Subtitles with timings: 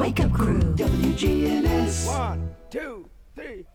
[0.00, 0.58] Wake Up Crew.
[0.76, 2.06] WGNS.
[2.06, 3.06] One, two,
[3.36, 3.66] three.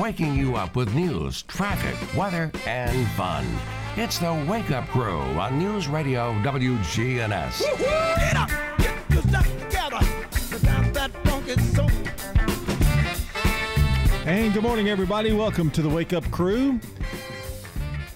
[0.00, 3.44] Waking you up with news, traffic, weather, and fun.
[3.96, 7.60] It's the Wake Up Crew on News Radio WGNS.
[7.78, 8.48] Get up,
[8.78, 9.98] get yourself together.
[10.50, 11.90] Without that funky soul.
[14.24, 15.34] And good morning, everybody.
[15.34, 16.80] Welcome to the Wake Up Crew,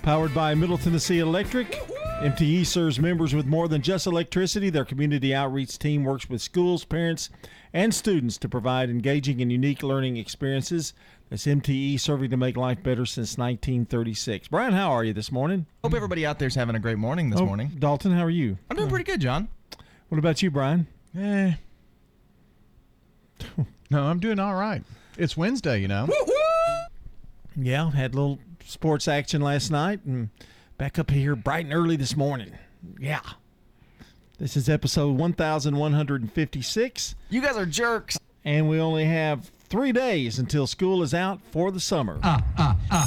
[0.00, 1.85] powered by Middle Tennessee Electric.
[2.22, 4.70] MTE serves members with more than just electricity.
[4.70, 7.28] Their community outreach team works with schools, parents,
[7.74, 10.94] and students to provide engaging and unique learning experiences.
[11.28, 14.48] That's MTE serving to make life better since 1936.
[14.48, 15.66] Brian, how are you this morning?
[15.84, 17.70] Hope everybody out there's having a great morning this Oh, morning.
[17.78, 18.56] Dalton, how are you?
[18.70, 19.48] I'm doing pretty good, John.
[20.08, 20.86] What about you, Brian?
[21.18, 21.52] Eh.
[23.90, 24.82] no, I'm doing all right.
[25.18, 26.08] It's Wednesday, you know.
[27.54, 30.30] Yeah, had a little sports action last night and
[30.78, 32.52] back up here bright and early this morning.
[32.98, 33.20] Yeah.
[34.38, 38.18] This is episode 1156, You guys are jerks.
[38.44, 42.18] and we only have three days until school is out for the summer.
[42.22, 43.06] Uh, uh, uh.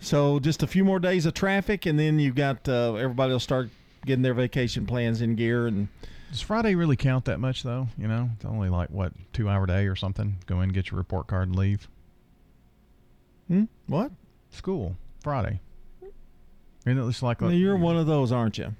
[0.00, 3.40] So just a few more days of traffic, and then you've got uh, everybody will
[3.40, 3.68] start
[4.06, 5.66] getting their vacation plans in gear.
[5.66, 5.88] And
[6.30, 7.88] Does Friday really count that much, though?
[7.98, 10.38] You know, it's only like what two hour day or something.
[10.46, 11.88] Go in, get your report card, and leave.
[13.48, 14.12] Hmm, what?
[14.50, 15.60] School Friday.
[16.86, 18.74] Isn't it just like Well, you're one of those, aren't you?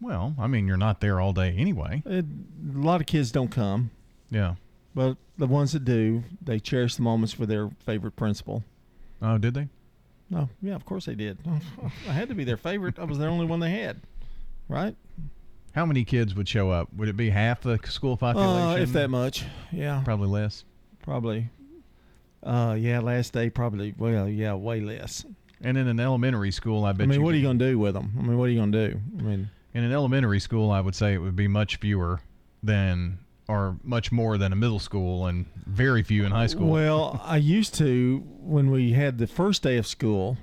[0.00, 2.02] Well, I mean, you're not there all day anyway.
[2.06, 2.24] It,
[2.74, 3.90] a lot of kids don't come.
[4.30, 4.54] Yeah.
[4.94, 8.62] But the ones that do, they cherish the moments with their favorite principal.
[9.20, 9.68] Oh, did they?
[10.30, 11.38] No, yeah, of course they did.
[12.08, 12.98] I had to be their favorite.
[12.98, 14.00] I was the only one they had,
[14.68, 14.96] right?
[15.74, 16.92] How many kids would show up?
[16.94, 18.80] Would it be half the school population?
[18.80, 20.64] Uh, if that much, yeah, Probably less.
[21.02, 21.48] probably.
[22.46, 23.92] Uh, yeah, last day probably.
[23.98, 25.24] Well, yeah, way less.
[25.60, 27.04] And in an elementary school, I bet.
[27.04, 28.12] I mean, you what are you gonna do with them?
[28.18, 29.00] I mean, what are you gonna do?
[29.18, 32.20] I mean, In an elementary school, I would say it would be much fewer
[32.62, 36.68] than, or much more than a middle school, and very few in high school.
[36.68, 40.38] Well, I used to when we had the first day of school.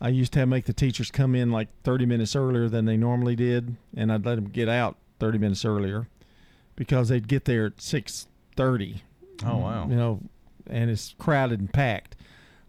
[0.00, 2.98] I used to have make the teachers come in like 30 minutes earlier than they
[2.98, 6.06] normally did, and I'd let them get out 30 minutes earlier
[6.76, 9.00] because they'd get there at 6:30.
[9.46, 9.88] oh wow!
[9.88, 10.20] You know,
[10.68, 12.16] and it's crowded and packed.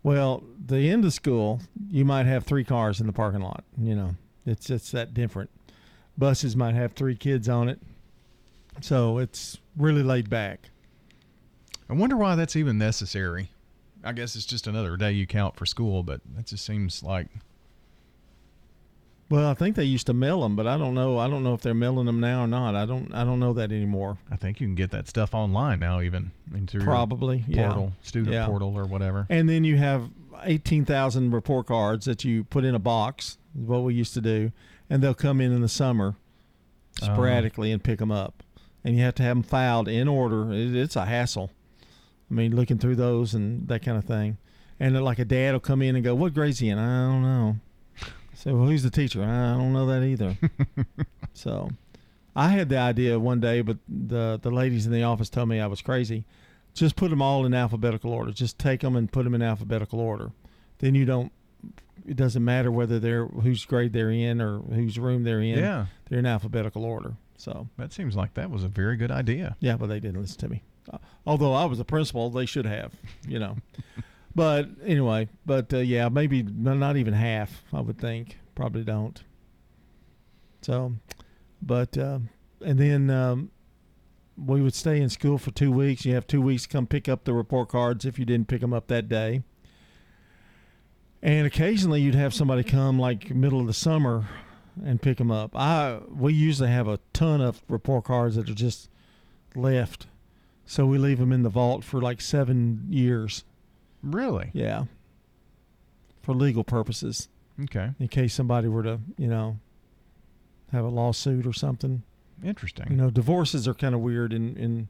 [0.04, 3.64] Well, the end of school, you might have three cars in the parking lot.
[3.78, 4.16] You know,
[4.46, 5.50] it's it's that different.
[6.18, 7.80] Buses might have three kids on it,
[8.82, 10.70] so it's really laid back.
[11.90, 13.52] I wonder why that's even necessary.
[14.04, 17.28] I guess it's just another day you count for school, but that just seems like
[19.30, 21.18] Well, I think they used to mail them, but I don't know.
[21.18, 22.76] I don't know if they're mailing them now or not.
[22.76, 23.14] I don't.
[23.14, 24.18] I don't know that anymore.
[24.32, 27.68] I think you can get that stuff online now, even into Probably, your yeah.
[27.68, 28.46] portal, student Yeah.
[28.46, 29.28] portal, or whatever.
[29.30, 30.10] And then you have
[30.44, 33.38] eighteen thousand report cards that you put in a box.
[33.54, 34.52] What we used to do,
[34.90, 36.16] and they'll come in in the summer,
[37.02, 38.44] sporadically, and pick them up.
[38.84, 40.54] And you have to have them filed in order.
[40.54, 41.52] It, it's a hassle.
[42.32, 44.38] I mean, looking through those and that kind of thing.
[44.80, 47.24] And like a dad will come in and go, "What grade's he in?" I don't
[47.24, 47.58] know.
[48.38, 49.24] So, well, who's the teacher?
[49.24, 50.38] I don't know that either.
[51.34, 51.72] so,
[52.36, 55.60] I had the idea one day, but the the ladies in the office told me
[55.60, 56.24] I was crazy.
[56.76, 58.32] Just put them all in alphabetical order.
[58.32, 60.34] Just take them and put them in alphabetical order.
[60.78, 61.32] Then you don't.
[62.08, 65.58] It doesn't matter whether they're whose grade they're in or whose room they're in.
[65.58, 67.16] Yeah, they're in alphabetical order.
[67.38, 69.58] So that seems like that was a very good idea.
[69.62, 70.62] yeah, but they didn't listen to me.
[70.94, 72.94] Uh, although I was a principal, they should have,
[73.28, 73.58] you know.
[74.38, 77.64] but anyway, but uh, yeah, maybe not even half.
[77.74, 79.24] I would think probably don't.
[80.62, 80.94] So,
[81.60, 82.20] but uh,
[82.64, 83.50] and then um,
[84.38, 86.06] we would stay in school for two weeks.
[86.06, 88.62] You have two weeks to come pick up the report cards if you didn't pick
[88.62, 89.42] them up that day.
[91.24, 94.28] And occasionally you'd have somebody come like middle of the summer
[94.86, 95.56] and pick them up.
[95.56, 98.88] I we usually have a ton of report cards that are just
[99.56, 100.06] left,
[100.64, 103.44] so we leave them in the vault for like seven years.
[104.08, 104.50] Really?
[104.54, 104.86] Yeah,
[106.22, 107.30] for legal purposes,
[107.64, 107.92] Okay.
[108.00, 109.60] in case somebody were to you know
[110.72, 112.04] have a lawsuit or something.
[112.44, 112.88] Interesting.
[112.90, 114.88] You know, divorces are kind of weird, and in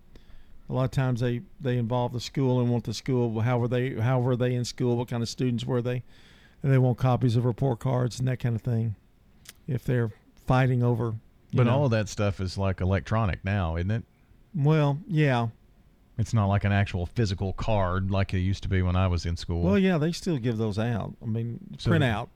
[0.70, 3.40] a lot of times they they involve the school and want the school.
[3.42, 3.96] How were they?
[3.96, 4.98] How were they in school?
[4.98, 6.04] What kind of students were they?
[6.64, 8.96] And they want copies of report cards and that kind of thing.
[9.68, 10.12] If they're
[10.46, 11.16] fighting over,
[11.54, 11.72] but know.
[11.74, 14.04] all of that stuff is like electronic now, isn't it?
[14.56, 15.48] well, yeah,
[16.18, 19.26] It's not like an actual physical card like it used to be when I was
[19.26, 19.62] in school.
[19.62, 21.16] well, yeah, they still give those out.
[21.22, 22.30] I mean, So- print out.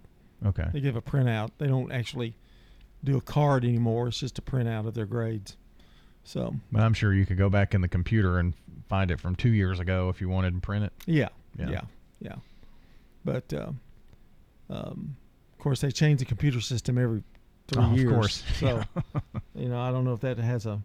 [0.46, 0.68] Okay.
[0.74, 1.52] They give a printout.
[1.60, 2.36] They don't actually
[3.04, 4.08] do a card anymore.
[4.08, 5.56] It's just a printout of their grades.
[6.24, 8.54] So But I'm sure you could go back in the computer and
[8.88, 10.94] find it from two years ago if you wanted to print it.
[11.08, 11.70] yeah, Yeah.
[11.70, 11.82] yeah,
[12.20, 12.36] yeah.
[13.26, 13.72] But uh,
[14.70, 15.16] um,
[15.54, 17.24] of course, they change the computer system every
[17.68, 18.12] three Oh, of years.
[18.12, 18.44] course.
[18.60, 18.84] So,
[19.56, 20.82] you know, I don't know if that has a,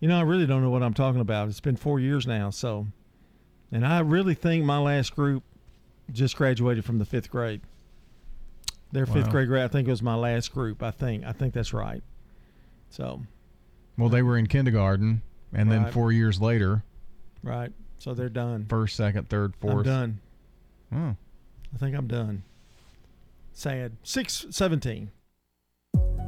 [0.00, 1.48] you know, I really don't know what I'm talking about.
[1.48, 2.50] It's been four years now.
[2.50, 2.86] So,
[3.72, 5.42] and I really think my last group
[6.12, 7.60] just graduated from the fifth grade.
[8.92, 10.82] Their fifth grade grade, I think it was my last group.
[10.82, 12.02] I think, I think that's right.
[12.88, 13.22] So,
[13.98, 15.22] Well, they were in kindergarten,
[15.52, 16.84] and then four years later,
[17.42, 17.72] right.
[17.98, 18.66] So they're done.
[18.68, 19.86] first, second, third, fourth.
[19.88, 20.20] I'm done.
[20.94, 21.16] Oh.
[21.74, 22.42] I think I'm done.
[23.52, 23.96] Sad.
[24.02, 25.10] Six seventeen.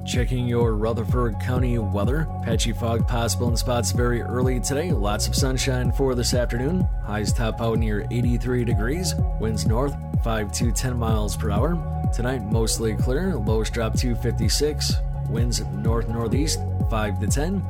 [0.05, 2.27] Checking your Rutherford County weather.
[2.43, 4.91] Patchy fog possible in spots very early today.
[4.91, 6.89] Lots of sunshine for this afternoon.
[7.05, 9.15] Highs top out near 83 degrees.
[9.39, 11.77] Winds north 5 to 10 miles per hour.
[12.15, 13.35] Tonight mostly clear.
[13.37, 14.95] Lows drop to 56.
[15.29, 16.59] Winds north northeast
[16.91, 17.63] 5 to 10.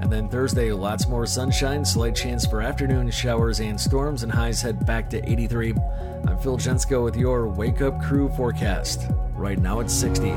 [0.00, 4.62] And then Thursday, lots more sunshine, slight chance for afternoon showers and storms, and highs
[4.62, 5.74] head back to 83.
[6.26, 9.08] I'm Phil Jensko with your Wake Up Crew forecast.
[9.34, 10.32] Right now it's 60.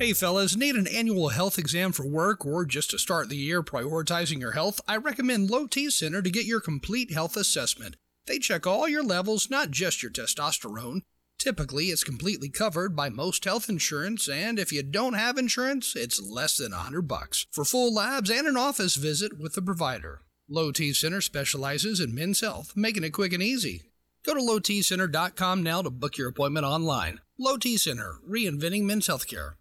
[0.00, 3.62] Hey fellas, need an annual health exam for work or just to start the year
[3.62, 4.80] prioritizing your health?
[4.88, 7.96] I recommend Low T Center to get your complete health assessment.
[8.24, 11.02] They check all your levels, not just your testosterone.
[11.38, 16.18] Typically, it's completely covered by most health insurance, and if you don't have insurance, it's
[16.18, 20.22] less than 100 bucks for full labs and an office visit with the provider.
[20.48, 23.82] Low T Center specializes in men's health, making it quick and easy.
[24.24, 27.20] Go to lowtcenter.com now to book your appointment online.
[27.38, 29.56] Low T Center, reinventing men's healthcare.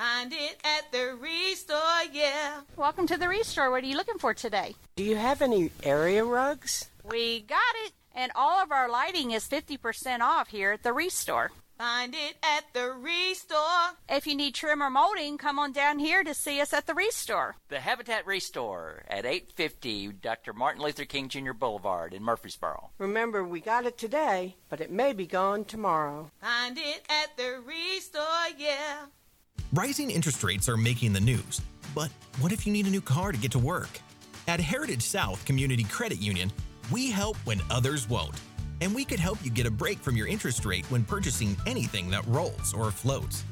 [0.00, 2.62] Find it at the Restore, yeah.
[2.74, 3.70] Welcome to the Restore.
[3.70, 4.74] What are you looking for today?
[4.96, 6.88] Do you have any area rugs?
[7.04, 7.92] We got it.
[8.14, 11.50] And all of our lighting is 50% off here at the Restore.
[11.76, 13.98] Find it at the Restore.
[14.08, 16.94] If you need trim or molding, come on down here to see us at the
[16.94, 17.56] Restore.
[17.68, 20.54] The Habitat Restore at 850 Dr.
[20.54, 21.52] Martin Luther King Jr.
[21.52, 22.88] Boulevard in Murfreesboro.
[22.96, 26.30] Remember, we got it today, but it may be gone tomorrow.
[26.40, 29.04] Find it at the Restore, yeah.
[29.72, 31.60] Rising interest rates are making the news,
[31.94, 34.00] but what if you need a new car to get to work?
[34.48, 36.50] At Heritage South Community Credit Union,
[36.90, 38.34] we help when others won't.
[38.80, 42.10] And we could help you get a break from your interest rate when purchasing anything
[42.10, 43.44] that rolls or floats.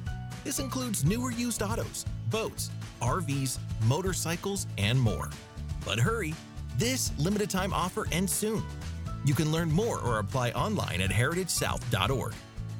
[0.43, 5.31] This includes newer used autos, boats, RVs, motorcycles, and more.
[5.85, 6.35] But hurry,
[6.79, 8.65] this limited time offer ends soon.
[9.25, 12.35] You can learn more or apply online at heritagesouth.org.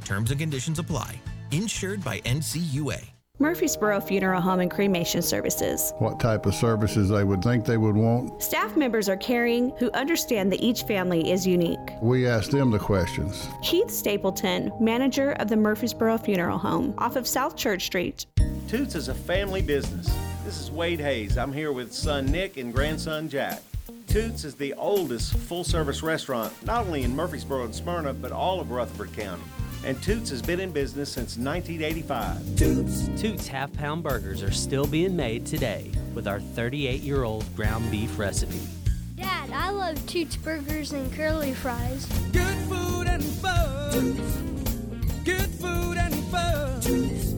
[0.05, 1.21] Terms and conditions apply.
[1.53, 3.18] Insured by NCUA.
[3.41, 5.93] Murfreesboro Funeral Home and Cremation Services.
[5.99, 8.43] What type of services they would think they would want.
[8.43, 11.79] Staff members are caring who understand that each family is unique.
[12.03, 13.47] We ask them the questions.
[13.63, 18.27] Keith Stapleton, manager of the Murfreesboro Funeral Home off of South Church Street.
[18.67, 20.13] Toots is a family business.
[20.45, 21.39] This is Wade Hayes.
[21.39, 23.63] I'm here with son Nick and grandson Jack.
[24.09, 28.59] Toots is the oldest full service restaurant, not only in Murfreesboro and Smyrna, but all
[28.59, 29.45] of Rutherford County.
[29.85, 32.57] And Toots has been in business since 1985.
[32.57, 33.09] Toots.
[33.21, 37.91] Toots half pound burgers are still being made today with our 38 year old ground
[37.91, 38.61] beef recipe.
[39.17, 42.07] Dad, I love Toots burgers and curly fries.
[42.33, 44.15] Good food and fun.
[45.25, 47.38] Good food and fun.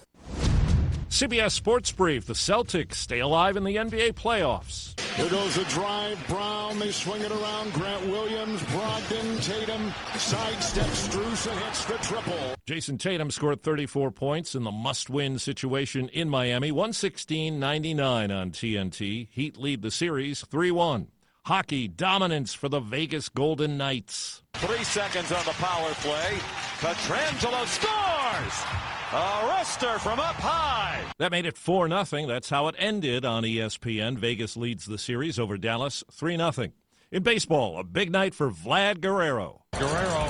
[1.11, 2.25] CBS Sports Brief.
[2.25, 4.97] The Celtics stay alive in the NBA playoffs.
[5.15, 6.25] Here goes the drive.
[6.29, 7.73] Brown, they swing it around.
[7.73, 10.85] Grant Williams, Brogdon, Tatum, sidestep.
[10.85, 12.55] Strusa hits the triple.
[12.65, 19.27] Jayson Tatum scored 34 points in the must-win situation in Miami, 116-99 on TNT.
[19.29, 21.07] Heat lead the series 3-1.
[21.45, 24.43] Hockey dominance for the Vegas Golden Knights.
[24.53, 26.37] Three seconds on the power play.
[26.79, 29.00] Pietrangelo scores!
[29.13, 31.03] A ruster from up high.
[31.17, 32.27] That made it 4 0.
[32.27, 34.17] That's how it ended on ESPN.
[34.17, 36.71] Vegas leads the series over Dallas 3 0.
[37.11, 39.63] In baseball, a big night for Vlad Guerrero.
[39.73, 40.25] Guerrero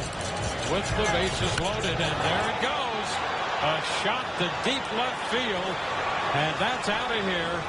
[0.72, 3.10] with the bases loaded, and there it goes.
[3.62, 5.76] A shot to deep left field,
[6.34, 7.62] and that's out of here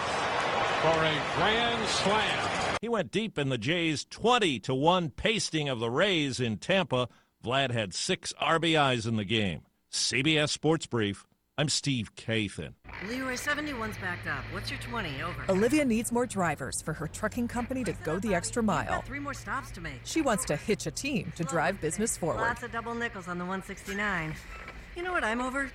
[0.81, 2.79] for a grand slam.
[2.81, 7.11] He went deep in the Jays' 20 to 1 pasting of the Rays in Tampa.
[7.45, 9.61] Vlad had six RBIs in the game.
[9.93, 11.27] CBS Sports Brief.
[11.59, 12.73] I'm Steve Kathan.
[13.11, 14.43] Leroy 71's backed up.
[14.53, 15.23] What's your 20?
[15.23, 15.45] Over.
[15.51, 18.89] Olivia needs more drivers for her trucking company to go the extra mile.
[18.89, 20.01] got three more stops to make.
[20.05, 22.41] She wants to hitch a team to drive business forward.
[22.41, 24.35] Lots of double nickels on the 169.
[24.97, 25.71] You know what I'm over?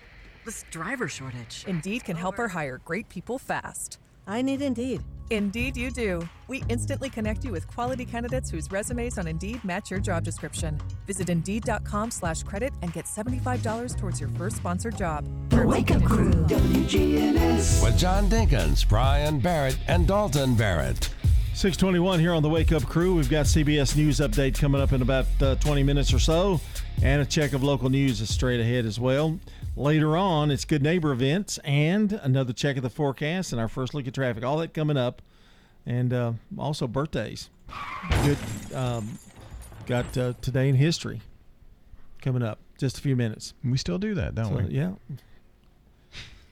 [0.46, 1.64] This driver shortage.
[1.68, 4.00] Indeed can help her hire great people fast.
[4.26, 5.04] I need Indeed.
[5.30, 6.28] Indeed, you do.
[6.48, 10.80] We instantly connect you with quality candidates whose resumes on Indeed match your job description.
[11.06, 15.26] Visit Indeed.com slash credit and get $75 towards your first sponsored job.
[15.50, 21.10] The Wake Up Crew, with John Dinkins, Brian Barrett, and Dalton Barrett.
[21.54, 23.16] 621 here on the Wake Up Crew.
[23.16, 26.62] We've got CBS News update coming up in about uh, 20 minutes or so,
[27.02, 29.40] and a check of local news is straight ahead as well.
[29.78, 33.94] Later on, it's Good Neighbor events and another check of the forecast and our first
[33.94, 34.44] look at traffic.
[34.44, 35.22] All that coming up,
[35.86, 37.52] and uh, also birthdays.
[38.24, 38.40] Good.
[38.74, 39.20] Um,
[39.86, 41.22] got uh, today in history
[42.24, 42.58] coming up.
[42.80, 43.54] Just a few minutes.
[43.64, 44.74] We still do that, don't So, we?
[44.74, 44.94] Yeah.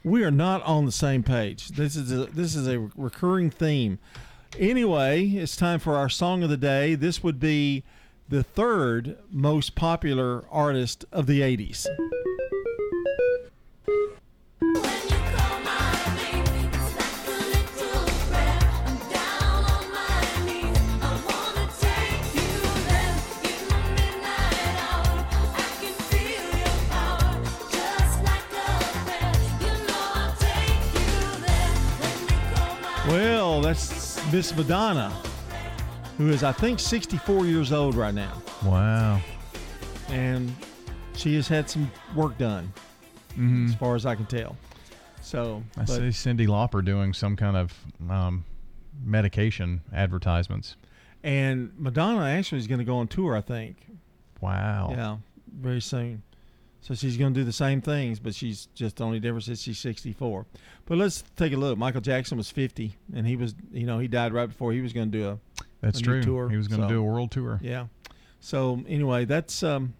[0.03, 1.70] We are not on the same page.
[1.70, 3.98] This is a, this is a recurring theme.
[4.60, 6.94] Anyway, it's time for our song of the day.
[6.94, 7.84] This would be
[8.29, 11.88] the third most popular artist of the 80s.
[33.08, 35.10] Well, that's Miss Madonna,
[36.18, 38.34] who is, I think, 64 years old right now.
[38.65, 39.22] Wow.
[40.10, 40.54] And
[41.15, 42.74] she has had some work done,
[43.38, 43.70] Mhm.
[43.70, 44.56] as far as I can tell.
[45.22, 47.74] So, I but- see Cyndi Lauper doing some kind of
[48.10, 48.46] um,
[49.04, 50.75] medication advertisements.
[51.24, 53.77] and Madonna actually is going to go on tour, I think.
[54.42, 54.89] Wow.
[54.92, 55.18] Yeah,
[55.51, 56.22] very soon.
[56.82, 59.60] So she's going to do the same things, but she's just the only difference is
[59.60, 60.46] she's 64.
[60.86, 61.80] But let's take a look.
[61.80, 64.94] Michael Jackson was 50, and he was, you know, he died right before he was
[64.94, 65.39] going to do a
[65.82, 66.22] That's a true.
[66.22, 66.48] tour.
[66.50, 67.60] He was gonna So, do a world tour.
[67.63, 67.88] Yeah.
[68.39, 69.96] So anyway, that's um,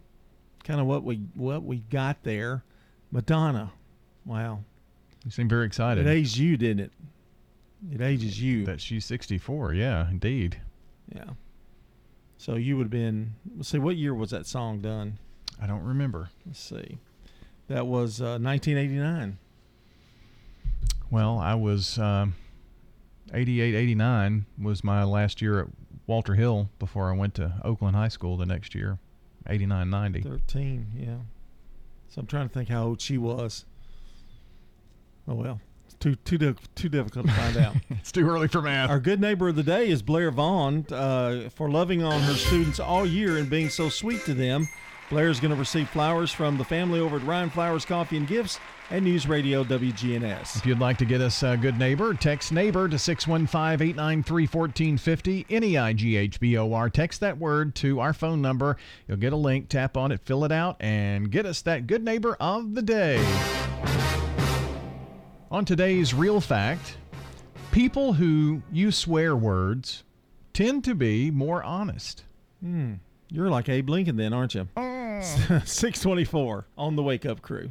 [0.62, 2.62] kind of what we what we got there.
[3.10, 3.72] Madonna.
[4.24, 4.64] Wow.
[5.24, 6.06] You seem very excited.
[6.06, 6.92] It aged you, didn't it?
[7.92, 8.64] It ages you.
[8.64, 9.74] That she's 64.
[9.74, 10.60] Yeah, indeed.
[11.14, 11.30] Yeah.
[12.38, 13.34] So you would have been.
[13.56, 15.18] Let's see, what year was that song done?
[15.60, 16.30] I don't remember.
[16.44, 16.98] Let's see.
[17.68, 19.38] That was uh, 1989.
[21.10, 22.34] Well, I was um,
[23.32, 25.66] 88, 89 was my last year at
[26.06, 28.98] Walter Hill before I went to Oakland High School the next year,
[29.48, 30.20] 89, 90.
[30.22, 31.16] 13, yeah.
[32.08, 33.64] So I'm trying to think how old she was.
[35.28, 37.74] Oh well, it's too too di- too difficult to find out.
[37.90, 38.90] it's too early for math.
[38.90, 42.78] Our good neighbor of the day is Blair Vaughn uh, for loving on her students
[42.80, 44.68] all year and being so sweet to them.
[45.08, 48.26] Blair is going to receive flowers from the family over at Ryan Flowers Coffee and
[48.26, 48.58] Gifts
[48.90, 50.56] and News Radio WGNS.
[50.56, 55.46] If you'd like to get us a good neighbor, text neighbor to 615 893 1450.
[55.48, 56.90] N E I G H B O R.
[56.90, 58.76] Text that word to our phone number.
[59.06, 62.04] You'll get a link, tap on it, fill it out, and get us that good
[62.04, 63.24] neighbor of the day.
[65.52, 66.96] On today's Real Fact,
[67.70, 70.02] people who use swear words
[70.52, 72.24] tend to be more honest.
[72.60, 72.94] Hmm.
[73.28, 74.68] You're like Abe Lincoln then, aren't you?
[74.76, 75.22] Mm.
[75.66, 77.70] 624 on the Wake Up Crew.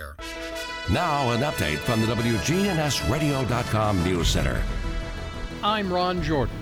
[0.91, 4.61] Now, an update from the WGNSradio.com News Center.
[5.63, 6.55] I'm Ron Jordan.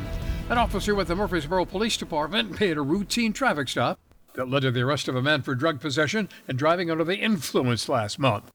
[0.49, 3.99] An officer with the Murfreesboro Police Department made a routine traffic stop
[4.33, 7.17] that led to the arrest of a man for drug possession and driving under the
[7.17, 8.51] influence last month.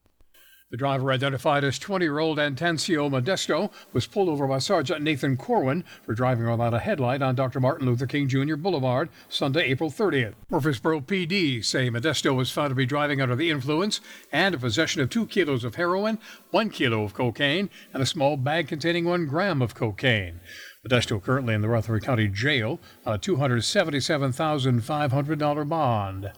[0.75, 5.37] The driver, identified as 20 year old Antancio Modesto, was pulled over by Sergeant Nathan
[5.37, 7.61] Corwin for driving without a headlight on Dr.
[7.61, 8.57] Martin Luther King Jr.
[8.57, 10.33] Boulevard Sunday, April 30th.
[10.49, 14.01] Murfreesboro PD say Modesto was found to be driving under the influence
[14.33, 16.19] and in possession of two kilos of heroin,
[16.51, 20.41] one kilo of cocaine, and a small bag containing one gram of cocaine.
[20.85, 26.33] Modesto currently in the Rutherford County Jail on a $277,500 bond.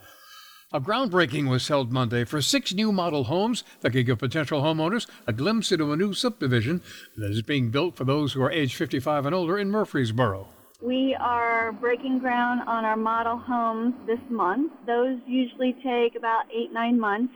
[0.73, 5.07] A groundbreaking was held Monday for six new model homes that could give potential homeowners
[5.25, 6.81] a glimpse into a new subdivision
[7.15, 10.49] that is being built for those who are age 55 and older in Murfreesboro.
[10.81, 14.73] We are breaking ground on our model homes this month.
[14.85, 17.33] Those usually take about eight, nine months.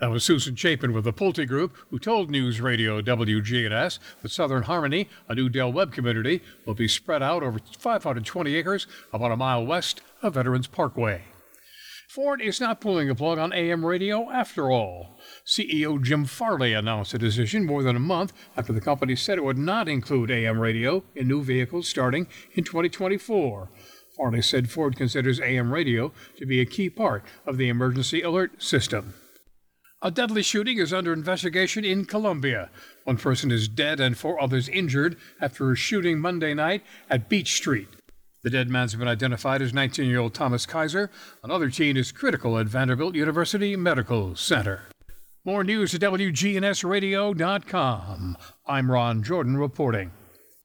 [0.00, 4.64] That was Susan Chapin with the Pulte Group, who told News Radio WGNS that Southern
[4.64, 9.36] Harmony, a new Del Webb community, will be spread out over 520 acres about a
[9.36, 11.22] mile west of Veterans Parkway.
[12.08, 15.18] Ford is not pulling the plug on AM radio after all.
[15.44, 19.44] CEO Jim Farley announced the decision more than a month after the company said it
[19.44, 23.70] would not include AM radio in new vehicles starting in 2024.
[24.16, 28.62] Farley said Ford considers AM radio to be a key part of the emergency alert
[28.62, 29.14] system.
[30.00, 32.70] A deadly shooting is under investigation in Columbia.
[33.04, 37.54] One person is dead and four others injured after a shooting Monday night at Beach
[37.54, 37.88] Street.
[38.46, 41.10] The dead man's been identified as 19 year old Thomas Kaiser.
[41.42, 44.82] Another teen is critical at Vanderbilt University Medical Center.
[45.44, 48.36] More news at WGNSradio.com.
[48.68, 50.12] I'm Ron Jordan reporting.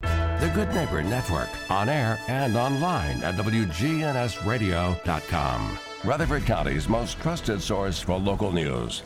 [0.01, 5.79] The Good Neighbor Network, on air and online at WGNSradio.com.
[6.03, 9.01] Rutherford County's most trusted source for local news.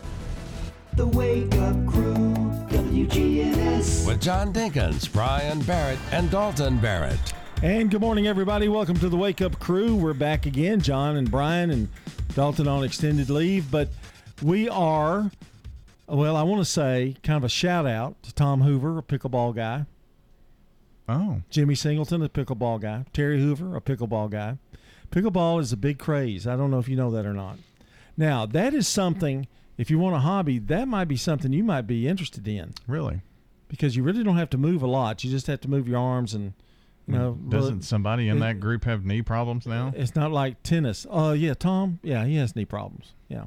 [0.96, 2.34] The Wake Up Crew,
[2.72, 4.06] WGNS.
[4.06, 7.35] With John Dinkins, Brian Barrett, and Dalton Barrett.
[7.64, 8.68] And good morning, everybody.
[8.68, 9.96] Welcome to the Wake Up Crew.
[9.96, 10.82] We're back again.
[10.82, 11.88] John and Brian and
[12.36, 13.88] Dalton on extended leave, but
[14.44, 15.32] we are,
[16.06, 19.56] well, I want to say kind of a shout out to Tom Hoover, a pickleball
[19.56, 19.86] guy.
[21.08, 21.42] Oh.
[21.50, 23.06] Jimmy Singleton, a pickleball guy.
[23.14, 24.58] Terry Hoover, a pickleball guy.
[25.10, 26.46] Pickleball is a big craze.
[26.46, 27.58] I don't know if you know that or not.
[28.18, 29.48] Now, that is something,
[29.78, 32.74] if you want a hobby, that might be something you might be interested in.
[32.86, 33.22] Really?
[33.70, 35.24] Because you really don't have to move a lot.
[35.24, 36.54] You just have to move your arms and,
[37.08, 37.34] you know.
[37.34, 39.94] Doesn't somebody in it- that group have knee problems now?
[39.96, 41.06] It's not like tennis.
[41.10, 42.00] Oh, yeah, Tom.
[42.04, 43.14] Yeah, he has knee problems.
[43.28, 43.46] Yeah.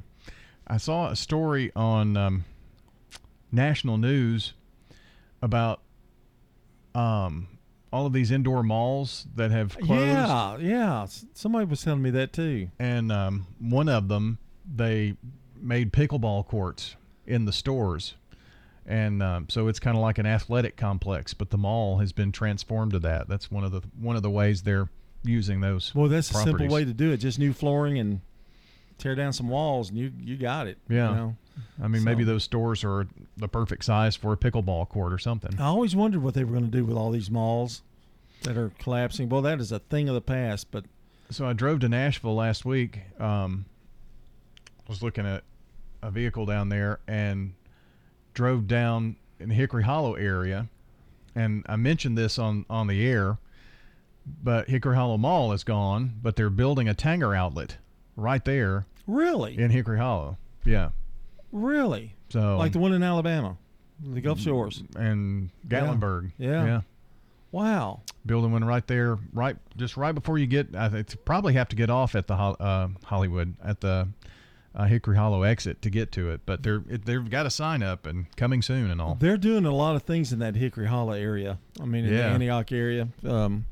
[0.67, 2.45] I saw a story on um,
[3.50, 4.53] national news
[5.41, 5.81] about
[6.95, 7.49] um,
[7.93, 10.03] all of these indoor malls that have closed.
[10.03, 11.07] Yeah, yeah.
[11.33, 12.69] Somebody was telling me that too.
[12.79, 14.38] And um, one of them,
[14.71, 15.15] they
[15.61, 16.97] made pickleball courts
[17.27, 18.15] in the stores.
[18.88, 22.33] And um, so it's kind of like an athletic complex, but the mall has been
[22.33, 23.29] transformed to that.
[23.29, 24.88] That's one of the one of the ways they're
[25.22, 25.94] using those.
[25.94, 27.18] Well, that's a simple way to do it.
[27.18, 28.22] Just new flooring and
[28.96, 30.79] tear down some walls, and you you got it.
[30.88, 31.11] Yeah.
[31.11, 31.37] You know?
[31.83, 35.61] I mean, maybe those stores are the perfect size for a pickleball court or something.
[35.61, 37.83] I always wondered what they were going to do with all these malls
[38.42, 39.29] that are collapsing.
[39.29, 40.85] Well, that is a thing of the past, but
[41.31, 43.01] So I drove to Nashville last week.
[43.20, 43.66] Um,
[44.87, 45.44] was looking at
[46.01, 47.53] a vehicle down there and
[48.38, 50.68] drove down in the Hickory Hollow area,
[51.35, 53.37] and I mentioned this on on the air.
[54.44, 57.79] But Hickory Hollow Mall is gone, but they're building a Tanger outlet
[58.14, 60.37] right there really, in Hickory Hollow.
[60.64, 60.90] Yeah.
[61.51, 63.57] really, So like the one in Alabama,
[64.01, 64.85] the Gulf Shores.
[64.94, 66.31] and Gatlinburg.
[66.38, 66.64] Yeah.
[66.64, 66.81] Yeah.
[67.51, 68.03] Wow.
[68.27, 70.77] Building one right there, right just right before you get.
[70.77, 74.09] I think probably have to get off at the uh, Hollywood at the
[74.79, 76.41] uh, Hickory Hollow exit to get to it.
[76.47, 79.17] But they're they've got a sign up and coming soon and all.
[79.17, 81.59] They're doing a lot of things in that Hickory Hollow area.
[81.81, 83.67] I mean, in the Antioch area, um,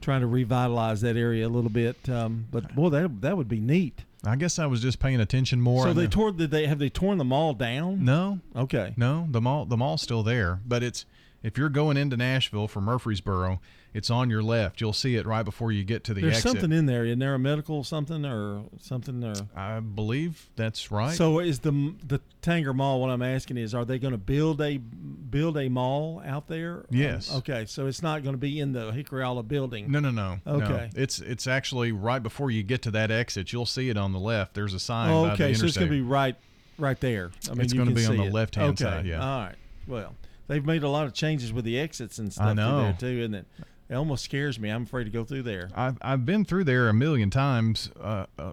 [0.00, 2.08] trying to revitalize that area a little bit.
[2.08, 4.04] Um, but boy, that that would be neat.
[4.24, 5.84] I guess I was just paying attention more.
[5.84, 6.32] so they the- tore.
[6.32, 8.04] Did they have they torn the mall down?
[8.04, 8.94] no, Okay.
[8.96, 11.04] no, the mall the mall's still there, but it's
[11.46, 13.60] if you're going into Nashville from Murfreesboro,
[13.94, 14.80] it's on your left.
[14.80, 16.32] You'll see it right before you get to the exit.
[16.32, 16.60] There's exit.
[16.60, 17.04] something in there.
[17.04, 19.34] Isn't there a medical something or something or?
[19.54, 21.14] I believe that's right.
[21.14, 23.00] So is the the Tanger Mall?
[23.00, 26.84] What I'm asking is, are they going to build a build a mall out there?
[26.90, 27.30] Yes.
[27.30, 29.88] Um, okay, so it's not going to be in the Hickory building.
[29.88, 30.40] No, no, no.
[30.44, 30.52] no.
[30.52, 30.90] Okay.
[30.96, 33.52] It's it's actually right before you get to that exit.
[33.52, 34.54] You'll see it on the left.
[34.54, 35.12] There's a sign.
[35.12, 36.34] Oh, by the okay, so it's going to be right
[36.76, 37.30] right there.
[37.48, 38.84] I mean, It's gonna be on the left-hand okay.
[38.84, 39.20] side, yeah.
[39.20, 39.54] All right.
[39.86, 40.14] Well,
[40.48, 42.82] they've made a lot of changes with the exits and stuff through know.
[42.82, 43.46] there too, isn't it?
[43.88, 44.68] It almost scares me.
[44.70, 45.70] I'm afraid to go through there.
[45.74, 48.52] I've I've been through there a million times uh, uh,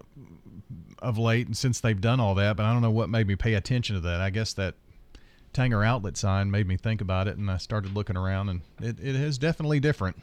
[1.00, 3.36] of late, and since they've done all that, but I don't know what made me
[3.36, 4.20] pay attention to that.
[4.20, 4.74] I guess that
[5.52, 8.98] Tanger outlet sign made me think about it, and I started looking around, and it,
[9.00, 10.16] it is definitely different.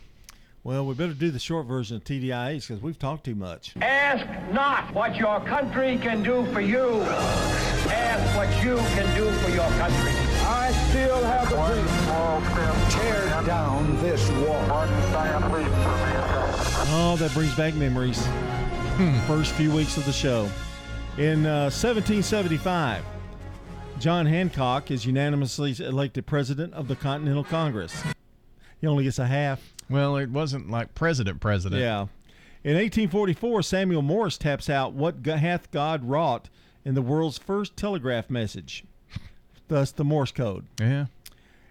[0.64, 3.74] Well, we better do the short version of TDIAs because we've talked too much.
[3.82, 7.02] Ask not what your country can do for you.
[7.02, 10.31] Ask what you can do for your country.
[10.44, 11.88] I still have a dream.
[12.90, 14.66] Tear down this wall.
[16.94, 18.26] Oh, that brings back memories.
[19.28, 20.50] First few weeks of the show.
[21.18, 23.04] In uh, 1775,
[24.00, 28.04] John Hancock is unanimously elected president of the Continental Congress.
[28.80, 29.74] He only gets a half.
[29.90, 31.82] Well, it wasn't like president, president.
[31.82, 32.08] Yeah.
[32.64, 36.50] In 1844, Samuel Morse taps out what hath God wrought
[36.86, 38.84] in the world's first telegraph message,
[39.72, 40.66] thus the Morse code.
[40.80, 41.06] Yeah.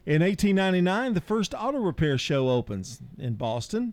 [0.07, 3.93] In 1899, the first auto repair show opens in Boston.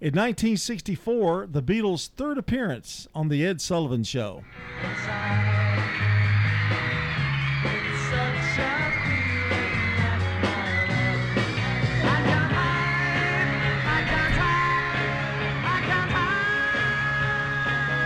[0.00, 4.42] In 1964, the Beatles' third appearance on The Ed Sullivan Show.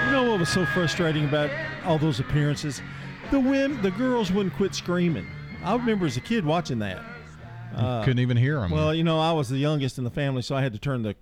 [0.04, 1.50] You know what was so frustrating about
[1.84, 2.82] all those appearances?
[3.32, 5.26] The women, the girls wouldn't quit screaming.
[5.64, 7.02] I remember as a kid watching that.
[7.74, 8.70] Uh, couldn't even hear them.
[8.70, 11.00] Well, you know, I was the youngest in the family, so I had to turn
[11.02, 11.16] the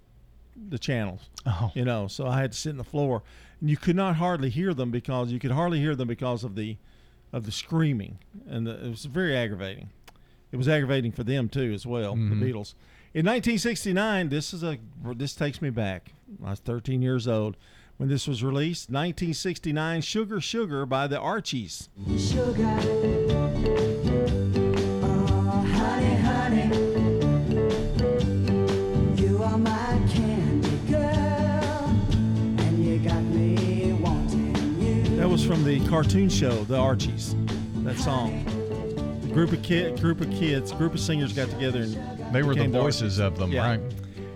[0.68, 1.30] the channels.
[1.46, 1.70] Oh.
[1.72, 3.22] You know, so I had to sit on the floor,
[3.60, 6.56] and you could not hardly hear them because you could hardly hear them because of
[6.56, 6.78] the
[7.32, 8.18] of the screaming,
[8.48, 9.90] and the, it was very aggravating.
[10.50, 12.16] It was aggravating for them too, as well.
[12.16, 12.30] Mhm.
[12.30, 12.74] The Beatles.
[13.14, 14.78] In 1969, this is a
[15.14, 16.12] this takes me back.
[16.44, 17.56] I was 13 years old
[18.00, 18.88] when this was released.
[18.88, 21.90] 1969, "Sugar Sugar" by the Archies.
[25.02, 26.66] Oh, honey, honey,
[29.22, 31.94] you are my candy girl,
[32.60, 35.16] and you got me wanting you.
[35.16, 37.36] That was from the cartoon show, The Archies.
[37.84, 38.42] That song.
[39.20, 41.96] The group of kid, group of kids, group of singers got together and
[42.34, 43.32] They were the voices Archies.
[43.34, 43.66] of them, Yeah.
[43.68, 43.80] right?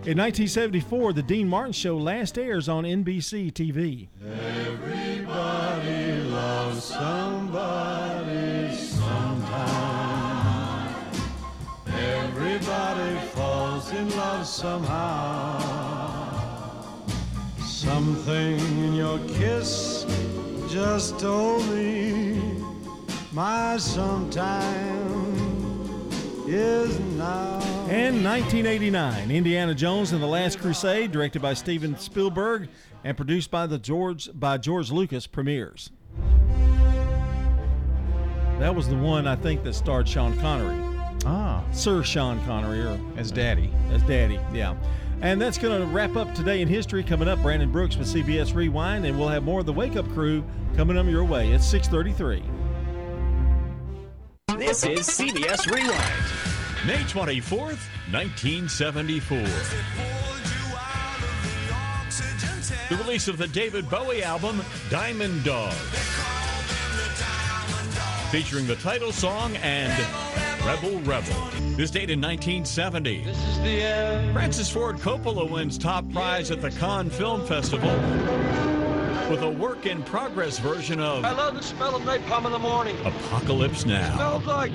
[0.07, 4.09] In 1974, the Dean Martin Show last airs on NBC TV.
[4.23, 10.14] Everybody loves somebody sometime.
[11.87, 15.59] Everybody falls in love somehow.
[17.62, 20.05] Something in your kiss
[20.69, 22.62] just told me
[23.33, 24.61] my sometime
[26.47, 27.74] is now.
[27.95, 32.69] And 1989, Indiana Jones and the Last Crusade, directed by Steven Spielberg
[33.05, 35.91] and produced by the George by George Lucas, premieres.
[38.59, 40.77] That was the one I think that starred Sean Connery.
[41.25, 43.71] Ah, Sir Sean Connery, or as Daddy.
[43.93, 44.75] As Daddy, yeah.
[45.23, 47.05] And that's going to wrap up today in history.
[47.05, 50.09] Coming up, Brandon Brooks with CBS Rewind, and we'll have more of the Wake Up
[50.09, 50.43] Crew
[50.75, 52.43] coming up your way at 6:33.
[54.59, 56.54] This is CBS Rewind.
[56.87, 57.81] May 24th,
[58.12, 59.38] 1974.
[62.90, 65.73] The release of the David Bowie album, Diamond Dog.
[68.31, 69.90] Featuring the title song and
[70.62, 71.35] Rebel Rebel.
[71.75, 73.25] This date in 1970.
[74.35, 77.88] Francis Ford Coppola wins top prize at the Cannes Film Festival
[79.31, 82.59] with a work in progress version of I love the smell of napalm in the
[82.59, 82.94] morning.
[83.07, 84.14] Apocalypse Now.
[84.16, 84.73] Smells like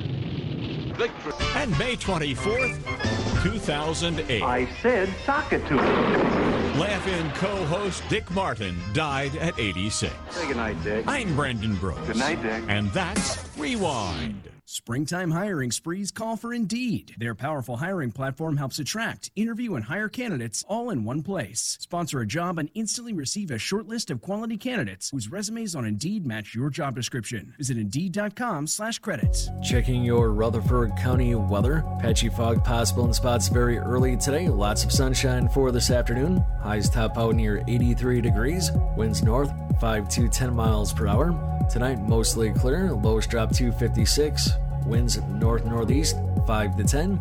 [1.00, 1.34] victory.
[1.56, 4.44] And May 24th, 2008.
[4.44, 6.80] I said sock it to him.
[6.80, 10.14] Laugh In co host Dick Martin died at 86.
[10.30, 11.06] Say goodnight, Dick.
[11.08, 12.06] I'm Brendan Brooks.
[12.06, 12.64] Good night, Dick.
[12.68, 14.49] And that's Rewind.
[14.72, 17.16] Springtime hiring sprees call for Indeed.
[17.18, 21.76] Their powerful hiring platform helps attract, interview, and hire candidates all in one place.
[21.82, 25.86] Sponsor a job and instantly receive a short list of quality candidates whose resumes on
[25.86, 27.56] Indeed match your job description.
[27.58, 29.50] Visit Indeed.com slash credits.
[29.64, 31.84] Checking your Rutherford County weather.
[32.00, 34.50] Patchy fog possible in spots very early today.
[34.50, 36.46] Lots of sunshine for this afternoon.
[36.62, 38.70] Highs top out near 83 degrees.
[38.96, 39.52] Winds north
[39.82, 41.34] 5 to 10 miles per hour.
[41.70, 42.92] Tonight, mostly clear.
[42.94, 44.59] Lows drop to 56.
[44.86, 47.20] Winds north northeast 5 to 10.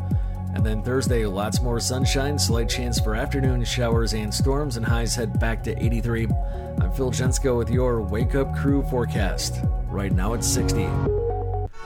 [0.55, 5.15] And then Thursday, lots more sunshine, slight chance for afternoon showers and storms, and highs
[5.15, 6.27] head back to 83.
[6.81, 9.61] I'm Phil Jensko with your Wake Up Crew forecast.
[9.89, 11.28] Right now it's 60.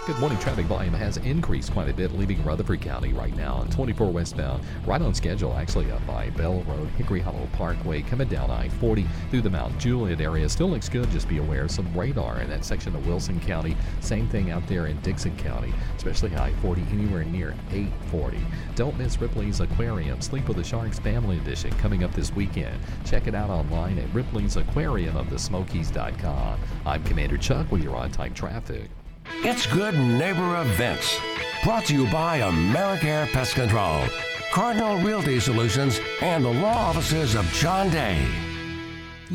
[0.04, 0.36] Good morning.
[0.40, 4.64] Traffic volume has increased quite a bit, leaving Rutherford County right now on 24 westbound,
[4.84, 9.06] right on schedule, actually up by Bell Road, Hickory Hollow Parkway, coming down I 40
[9.30, 10.48] through the Mount Juliet area.
[10.48, 11.08] Still looks good.
[11.12, 13.76] Just be aware of some radar in that section of Wilson County.
[14.00, 18.40] Same thing out there in Dickson County, especially I 40 anywhere near 840.
[18.74, 22.76] Don't miss Ripley's Aquarium, Sleep with the Sharks Family Edition, coming up this weekend.
[23.04, 26.58] Check it out online at Ripley's Aquarium of the Smokies.com.
[26.84, 28.90] I'm Commander Chuck with your on time traffic.
[29.26, 31.18] It's Good Neighbor Events.
[31.64, 34.04] Brought to you by AmeriCare Pest Control,
[34.52, 38.51] Cardinal Realty Solutions, and the law offices of John Day.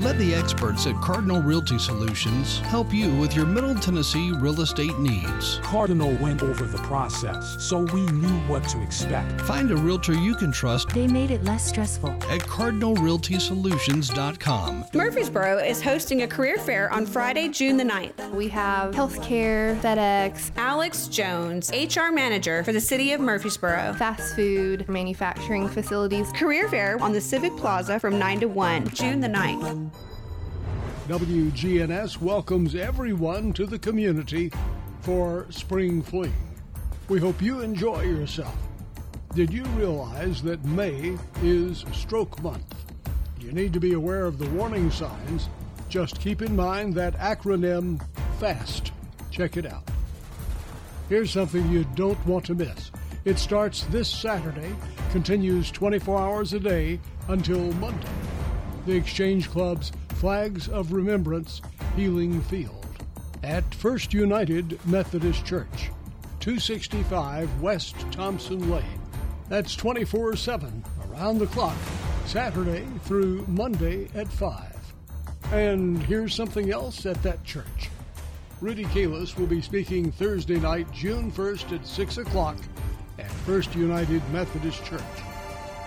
[0.01, 4.95] Let the experts at Cardinal Realty Solutions help you with your Middle Tennessee real estate
[4.99, 5.59] needs.
[5.63, 9.41] Cardinal went over the process, so we knew what to expect.
[9.41, 12.11] Find a realtor you can trust They made it less stressful.
[12.29, 14.85] at cardinalrealtysolutions.com.
[14.93, 18.31] Murfreesboro is hosting a career fair on Friday, June the 9th.
[18.35, 23.95] We have healthcare, FedEx, Alex Jones, HR manager for the city of Murfreesboro.
[23.97, 26.31] fast food, manufacturing facilities.
[26.33, 29.86] Career fair on the Civic Plaza from 9 to 1, June the 9th.
[31.07, 34.51] WGNS welcomes everyone to the community
[35.01, 36.33] for Spring Fling.
[37.07, 38.57] We hope you enjoy yourself.
[39.33, 42.75] Did you realize that May is Stroke Month?
[43.39, 45.47] You need to be aware of the warning signs.
[45.87, 48.01] Just keep in mind that acronym
[48.39, 48.91] FAST.
[49.31, 49.83] Check it out.
[51.07, 52.91] Here's something you don't want to miss.
[53.23, 54.75] It starts this Saturday,
[55.11, 58.07] continues 24 hours a day until Monday.
[58.87, 61.61] The Exchange Club's Flags of Remembrance
[61.97, 62.85] Healing Field
[63.43, 65.91] at First United Methodist Church,
[66.39, 69.01] 265 West Thompson Lane.
[69.49, 71.75] That's 24 7 around the clock,
[72.27, 74.73] Saturday through Monday at 5.
[75.51, 77.89] And here's something else at that church.
[78.61, 82.55] Rudy Kalis will be speaking Thursday night, June 1st at 6 o'clock
[83.19, 85.01] at First United Methodist Church.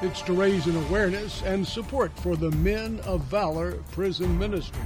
[0.02, 4.80] It's to raise an awareness and support for the Men of Valor Prison Ministry.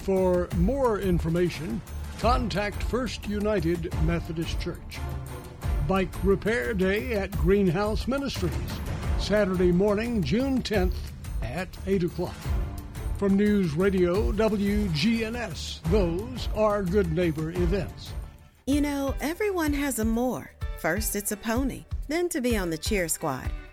[0.00, 1.80] For more information,
[2.18, 4.98] contact First United Methodist Church.
[5.86, 8.52] Bike Repair Day at Greenhouse Ministries,
[9.20, 10.96] Saturday morning, June 10th
[11.40, 12.34] at 8 o'clock.
[13.16, 18.12] From News Radio WGNS, those are Good Neighbor events.
[18.66, 20.50] You know, everyone has a more.
[20.80, 23.52] First, it's a pony, then to be on the cheer squad.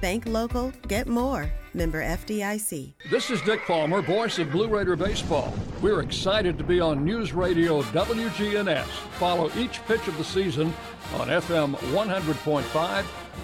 [0.00, 1.50] Bank local, get more.
[1.72, 2.94] Member FDIC.
[3.10, 5.52] This is Dick Palmer, voice of Blue Raider Baseball.
[5.82, 8.86] We're excited to be on News Radio WGNS.
[9.18, 10.72] Follow each pitch of the season
[11.14, 12.62] on FM 100.5,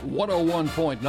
[0.07, 1.03] 101.9,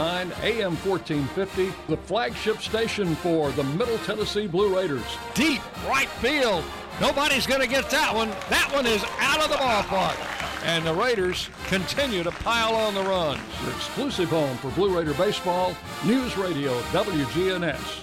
[0.43, 5.17] AM 1450, the flagship station for the Middle Tennessee Blue Raiders.
[5.33, 6.63] Deep right field.
[6.99, 8.29] Nobody's going to get that one.
[8.49, 10.42] That one is out of the ballpark.
[10.63, 13.41] And the Raiders continue to pile on the runs.
[13.63, 17.99] Your exclusive home for Blue Raider Baseball, News Radio WGNS.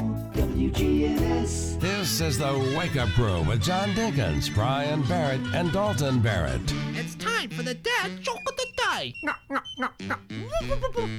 [0.60, 1.80] WGNS.
[1.80, 6.60] This is the Wake Up Crew with John Dinkins, Brian Barrett, and Dalton Barrett.
[6.96, 9.14] It's time for the dad joke of the day.
[9.24, 10.16] No, no, no, no.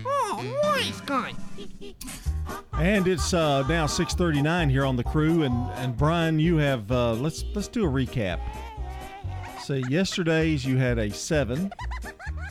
[0.05, 1.33] Oh, nice guy.
[2.75, 7.15] And it's uh, now 6:39 here on the crew, and and Brian, you have uh,
[7.15, 8.41] let's let's do a recap.
[9.63, 11.73] So yesterday's you had a seven.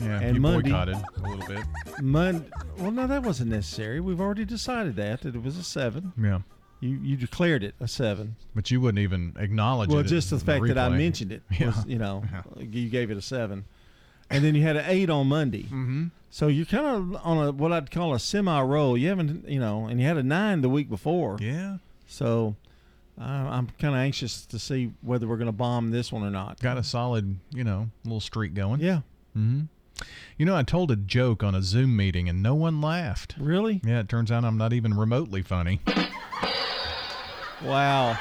[0.00, 1.64] Yeah, and you Monday, boycotted a little bit.
[2.02, 4.00] Mon- well, no, that wasn't necessary.
[4.00, 6.12] We've already decided that that it was a seven.
[6.20, 6.40] Yeah.
[6.80, 8.36] You you declared it a seven.
[8.54, 10.02] But you wouldn't even acknowledge Well, it.
[10.02, 11.74] Well, just the fact that I mentioned it, was, Yeah.
[11.86, 12.24] you know,
[12.58, 13.64] you gave it a seven,
[14.30, 15.64] and then you had an eight on Monday.
[15.64, 16.06] Mm-hmm.
[16.30, 18.96] So you're kind of on a what I'd call a semi roll.
[18.96, 21.36] You haven't, you know, and you had a nine the week before.
[21.40, 21.78] Yeah.
[22.06, 22.56] So
[23.20, 26.30] uh, I'm kind of anxious to see whether we're going to bomb this one or
[26.30, 26.60] not.
[26.60, 28.80] Got a solid, you know, little streak going.
[28.80, 29.00] Yeah.
[29.34, 29.62] hmm
[30.38, 33.34] You know, I told a joke on a Zoom meeting and no one laughed.
[33.38, 33.80] Really?
[33.84, 35.80] Yeah, it turns out I'm not even remotely funny.
[37.64, 38.16] Wow.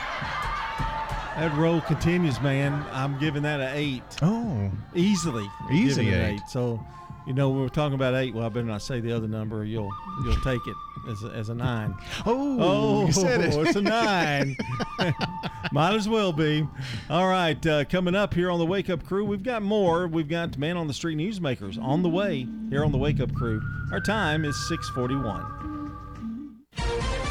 [1.38, 2.86] That roll continues, man.
[2.92, 4.04] I'm giving that an eight.
[4.22, 6.42] Oh, easily, it an eight.
[6.50, 6.86] So,
[7.26, 8.34] you know, we were talking about eight.
[8.34, 9.60] Well, I better not say the other number.
[9.60, 9.90] Or you'll
[10.26, 10.76] you'll take it
[11.10, 11.96] as a, as a nine.
[12.26, 13.54] Oh, oh, you said it.
[13.56, 14.58] it's a nine.
[15.72, 16.68] Might as well be.
[17.10, 20.10] All right, uh, coming up here on the Wake Up Crew, we've got more.
[20.10, 23.34] We've got Man on the Street Newsmakers on the way here on the Wake Up
[23.34, 23.62] Crew.
[23.94, 25.96] Our time is six forty-one.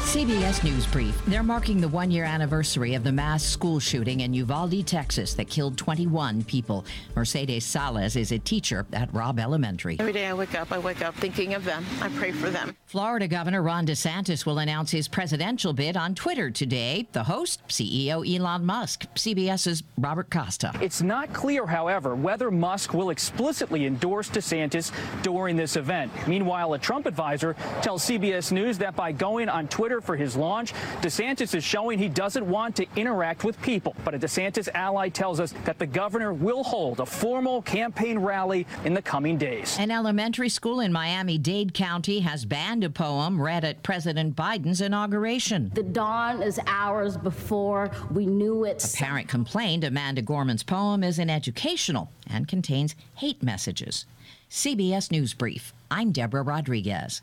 [0.09, 1.23] CBS News Brief.
[1.27, 5.47] They're marking the one year anniversary of the mass school shooting in Uvalde, Texas, that
[5.47, 6.83] killed 21 people.
[7.15, 9.97] Mercedes Salas is a teacher at Robb Elementary.
[9.99, 11.85] Every day I wake up, I wake up thinking of them.
[12.01, 12.75] I pray for them.
[12.87, 17.07] Florida Governor Ron DeSantis will announce his presidential bid on Twitter today.
[17.11, 19.05] The host, CEO Elon Musk.
[19.13, 20.71] CBS's Robert Costa.
[20.81, 24.91] It's not clear, however, whether Musk will explicitly endorse DeSantis
[25.21, 26.11] during this event.
[26.27, 30.35] Meanwhile, a Trump advisor tells CBS News that by going on Twitter pressure for his
[30.35, 30.73] launch.
[31.01, 35.39] DeSantis is showing he doesn't want to interact with people, but a DeSantis ally tells
[35.39, 39.77] us that the governor will hold a formal campaign rally in the coming days.
[39.79, 44.81] An elementary school in Miami Dade County has banned a poem read at President Biden's
[44.81, 45.71] inauguration.
[45.73, 48.83] The dawn is ours before we knew it.
[48.83, 54.05] A parent complained Amanda Gorman's poem is uneducational and contains hate messages.
[54.49, 55.73] CBS News Brief.
[55.91, 57.21] I'm Deborah Rodriguez.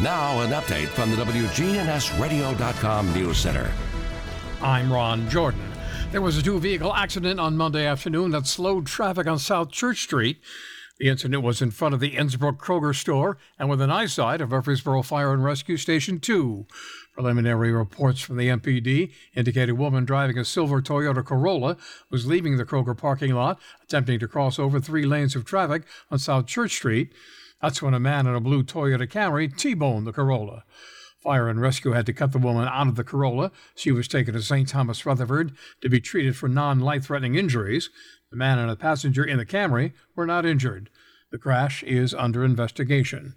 [0.00, 3.70] Now, an update from the WGNSradio.com News Center.
[4.60, 5.70] I'm Ron Jordan.
[6.10, 10.02] There was a two vehicle accident on Monday afternoon that slowed traffic on South Church
[10.02, 10.40] Street.
[10.98, 15.02] The incident was in front of the Innsbrook Kroger store and within eyesight of Murfreesboro
[15.02, 16.66] Fire and Rescue Station 2.
[17.12, 21.76] Preliminary reports from the MPD indicate a woman driving a silver Toyota Corolla
[22.10, 26.18] was leaving the Kroger parking lot, attempting to cross over three lanes of traffic on
[26.18, 27.12] South Church Street.
[27.64, 30.64] That's when a man in a blue Toyota Camry T-boned the Corolla.
[31.16, 33.52] Fire and rescue had to cut the woman out of the Corolla.
[33.74, 34.68] She was taken to St.
[34.68, 37.88] Thomas Rutherford to be treated for non life threatening injuries.
[38.30, 40.90] The man and the passenger in the Camry were not injured.
[41.30, 43.34] The crash is under investigation.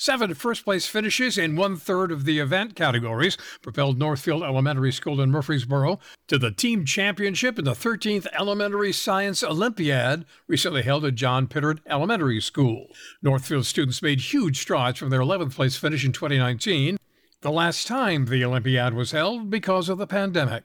[0.00, 5.20] Seven first place finishes in one third of the event categories propelled Northfield Elementary School
[5.20, 11.16] in Murfreesboro to the team championship in the 13th Elementary Science Olympiad recently held at
[11.16, 12.86] John Pittard Elementary School.
[13.22, 16.96] Northfield students made huge strides from their 11th place finish in 2019,
[17.40, 20.62] the last time the Olympiad was held because of the pandemic.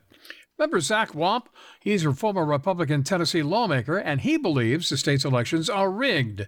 [0.60, 1.50] Remember Zach Wamp?
[1.80, 6.48] He's a former Republican Tennessee lawmaker, and he believes the state's elections are rigged.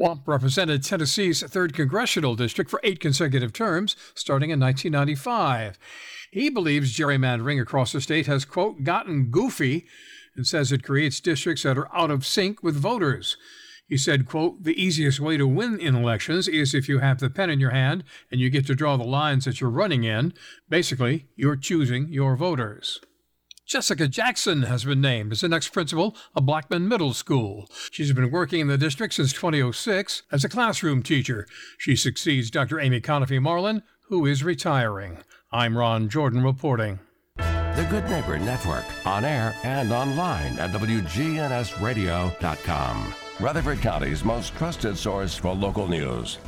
[0.00, 5.78] Wamp represented Tennessee's 3rd Congressional District for eight consecutive terms, starting in 1995.
[6.30, 9.84] He believes gerrymandering across the state has, quote, gotten goofy
[10.34, 13.36] and says it creates districts that are out of sync with voters.
[13.86, 17.28] He said, quote, the easiest way to win in elections is if you have the
[17.28, 20.32] pen in your hand and you get to draw the lines that you're running in.
[20.70, 23.02] Basically, you're choosing your voters.
[23.70, 27.70] Jessica Jackson has been named as the next principal of Blackman Middle School.
[27.92, 31.46] She's been working in the district since 2006 as a classroom teacher.
[31.78, 32.80] She succeeds Dr.
[32.80, 35.18] Amy Conaffey Marlin, who is retiring.
[35.52, 36.98] I'm Ron Jordan reporting.
[37.36, 43.14] The Good Neighbor Network, on air and online at WGNSradio.com.
[43.38, 46.38] Rutherford County's most trusted source for local news.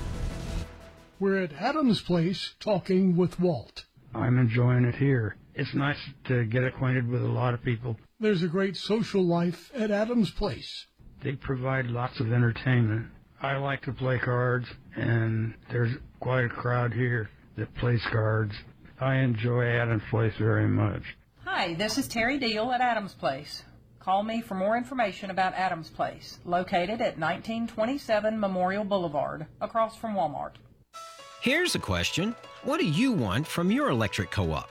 [1.21, 3.85] We're at Adams Place talking with Walt.
[4.13, 5.37] I'm enjoying it here.
[5.55, 7.97] It's nice to get acquainted with a lot of people.
[8.19, 10.87] There's a great social life at Adams Place.
[11.23, 13.07] They provide lots of entertainment.
[13.41, 18.55] I like to play cards, and there's quite a crowd here that plays cards.
[19.01, 21.03] I enjoy Adams Place very much.
[21.45, 23.63] Hi, this is Terry Deal at Adams Place.
[23.99, 30.15] Call me for more information about Adams Place, located at 1927 Memorial Boulevard, across from
[30.15, 30.53] Walmart.
[31.41, 34.71] Here's a question What do you want from your electric co op?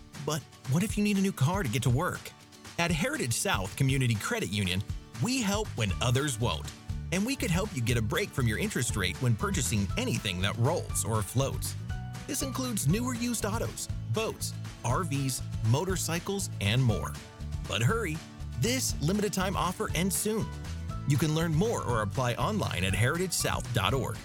[0.25, 2.31] but what if you need a new car to get to work?
[2.79, 4.81] At Heritage South Community Credit Union,
[5.21, 6.71] we help when others won't.
[7.11, 10.41] And we could help you get a break from your interest rate when purchasing anything
[10.41, 11.75] that rolls or floats.
[12.27, 14.53] This includes newer used autos, boats,
[14.85, 17.13] RVs, motorcycles, and more.
[17.67, 18.17] But hurry,
[18.61, 20.45] this limited time offer ends soon.
[21.07, 24.17] You can learn more or apply online at heritagesouth.org.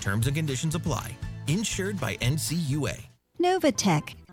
[0.00, 1.16] Terms and conditions apply.
[1.46, 3.00] Insured by NCUA.
[3.40, 4.14] Novatech,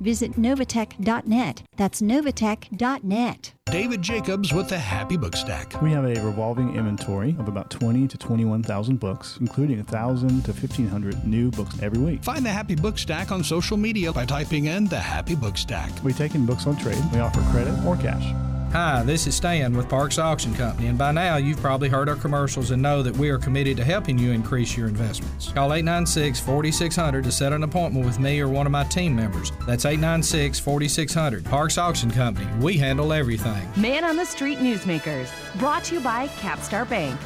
[0.00, 1.62] Visit novatech.net.
[1.76, 3.52] That's novatech.net.
[3.66, 5.80] David Jacobs with the Happy Book Stack.
[5.80, 11.24] We have a revolving inventory of about 20 to 21,000 books, including 1,000 to 1,500
[11.24, 12.24] new books every week.
[12.24, 15.90] Find the Happy Book Stack on social media by typing in the Happy Book Stack.
[16.02, 17.02] We take in books on trade.
[17.12, 18.32] We offer credit or cash.
[18.74, 22.16] Hi, this is Stan with Parks Auction Company, and by now you've probably heard our
[22.16, 25.52] commercials and know that we are committed to helping you increase your investments.
[25.52, 29.52] Call 896 4600 to set an appointment with me or one of my team members.
[29.64, 31.44] That's 896 4600.
[31.44, 32.48] Parks Auction Company.
[32.58, 33.64] We handle everything.
[33.76, 37.16] Man on the Street Newsmakers, brought to you by Capstar Bank.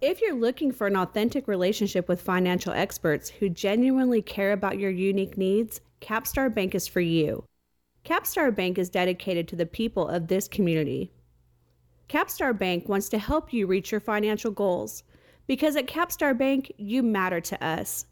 [0.00, 4.90] If you're looking for an authentic relationship with financial experts who genuinely care about your
[4.90, 7.44] unique needs, Capstar Bank is for you.
[8.10, 11.12] Capstar Bank is dedicated to the people of this community.
[12.08, 15.04] Capstar Bank wants to help you reach your financial goals
[15.46, 18.06] because at Capstar Bank, you matter to us.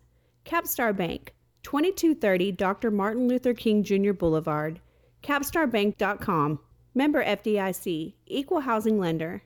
[0.44, 1.34] Capstar Bank,
[1.64, 2.92] 2230 Dr.
[2.92, 4.12] Martin Luther King Jr.
[4.12, 4.78] Boulevard,
[5.24, 6.60] capstarbank.com.
[6.94, 9.42] Member FDIC, Equal Housing Lender.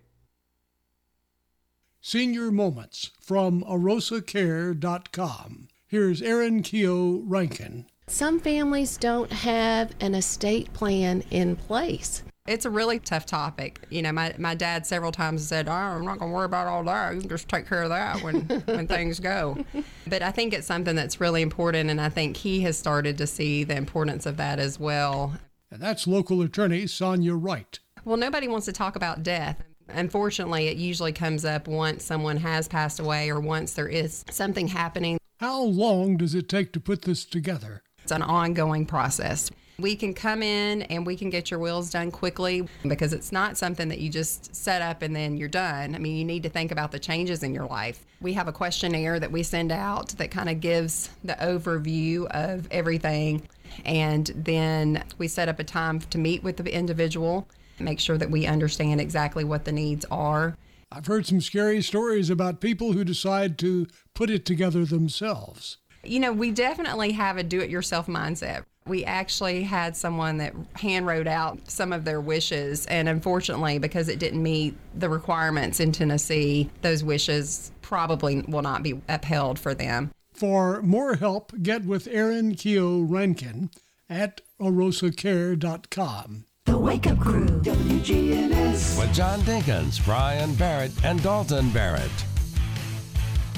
[2.02, 5.68] Senior Moments from arosacare.com.
[5.86, 7.86] Here's Aaron Keogh Rankin.
[8.06, 12.22] Some families don't have an estate plan in place.
[12.46, 13.80] It's a really tough topic.
[13.88, 16.66] You know, my, my dad several times said, oh, I'm not going to worry about
[16.66, 17.14] all that.
[17.14, 19.64] You can just take care of that when, when things go.
[20.08, 23.26] But I think it's something that's really important, and I think he has started to
[23.28, 25.34] see the importance of that as well.
[25.70, 27.78] And that's local attorney Sonia Wright.
[28.04, 29.62] Well, nobody wants to talk about death.
[29.88, 34.66] Unfortunately, it usually comes up once someone has passed away or once there is something
[34.68, 35.18] happening.
[35.38, 37.82] How long does it take to put this together?
[38.12, 39.50] An ongoing process.
[39.78, 43.56] We can come in and we can get your wills done quickly because it's not
[43.56, 45.94] something that you just set up and then you're done.
[45.94, 48.04] I mean, you need to think about the changes in your life.
[48.20, 52.68] We have a questionnaire that we send out that kind of gives the overview of
[52.70, 53.48] everything.
[53.86, 57.48] And then we set up a time to meet with the individual,
[57.80, 60.54] make sure that we understand exactly what the needs are.
[60.92, 65.78] I've heard some scary stories about people who decide to put it together themselves.
[66.04, 68.64] You know, we definitely have a do it yourself mindset.
[68.86, 74.08] We actually had someone that hand wrote out some of their wishes, and unfortunately, because
[74.08, 79.74] it didn't meet the requirements in Tennessee, those wishes probably will not be upheld for
[79.74, 80.10] them.
[80.32, 83.70] For more help, get with Aaron Keogh Rankin
[84.10, 86.44] at arosacare.com.
[86.64, 88.98] The Wake Up Crew, WGNS.
[88.98, 92.10] With John Dinkins, Brian Barrett, and Dalton Barrett.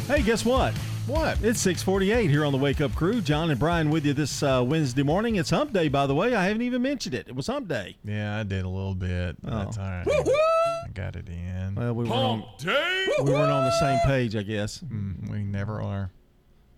[0.06, 0.74] Hey, guess what?
[1.06, 1.42] What?
[1.44, 3.20] It's 648 here on the Wake Up Crew.
[3.20, 5.36] John and Brian with you this uh, Wednesday morning.
[5.36, 6.34] It's hump day, by the way.
[6.34, 7.28] I haven't even mentioned it.
[7.28, 7.96] It was hump day.
[8.04, 9.36] Yeah, I did a little bit.
[9.42, 9.56] But Oh.
[9.58, 10.06] That's all right.
[10.08, 11.74] I got it in.
[11.74, 13.06] Well, we weren't on, day.
[13.18, 14.78] we weren't on the same page, I guess.
[14.78, 16.10] Mm, we never are.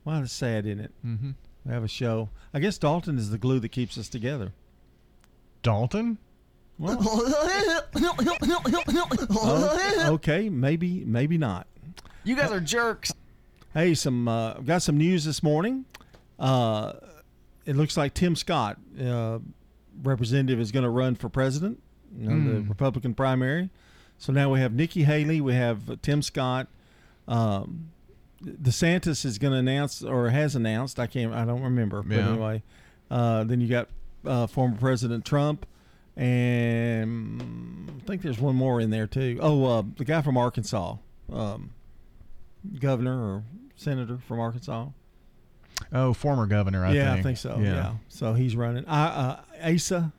[0.05, 0.93] Well, it's sad, isn't it?
[1.07, 1.31] Mm-hmm.
[1.65, 2.31] We have a show.
[2.53, 4.53] I guess Dalton is the glue that keeps us together.
[5.63, 6.19] Dalton?
[6.79, 6.93] Oh,
[10.15, 11.67] okay, maybe, maybe not.
[12.25, 13.15] You guys are jerks.
[13.77, 15.85] Hey, some uh, got some news this morning.
[16.39, 16.95] Uh,
[17.67, 19.39] it looks like Tim Scott, uh,
[20.03, 21.83] representative, is going to run for president,
[22.19, 22.69] you know, the Hmm.
[22.71, 23.69] Republican primary.
[24.17, 26.69] So now we have Nikki Haley, we have Tim Scott.
[27.29, 27.91] Um,
[28.43, 30.99] DeSantis is going to announce or has announced.
[30.99, 31.35] I can't.
[31.35, 32.03] I don't remember.
[32.03, 32.31] But Yeah.
[32.31, 32.63] anyway,
[33.11, 33.89] uh, then you got
[34.25, 35.67] uh, former President Trump,
[36.17, 39.39] and mm, I think there's one more in there too.
[39.43, 40.97] Oh, uh, the guy from Arkansas,
[41.31, 41.71] um,
[42.81, 43.43] governor or
[43.77, 44.89] senator from Arkansas.
[45.93, 47.19] Oh, former governor, I yeah, think.
[47.19, 47.59] I think so.
[47.61, 47.95] Yeah.
[48.09, 48.85] So he's running.
[48.87, 49.41] I, uh,
[49.75, 50.13] Asa.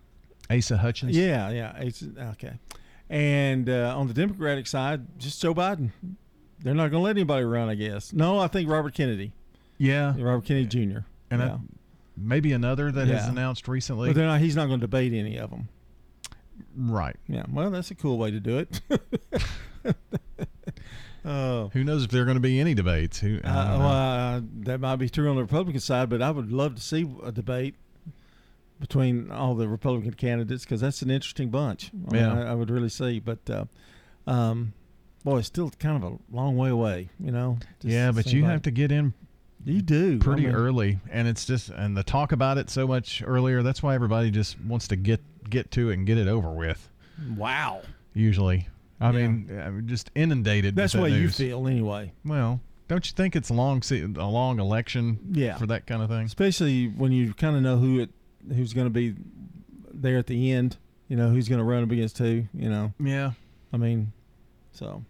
[0.49, 1.17] Asa Hutchins.
[1.17, 1.83] Yeah, yeah.
[1.85, 2.53] Asa, okay.
[3.09, 5.91] And uh, on the Democratic side, just Joe Biden.
[6.59, 8.13] They're not going to let anybody run, I guess.
[8.13, 9.31] No, I think Robert Kennedy.
[9.77, 10.13] Yeah.
[10.17, 10.99] Robert Kennedy Jr.
[11.29, 11.53] And yeah.
[11.53, 11.59] I-
[12.17, 14.09] maybe another that has announced recently.
[14.09, 15.69] But they're not, he's not going to debate any of them.
[16.75, 17.15] Right.
[17.27, 17.43] Yeah.
[17.51, 18.81] Well, that's a cool way to do it.
[21.27, 21.69] Oh.
[21.73, 23.19] Who knows if there are going to be any debates?
[23.19, 23.37] Who?
[23.37, 26.75] Uh, well, uh, that might be true on the Republican side, but I would love
[26.75, 27.75] to see a debate
[28.79, 31.91] between all the Republican candidates because that's an interesting bunch.
[32.09, 32.39] I mean, Yeah.
[32.43, 33.19] I, I would really see.
[33.19, 33.65] But, uh,
[34.25, 34.73] um,
[35.23, 37.57] boy, it's still kind of a long way away, you know?
[37.81, 39.13] Yeah, but you like- have to get in.
[39.65, 42.87] You do pretty I mean- early, and it's just and the talk about it so
[42.87, 43.63] much earlier.
[43.63, 45.19] That's why everybody just wants to get
[45.49, 46.89] get to it and get it over with.
[47.35, 47.81] Wow.
[48.13, 48.67] Usually,
[48.99, 49.27] I Yeah.
[49.27, 50.75] mean, I'm just inundated.
[50.75, 52.13] That's with the that way you feel anyway.
[52.25, 55.19] Well, don't you think it's a long se- a long election?
[55.31, 55.57] Yeah.
[55.57, 56.25] for that kind of thing.
[56.25, 58.09] Especially when you kind of know who it
[58.49, 59.13] who's going to be
[59.93, 60.77] there at the end.
[61.09, 62.45] You know who's going to run up against who.
[62.53, 62.93] You know.
[62.99, 63.31] Yeah.
[63.73, 64.11] I mean,
[64.73, 65.03] so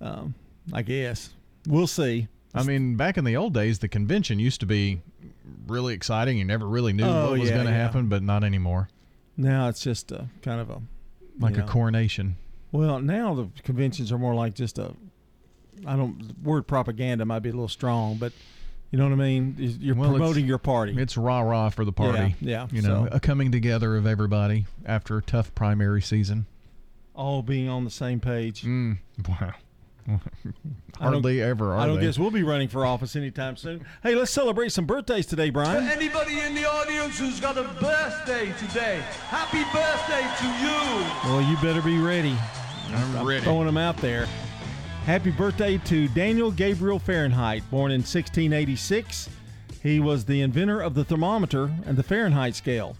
[0.00, 0.34] um,
[0.72, 1.30] I guess
[1.66, 2.28] we'll see.
[2.54, 5.02] I mean, back in the old days, the convention used to be
[5.66, 6.38] really exciting.
[6.38, 7.78] You never really knew Oh, what was yeah, going to yeah.
[7.78, 8.88] happen, but not anymore.
[9.36, 10.80] Now it's just a kind of a
[11.38, 12.36] Like you a coronation.
[12.76, 14.92] Well, now the conventions are more like just a.
[15.86, 16.28] I don't.
[16.28, 18.38] The word propaganda might be a little strong, but you
[18.92, 19.54] You know what I mean?
[19.58, 20.94] You're Well, promoting your party.
[20.96, 22.34] It's rah rah for the party.
[22.40, 26.46] Yeah, yeah, You know, so- a coming together of everybody after a tough primary season.
[27.14, 28.62] All being on the same page.
[28.62, 28.98] Mm,
[29.28, 29.54] wow.
[31.00, 32.02] Hardly ever are I don't they.
[32.06, 33.84] guess we'll be running for office anytime soon.
[34.02, 35.84] Hey, let's celebrate some birthdays today, Brian.
[35.84, 41.30] To Anybody in the audience who's got a birthday today, happy birthday to you.
[41.30, 42.36] Well, you better be ready.
[42.92, 43.44] I'm ready.
[43.44, 44.26] Throwing them out there.
[45.04, 49.28] Happy birthday to Daniel Gabriel Fahrenheit, born in 1686.
[49.82, 52.96] He was the inventor of the thermometer and the Fahrenheit scale.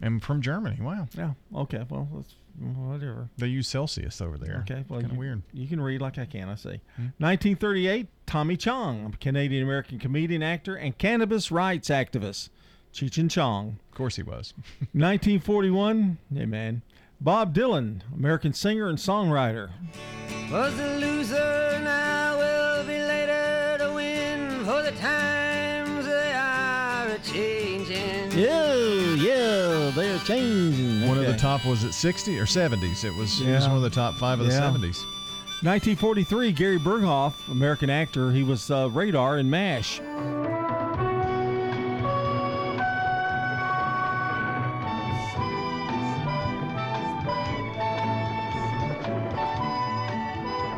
[0.00, 0.78] And from Germany.
[0.80, 1.08] Wow.
[1.16, 1.32] Yeah.
[1.54, 1.84] Okay.
[1.88, 3.28] Well, let's, whatever.
[3.38, 4.64] They use Celsius over there.
[4.70, 4.84] Okay.
[4.88, 5.42] Well, kind of weird.
[5.52, 6.48] You can read like I can.
[6.48, 6.80] I see.
[6.96, 7.08] Hmm.
[7.18, 12.50] 1938, Tommy Chong, a Canadian American comedian, actor, and cannabis rights activist.
[12.92, 13.78] Cheech and Chong.
[13.90, 14.54] Of course he was.
[14.92, 16.82] 1941, hey man,
[17.20, 19.70] Bob Dylan, American singer and songwriter.
[20.50, 27.18] Was a loser, now will be later to win, for the times they are a
[27.20, 28.38] changing.
[28.38, 28.74] Yeah,
[29.14, 31.08] yeah, they're changing.
[31.08, 33.04] One of the top was it 60 or 70s?
[33.04, 33.52] It was, yeah.
[33.52, 35.04] it was one of the top five of the 70s.
[35.62, 38.30] 1943, Gary Burghoff, American actor.
[38.30, 40.00] He was uh, Radar in MASH.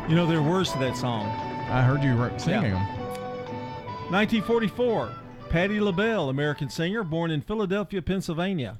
[0.07, 1.25] You know, there are words to that song.
[1.69, 2.85] I heard you wrote- singing them.
[4.09, 5.09] 1944,
[5.49, 8.77] Patti LaBelle, American singer, born in Philadelphia, Pennsylvania.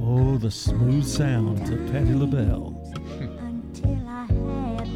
[0.00, 2.74] Oh, the smooth sounds of Patti LaBelle.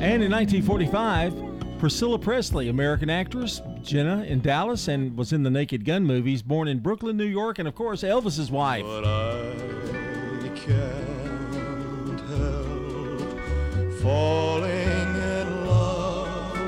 [0.01, 1.35] and in 1945,
[1.79, 6.69] Priscilla Presley, American actress, Jenna in Dallas, and was in the Naked Gun movies, born
[6.69, 8.85] in Brooklyn, New York, and of course, Elvis's wife.
[8.85, 16.59] But I can't help falling in love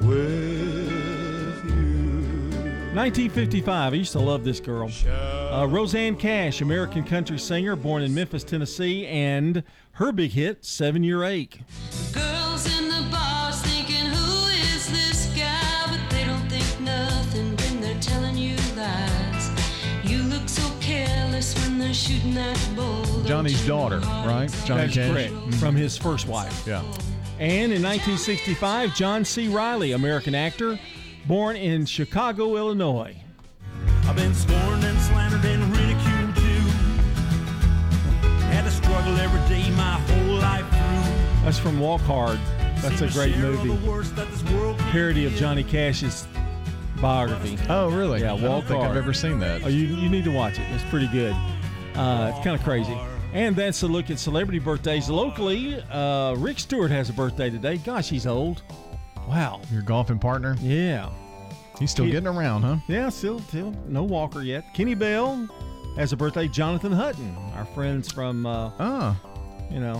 [0.00, 2.94] with you.
[2.94, 3.92] 1955.
[3.92, 4.90] I used to love this girl.
[5.08, 11.02] Uh, Rosanne Cash, American country singer, born in Memphis, Tennessee, and her big hit, Seven
[11.02, 11.60] Year Ache.
[12.12, 12.97] Girls in the
[23.26, 24.48] Johnny's daughter, right?
[24.64, 25.12] Johnny That's Cash.
[25.12, 25.32] correct.
[25.32, 25.50] Mm-hmm.
[25.52, 26.64] From his first wife.
[26.66, 26.80] Yeah.
[27.38, 29.48] And in 1965, John C.
[29.48, 30.78] Reilly, American actor,
[31.26, 33.16] born in Chicago, Illinois.
[34.04, 36.68] I've been scorned and slandered and ridiculed too.
[38.46, 41.44] Had to struggle every day my whole life through.
[41.44, 42.38] That's from Walk Hard.
[42.80, 43.74] That's a great movie.
[43.74, 46.26] the worst that this world can Parody of Johnny Cash's
[47.00, 47.58] biography.
[47.68, 48.20] Oh, really?
[48.20, 48.96] Yeah, I don't Walk think I've Hard.
[48.96, 49.62] ever seen that.
[49.64, 50.66] Oh, you, you need to watch it.
[50.72, 51.34] It's pretty good.
[51.98, 52.96] Uh, it's kind of crazy.
[53.32, 55.82] And that's a look at celebrity birthdays locally.
[55.90, 57.76] Uh, Rick Stewart has a birthday today.
[57.78, 58.62] Gosh, he's old.
[59.28, 59.60] Wow.
[59.70, 60.56] Your golfing partner?
[60.60, 61.10] Yeah.
[61.78, 62.76] He's still He- getting around, huh?
[62.88, 64.72] Yeah, still, still no Walker yet.
[64.74, 65.48] Kenny Bell
[65.96, 66.48] has a birthday.
[66.48, 69.16] Jonathan Hutton, our friends from, uh, Ah.
[69.70, 69.98] you know,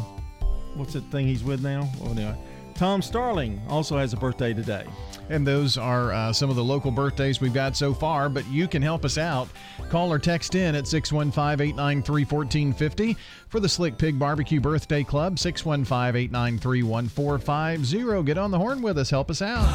[0.74, 1.88] what's that thing he's with now?
[2.00, 2.36] Well, anyway,
[2.74, 4.84] Tom Starling also has a birthday today.
[5.30, 8.66] And those are uh, some of the local birthdays we've got so far, but you
[8.66, 9.48] can help us out.
[9.90, 13.16] Call or text in at 615 893 1450
[13.48, 18.22] for the Slick Pig Barbecue Birthday Club, 615 893 1450.
[18.24, 19.66] Get on the horn with us, help us out.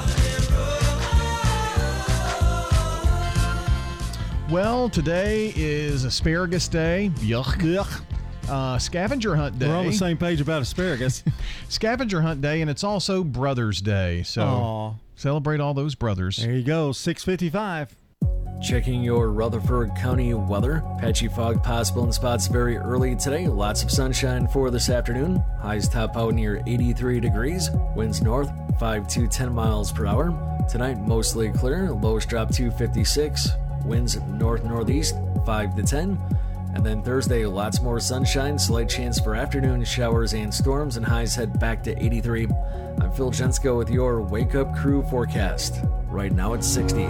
[4.50, 7.12] Well, today is Asparagus Day.
[7.16, 7.62] Yuck.
[7.62, 8.04] Yuck.
[8.50, 9.68] Uh, scavenger Hunt Day.
[9.68, 11.24] We're on the same page about asparagus.
[11.70, 14.22] scavenger Hunt Day, and it's also Brothers Day.
[14.24, 14.94] So Aw.
[15.16, 16.38] Celebrate all those brothers.
[16.38, 17.96] There you go, 655.
[18.62, 20.82] Checking your Rutherford County weather.
[20.98, 23.48] Patchy fog possible in spots very early today.
[23.48, 25.44] Lots of sunshine for this afternoon.
[25.60, 27.70] Highs top out near 83 degrees.
[27.94, 28.50] Winds north
[28.80, 30.32] 5 to 10 miles per hour.
[30.70, 31.92] Tonight mostly clear.
[31.92, 33.50] Lows drop to 56.
[33.84, 36.18] Winds north northeast 5 to 10.
[36.74, 41.36] And then Thursday, lots more sunshine, slight chance for afternoon showers and storms, and highs
[41.36, 42.48] head back to 83.
[43.00, 45.82] I'm Phil Jensko with your Wake Up Crew forecast.
[46.08, 47.08] Right now it's 60.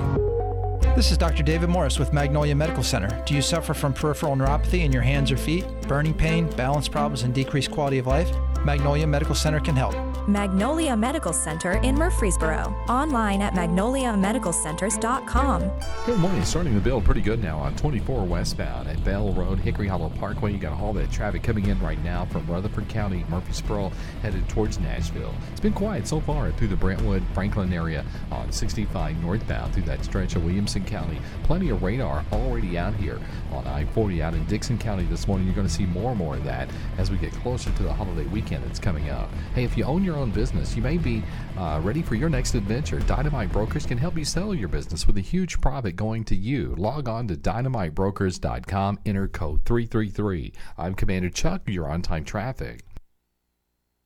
[0.96, 1.44] This is Dr.
[1.44, 3.10] David Morris with Magnolia Medical Center.
[3.26, 7.24] Do you suffer from peripheral neuropathy in your hands or feet, burning pain, balance problems,
[7.24, 8.30] and decreased quality of life?
[8.66, 9.94] Magnolia Medical Center can help.
[10.28, 12.74] Magnolia Medical Center in Murfreesboro.
[12.88, 15.72] Online at magnoliamedicalcenters.com.
[16.06, 16.46] Good morning.
[16.46, 20.54] Starting to build pretty good now on 24 westbound at Bell Road, Hickory Hollow Parkway.
[20.54, 24.80] You got all that traffic coming in right now from Rutherford County, Murfreesboro, headed towards
[24.80, 25.34] Nashville.
[25.52, 30.06] It's been quiet so far through the Brentwood, Franklin area on 65 northbound through that
[30.06, 31.20] stretch of Williamson County.
[31.44, 33.20] Plenty of radar already out here
[33.52, 35.48] on I 40 out in Dickson County this morning.
[35.48, 37.92] You're going to see more and more of that as we get closer to the
[37.92, 39.30] holiday weekend that's coming up.
[39.56, 41.24] Hey, if you own your own business, you may be
[41.58, 43.00] uh, ready for your next adventure.
[43.00, 46.76] Dynamite Brokers can help you sell your business with a huge profit going to you.
[46.78, 50.54] Log on to dynamitebrokers.com, enter code 333.
[50.78, 52.84] I'm Commander Chuck, you're on time traffic.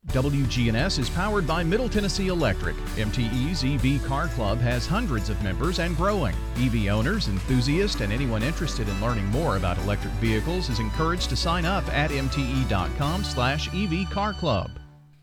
[0.08, 2.78] WGNS is powered by Middle Tennessee Electric.
[2.95, 6.34] MTE's EV Car Club has hundreds of members and growing.
[6.55, 11.36] EV owners, enthusiasts, and anyone interested in learning more about electric vehicles is encouraged to
[11.36, 14.72] sign up at mte.com slash EV Car Club.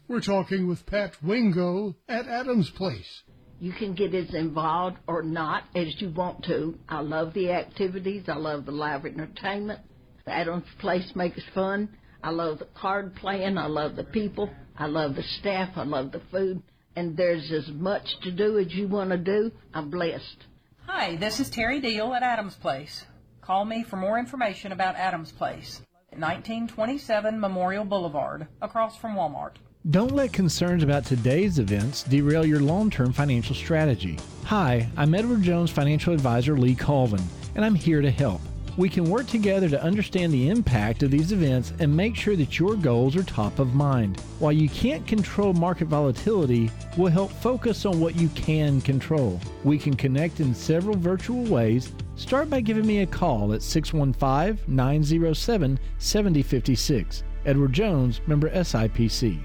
[0.07, 3.23] We're talking with Pat Wingo at Adams Place.
[3.59, 6.79] You can get as involved or not as you want to.
[6.91, 8.25] I love the activities.
[8.29, 9.81] I love the live entertainment.
[10.27, 11.89] Adams Place makes fun.
[12.25, 13.59] I love the card playing.
[13.59, 14.49] I love the people.
[14.79, 15.77] I love the staff.
[15.77, 16.63] I love the food.
[16.97, 19.53] And there's as much to do as you want to do.
[19.75, 20.47] I'm blessed.
[20.87, 23.05] Hi, this is Terry Deal at Adams Place.
[23.43, 29.57] Call me for more information about Adams Place, 1927 Memorial Boulevard, across from Walmart.
[29.91, 34.19] Don't let concerns about today's events derail your long term financial strategy.
[34.45, 37.23] Hi, I'm Edward Jones financial advisor Lee Colvin,
[37.55, 38.41] and I'm here to help.
[38.77, 42.59] We can work together to understand the impact of these events and make sure that
[42.59, 44.21] your goals are top of mind.
[44.41, 49.41] While you can't control market volatility, we'll help focus on what you can control.
[49.63, 51.93] We can connect in several virtual ways.
[52.17, 57.23] Start by giving me a call at 615 907 7056.
[57.47, 59.41] Edward Jones, member SIPC.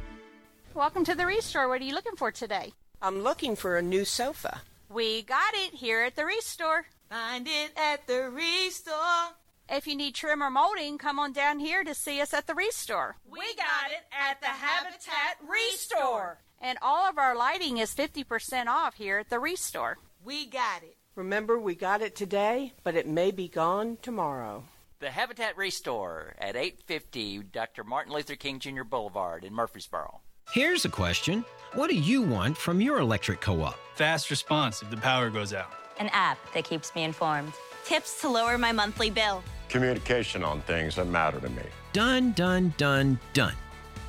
[0.73, 1.67] Welcome to the Restore.
[1.67, 2.73] What are you looking for today?
[2.99, 4.61] I'm looking for a new sofa.
[4.89, 6.88] We got it here at the Restore.
[7.10, 9.34] Find it at the Restore.
[9.68, 12.53] If you need trim or molding, come on down here to see us at the
[12.53, 13.16] Restore.
[13.28, 16.39] We got it at the Habitat Restore.
[16.62, 19.97] And all of our lighting is 50% off here at the Restore.
[20.24, 20.97] We got it.
[21.16, 24.64] Remember, we got it today, but it may be gone tomorrow.
[24.99, 27.84] The Habitat Restore at 850 Dr.
[27.84, 28.84] Martin Luther King Jr.
[28.84, 30.22] Boulevard in Murfreesboro.
[30.51, 31.43] Here's a question
[31.74, 33.80] What do you want from your electric co op?
[33.95, 35.78] Fast response if the power goes out.
[36.00, 37.52] An app that keeps me informed.
[37.86, 39.43] Tips to lower my monthly bill.
[39.68, 41.64] Communication on things that matter to me.
[41.91, 43.54] Done, done, done, done.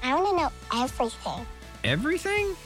[0.03, 1.47] I want to know everything.
[1.83, 2.57] Everything?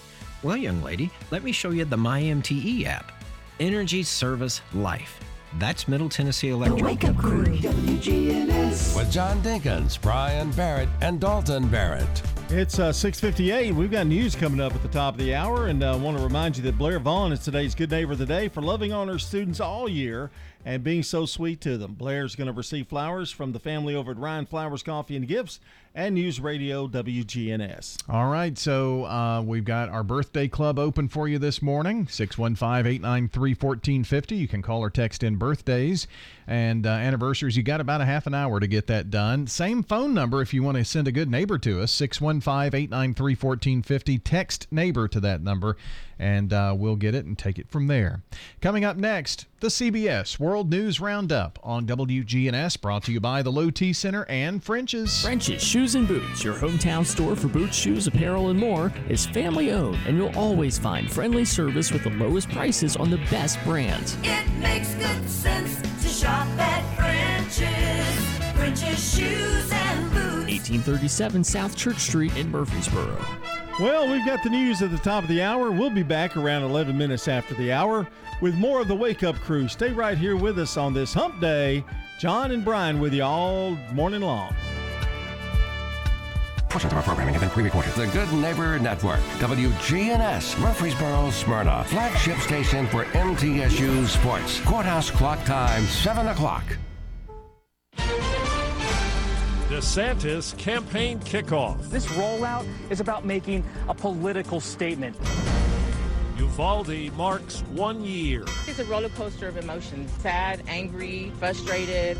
[0.42, 3.12] Well, young lady, let me show you the MyMTE app
[3.58, 5.18] Energy Service Life.
[5.58, 6.78] That's Middle Tennessee Electric.
[6.78, 8.96] The Wake Up Crew, WGNS.
[8.96, 12.22] With John Dinkins, Brian Barrett, and Dalton Barrett.
[12.50, 13.72] It's uh, 6:58.
[13.72, 16.16] We've got news coming up at the top of the hour, and I uh, want
[16.18, 18.92] to remind you that Blair Vaughn is today's Good Neighbor of the Day for loving
[18.92, 20.30] on her students all year
[20.64, 21.94] and being so sweet to them.
[21.94, 25.60] Blair's going to receive flowers from the family over at Ryan Flowers Coffee and Gifts
[25.94, 27.98] and News Radio WGNS.
[28.08, 32.86] All right, so uh, we've got our birthday club open for you this morning 615
[32.86, 34.34] 893 1450.
[34.34, 36.08] You can call or text in birthdays
[36.46, 37.56] and uh, anniversaries.
[37.56, 39.46] You got about a half an hour to get that done.
[39.46, 43.32] Same phone number if you want to send a good neighbor to us 615 893
[43.34, 44.18] 1450.
[44.18, 45.76] Text neighbor to that number
[46.18, 48.22] and uh, we'll get it and take it from there.
[48.60, 53.52] Coming up next, the CBS World News Roundup on WGNS, brought to you by the
[53.52, 55.22] Low T Center and French's.
[55.22, 59.72] French's Shoes and Boots, your hometown store for boots, shoes, apparel, and more, is family
[59.72, 64.16] owned, and you'll always find friendly service with the lowest prices on the best brands.
[64.22, 68.34] It makes good sense to shop at French's.
[68.54, 70.46] French's Shoes and Boots.
[70.46, 73.18] 1837 South Church Street in Murfreesboro.
[73.80, 75.72] Well, we've got the news at the top of the hour.
[75.72, 78.06] We'll be back around 11 minutes after the hour
[78.40, 79.66] with more of the Wake Up Crew.
[79.66, 81.84] Stay right here with us on this hump day.
[82.20, 84.54] John and Brian with you all morning long.
[86.68, 87.92] Portions of our programming have been pre-recorded.
[87.94, 94.60] The Good Neighbor Network, WGNS, Murfreesboro, Smyrna, flagship station for MTSU Sports.
[94.60, 96.64] Courthouse clock time, 7 o'clock.
[99.68, 101.88] DeSantis campaign kickoff.
[101.88, 105.16] This rollout is about making a political statement.
[106.36, 108.44] Uvalde marks one year.
[108.66, 112.18] It's a roller coaster of emotions sad, angry, frustrated.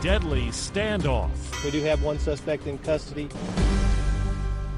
[0.00, 1.64] Deadly standoff.
[1.64, 3.28] We do have one suspect in custody.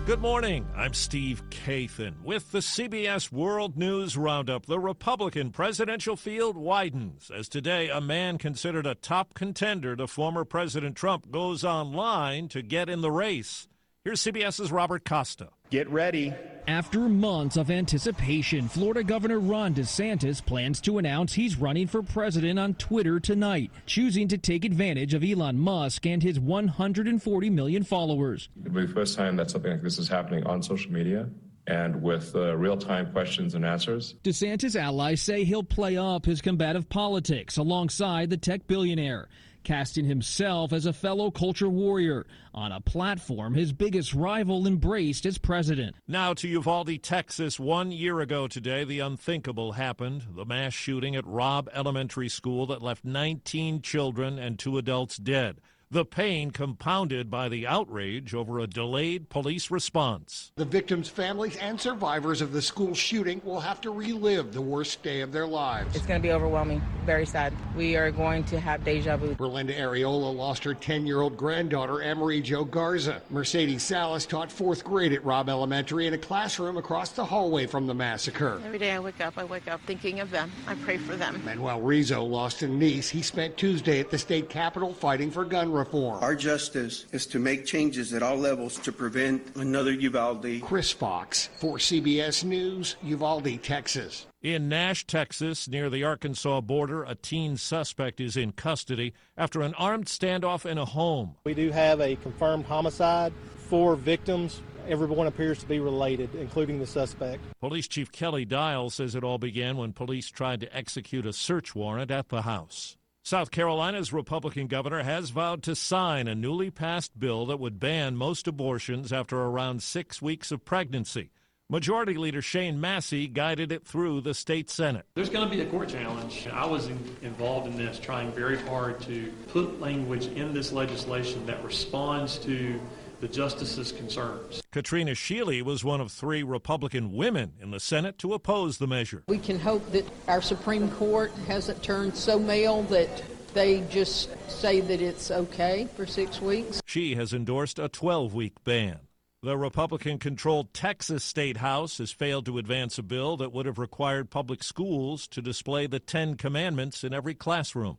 [0.05, 0.67] Good morning.
[0.75, 4.67] I'm Steve Kathan with the CBS World News Roundup.
[4.67, 10.45] The Republican presidential field widens as today a man considered a top contender to former
[10.45, 13.69] President Trump goes online to get in the race.
[14.05, 15.51] Here's CBS's Robert Costa.
[15.71, 16.35] Get ready.
[16.67, 22.59] After months of anticipation, Florida Governor Ron DeSantis plans to announce he's running for president
[22.59, 28.49] on Twitter tonight, choosing to take advantage of Elon Musk and his 140 million followers.
[28.65, 31.29] It'll be the first time that something like this is happening on social media.
[31.69, 34.17] and with uh, real time questions and answers.
[34.25, 39.29] DeSantis allies say he'll play up his combative politics alongside the tech billionaire
[39.65, 45.39] casting himself as a fellow culture warrior on a platform his biggest rival embraced as
[45.39, 45.97] president.
[46.07, 47.59] Now to Uvalde, Texas.
[47.59, 52.83] One year ago today, the unthinkable happened the mass shooting at Robb Elementary School that
[52.83, 55.61] left 19 children and two adults dead
[55.93, 60.51] the pain compounded by the outrage over a delayed police response.
[60.57, 65.03] The victims' families and survivors of the school shooting will have to relive the worst
[65.03, 65.95] day of their lives.
[65.95, 67.53] It's going to be overwhelming, very sad.
[67.76, 69.34] We are going to have deja vu.
[69.34, 73.20] Berlinda Arreola lost her 10 year old granddaughter, Amerie Jo Garza.
[73.28, 77.86] Mercedes Salas taught fourth grade at Robb Elementary in a classroom across the hallway from
[77.86, 78.62] the massacre.
[78.64, 80.51] Every day I wake up, I wake up thinking of them.
[80.66, 81.43] I pray for them.
[81.45, 83.11] Manuel Rizo lost a niece.
[83.11, 86.22] He spent Tuesday at the state capitol fighting for gun reform.
[86.22, 90.61] Our justice is to make changes at all levels to prevent another Uvalde.
[90.62, 94.26] Chris Fox for CBS News, Uvalde, Texas.
[94.43, 99.74] In Nash, Texas, near the Arkansas border, a teen suspect is in custody after an
[99.74, 101.37] armed standoff in a home.
[101.45, 103.33] We do have a confirmed homicide,
[103.68, 104.61] four victims.
[104.89, 107.41] Everyone appears to be related, including the suspect.
[107.61, 111.74] Police Chief Kelly Dial says it all began when police tried to execute a search
[111.74, 112.97] warrant at the house.
[113.25, 118.16] South Carolina's Republican governor has vowed to sign a newly passed bill that would ban
[118.16, 121.31] most abortions after around six weeks of pregnancy.
[121.70, 125.07] Majority Leader Shane Massey guided it through the state Senate.
[125.14, 126.49] There's going to be a court challenge.
[126.53, 131.47] I was in, involved in this, trying very hard to put language in this legislation
[131.47, 132.81] that responds to
[133.23, 134.61] the justice's concerns.
[134.73, 139.23] Katrina Shealy was one of three Republican women in the Senate to oppose the measure.
[139.29, 143.23] We can hope that our Supreme Court hasn't turned so male that
[143.55, 146.83] they just say that it's okay for six weeks.
[146.85, 148.99] She has endorsed a 12 week ban.
[149.45, 153.79] The Republican controlled Texas State House has failed to advance a bill that would have
[153.79, 157.99] required public schools to display the Ten Commandments in every classroom.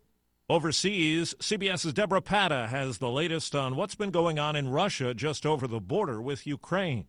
[0.50, 5.46] Overseas, CBS's Debora Patta has the latest on what's been going on in Russia just
[5.46, 7.06] over the border with Ukraine.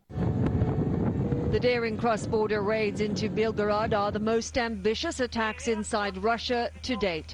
[1.55, 6.97] The daring cross border raids into Belgorod are the most ambitious attacks inside Russia to
[6.97, 7.33] date.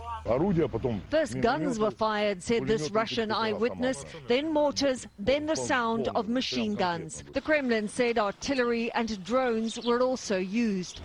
[1.08, 6.74] First guns were fired, said this Russian eyewitness, then mortars, then the sound of machine
[6.74, 7.24] guns.
[7.32, 11.00] The Kremlin said artillery and drones were also used.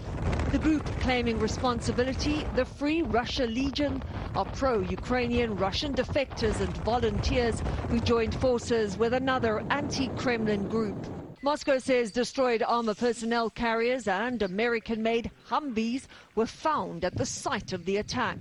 [0.52, 4.04] The group claiming responsibility, the Free Russia Legion,
[4.36, 10.98] are pro-Ukrainian Russian defectors and volunteers who joined forces with another anti-Kremlin group.
[11.46, 17.86] Moscow says destroyed armor personnel carriers and American-made Humvees were found at the site of
[17.86, 18.40] the attack.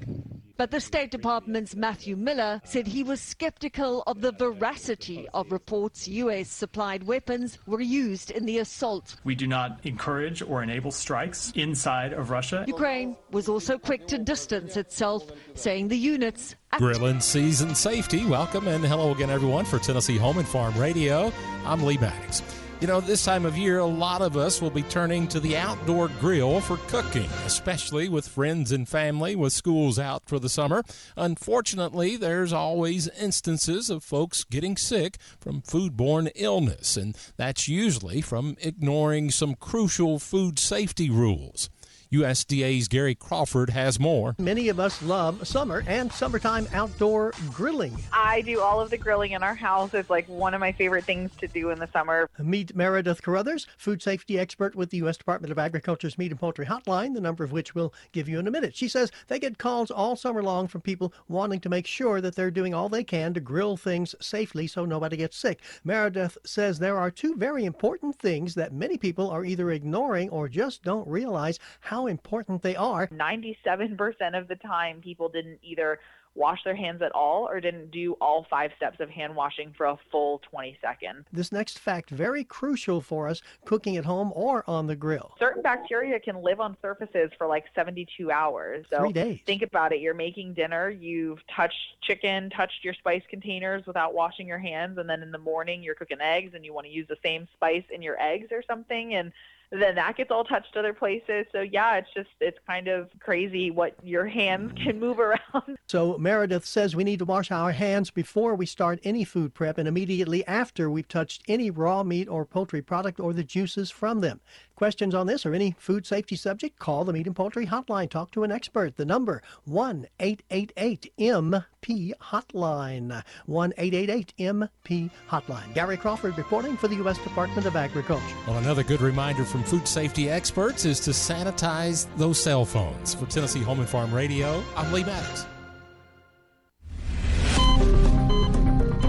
[0.57, 6.09] But the State Department's Matthew Miller said he was skeptical of the veracity of reports
[6.09, 6.49] U.S.
[6.49, 9.17] supplied weapons were used in the assault.
[9.23, 12.65] We do not encourage or enable strikes inside of Russia.
[12.67, 16.57] Ukraine was also quick to distance itself, saying the units.
[16.79, 18.25] Grilling season safety.
[18.25, 21.31] Welcome and hello again, everyone, for Tennessee Home and Farm Radio.
[21.67, 22.64] I'm Lee Maddox.
[22.81, 25.57] You know, this time of year, a lot of us will be turning to the
[25.57, 30.83] outdoor grill for cooking, especially with friends and family with schools out for the summer.
[31.17, 38.57] Unfortunately, there's always instances of folks getting sick from foodborne illness, and that's usually from
[38.61, 41.71] ignoring some crucial food safety rules.
[42.15, 44.37] USDA's Gary Crawford has more.
[44.39, 47.97] Many of us love summer and summertime outdoor grilling.
[48.13, 49.93] I do all of the grilling in our house.
[49.95, 52.31] It's like one of my favorite things to do in the summer.
[52.39, 55.17] Meet Meredith Carruthers, food safety expert with the U.S.
[55.17, 58.47] Department of Agriculture's Meat and Poultry Hotline, the number of which we'll give you in
[58.47, 58.77] a minute.
[58.77, 62.37] She says they get calls all summer long from people wanting to make sure that
[62.37, 65.63] they're doing all they can to grill things safely so nobody gets sick.
[65.83, 70.49] Meredith says there are two very important things that many people are either ignoring or
[70.49, 73.09] just don't realize how important they are.
[73.09, 75.99] 97% of the time, people didn't either
[76.35, 79.87] wash their hands at all or didn't do all five steps of hand washing for
[79.87, 81.25] a full 20 seconds.
[81.33, 85.35] This next fact very crucial for us cooking at home or on the grill.
[85.39, 88.85] Certain bacteria can live on surfaces for like 72 hours.
[88.91, 89.41] So Three days.
[89.47, 90.01] think about it.
[90.01, 95.09] You're making dinner, you've touched chicken, touched your spice containers without washing your hands, and
[95.09, 97.85] then in the morning you're cooking eggs and you want to use the same spice
[97.91, 99.33] in your eggs or something and
[99.71, 101.47] then that gets all touched other places.
[101.53, 104.85] So yeah, it's just it's kind of crazy what your hands mm-hmm.
[104.85, 105.41] can move around.
[105.87, 109.79] So Meredith says we need to wash our hands before we start any food prep
[109.79, 114.21] and immediately after we've touched any raw meat or poultry product or the juices from
[114.21, 114.41] them.
[114.75, 118.11] Questions on this or any food safety subject, call the Meat and Poultry Hotline.
[118.11, 118.97] Talk to an expert.
[118.97, 123.23] The number 1 888 MP Hotline.
[123.47, 125.75] 1 888 MP Hotline.
[125.75, 127.19] Gary Crawford reporting for the U.S.
[127.19, 128.25] Department of Agriculture.
[128.47, 133.15] Well, another good reminder from food safety experts is to sanitize those cell phones.
[133.15, 135.47] For Tennessee Home and Farm Radio, I'm Lee Maddox.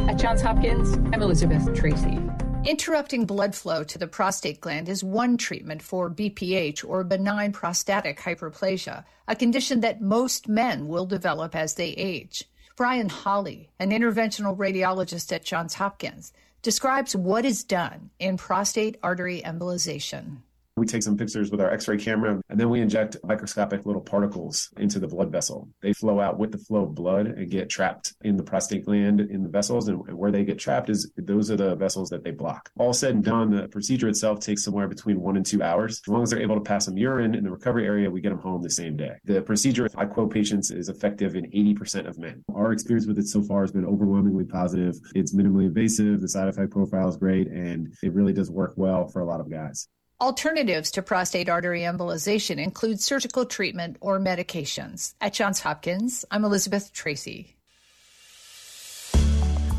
[0.09, 2.20] At Johns Hopkins, I'm Elizabeth Tracy.
[2.66, 8.20] Interrupting blood flow to the prostate gland is one treatment for BPH or benign prostatic
[8.20, 12.43] hyperplasia, a condition that most men will develop as they age.
[12.76, 19.43] Brian Holly, an interventional radiologist at Johns Hopkins, describes what is done in prostate artery
[19.45, 20.38] embolization.
[20.78, 24.01] We take some pictures with our x ray camera, and then we inject microscopic little
[24.01, 25.69] particles into the blood vessel.
[25.82, 29.21] They flow out with the flow of blood and get trapped in the prostate gland
[29.21, 29.88] in the vessels.
[29.88, 32.69] And where they get trapped is those are the vessels that they block.
[32.78, 36.01] All said and done, the procedure itself takes somewhere between one and two hours.
[36.05, 38.32] As long as they're able to pass some urine in the recovery area, we get
[38.32, 39.15] them home the same day.
[39.23, 42.43] The procedure, I quote patients, is effective in 80% of men.
[42.53, 44.95] Our experience with it so far has been overwhelmingly positive.
[45.15, 49.07] It's minimally invasive, the side effect profile is great, and it really does work well
[49.07, 49.88] for a lot of guys.
[50.22, 55.13] Alternatives to prostate artery embolization include surgical treatment or medications.
[55.20, 57.55] At Johns Hopkins, I'm Elizabeth Tracy.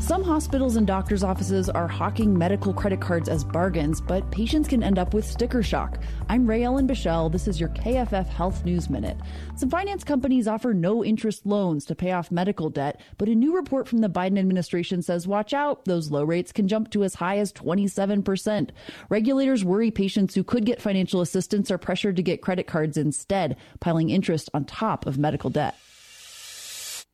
[0.07, 4.81] Some hospitals and doctors' offices are hawking medical credit cards as bargains, but patients can
[4.81, 6.01] end up with sticker shock.
[6.29, 7.29] I'm Rae Ellen Bichell.
[7.29, 9.17] This is your KFF Health News Minute.
[9.57, 13.53] Some finance companies offer no interest loans to pay off medical debt, but a new
[13.53, 17.15] report from the Biden administration says watch out, those low rates can jump to as
[17.15, 18.69] high as 27%.
[19.09, 23.57] Regulators worry patients who could get financial assistance are pressured to get credit cards instead,
[23.81, 25.75] piling interest on top of medical debt.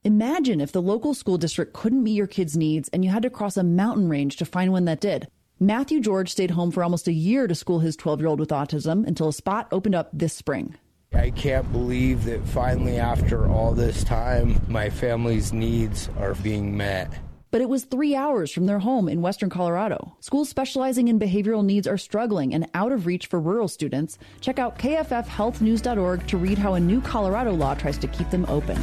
[0.06, 3.30] Imagine if the local school district couldn't meet your kids' needs and you had to
[3.30, 5.30] cross a mountain range to find one that did.
[5.62, 8.50] Matthew George stayed home for almost a year to school his 12 year old with
[8.50, 10.76] autism until a spot opened up this spring.
[11.14, 17.10] I can't believe that finally, after all this time, my family's needs are being met.
[17.52, 20.18] But it was three hours from their home in western Colorado.
[20.20, 24.18] Schools specializing in behavioral needs are struggling and out of reach for rural students.
[24.42, 28.82] Check out kffhealthnews.org to read how a new Colorado law tries to keep them open.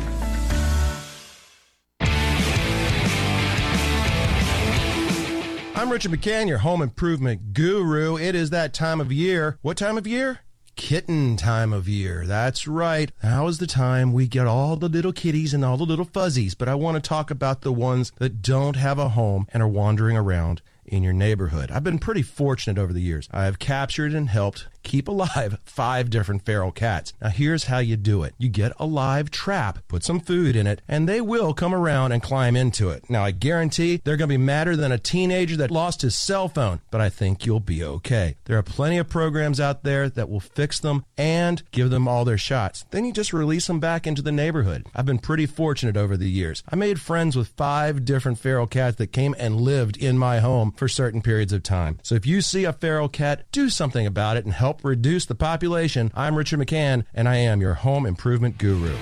[5.81, 8.18] I'm Richard McCann, your home improvement guru.
[8.18, 9.57] It is that time of year.
[9.62, 10.41] What time of year?
[10.76, 12.26] Kitten time of year.
[12.26, 13.11] That's right.
[13.22, 16.55] Now is the time we get all the little kitties and all the little fuzzies,
[16.55, 19.68] but I want to talk about the ones that don't have a home and are
[19.68, 20.61] wandering around
[20.91, 21.70] in your neighborhood.
[21.70, 23.28] I've been pretty fortunate over the years.
[23.30, 27.12] I have captured and helped keep alive five different feral cats.
[27.20, 30.66] Now, here's how you do it you get a live trap, put some food in
[30.66, 33.09] it, and they will come around and climb into it.
[33.09, 36.49] Now, I guarantee they're going to be madder than a teenager that lost his cell
[36.49, 38.36] phone, but I think you'll be okay.
[38.45, 42.24] There are plenty of programs out there that will fix them and give them all
[42.24, 42.84] their shots.
[42.91, 44.86] Then you just release them back into the neighborhood.
[44.95, 46.62] I've been pretty fortunate over the years.
[46.68, 50.72] I made friends with five different feral cats that came and lived in my home
[50.81, 51.99] for certain periods of time.
[52.03, 55.35] So if you see a feral cat, do something about it and help reduce the
[55.35, 56.11] population.
[56.14, 58.97] I'm Richard McCann, and I am your home improvement guru.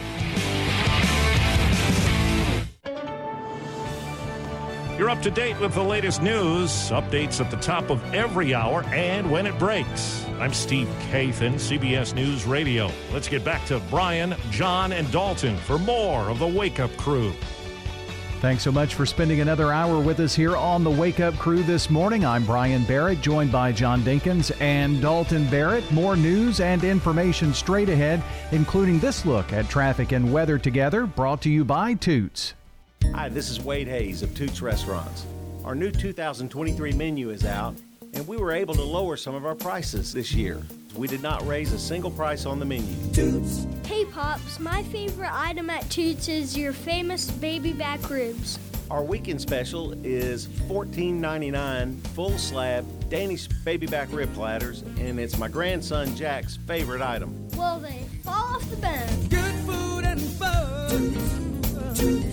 [4.99, 8.83] You're up to date with the latest news, updates at the top of every hour,
[8.87, 10.27] and when it breaks.
[10.41, 12.91] I'm Steve Kathan, CBS News Radio.
[13.13, 17.33] Let's get back to Brian, John, and Dalton for more of the Wake Up Crew.
[18.41, 21.65] Thanks so much for spending another hour with us here on the Wake Up Crew
[21.65, 22.25] this morning.
[22.25, 25.91] I'm Brian Barrett, joined by John Dinkins and Dalton Barrett.
[25.91, 28.23] More news and information straight ahead,
[28.53, 32.55] including this look at traffic and weather together, brought to you by Toots.
[33.13, 35.27] Hi, this is Wade Hayes of Toots Restaurants.
[35.65, 37.75] Our new 2023 menu is out,
[38.15, 40.63] and we were able to lower some of our prices this year.
[40.97, 42.95] We did not raise a single price on the menu.
[43.13, 43.67] Toots.
[43.87, 48.59] Hey, Pops, my favorite item at Toots is your famous baby back ribs.
[48.91, 55.49] Our weekend special is $14.99 full slab Danish baby back rib platters, and it's my
[55.49, 57.49] grandson Jack's favorite item.
[57.57, 59.29] Well, they fall off the bone.
[59.29, 60.91] Good food and fun.
[60.91, 62.01] Toots.
[62.01, 62.28] Toots.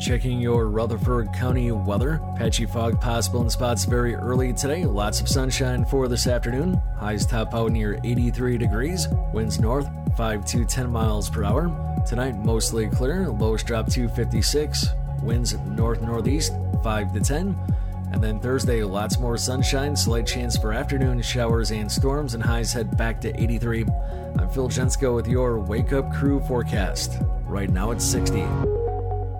[0.00, 2.22] Checking your Rutherford County weather.
[2.34, 4.86] Patchy fog possible in spots very early today.
[4.86, 6.80] Lots of sunshine for this afternoon.
[6.96, 9.08] Highs top out near 83 degrees.
[9.34, 9.86] Winds north
[10.16, 11.70] 5 to 10 miles per hour.
[12.06, 13.28] Tonight, mostly clear.
[13.28, 14.88] Lows drop to 56.
[15.22, 17.54] Winds north northeast 5 to 10.
[18.12, 22.72] And then Thursday, lots more sunshine, slight chance for afternoon showers and storms, and highs
[22.72, 23.84] head back to 83.
[24.38, 27.18] I'm Phil Jensko with your Wake Up Crew forecast.
[27.44, 28.79] Right now it's 60.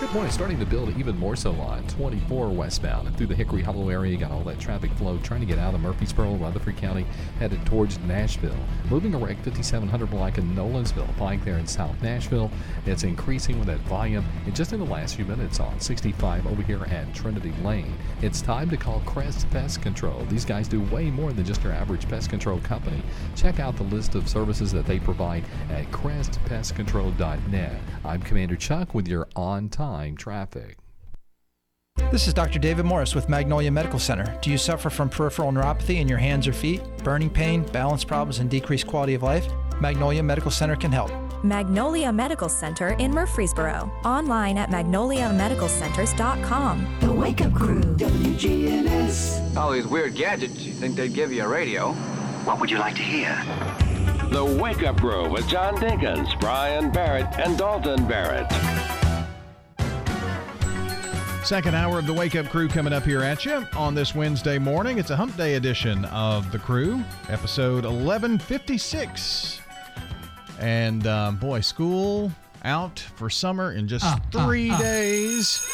[0.00, 0.30] Good morning.
[0.30, 4.16] Starting to build even more so on 24 westbound through the Hickory Hollow area.
[4.16, 7.04] Got all that traffic flow trying to get out of Murfreesboro, Rutherford County,
[7.40, 8.54] headed towards Nashville.
[8.90, 12.48] Moving a wreck 5700 block in Nolensville, Pike there in South Nashville.
[12.86, 14.24] It's increasing with that volume.
[14.46, 17.92] And just in the last few minutes on 65 over here at Trinity Lane,
[18.22, 20.24] it's time to call Crest Pest Control.
[20.26, 23.02] These guys do way more than just your average pest control company.
[23.34, 27.80] Check out the list of services that they provide at crestpestcontrol.net.
[28.04, 30.76] I'm Commander Chuck with your on time traffic.
[32.10, 32.58] This is Dr.
[32.58, 34.38] David Morris with Magnolia Medical Center.
[34.40, 38.38] Do you suffer from peripheral neuropathy in your hands or feet, burning pain, balance problems,
[38.38, 39.46] and decreased quality of life?
[39.80, 41.10] Magnolia Medical Center can help.
[41.44, 43.92] Magnolia Medical Center in Murfreesboro.
[44.04, 46.96] Online at magnoliamedicalcenters.com.
[47.00, 49.56] The Wake Up Crew, WGNS.
[49.56, 51.92] All these weird gadgets, you think they'd give you a radio?
[52.44, 53.36] What would you like to hear?
[54.30, 58.46] The Wake Up Crew with John Dinkins, Brian Barrett, and Dalton Barrett.
[61.48, 64.58] Second hour of the Wake Up Crew coming up here at you on this Wednesday
[64.58, 64.98] morning.
[64.98, 69.58] It's a hump day edition of The Crew, episode 1156.
[70.60, 72.30] And um, boy, school
[72.64, 74.78] out for summer in just uh, three uh, uh.
[74.78, 75.66] days.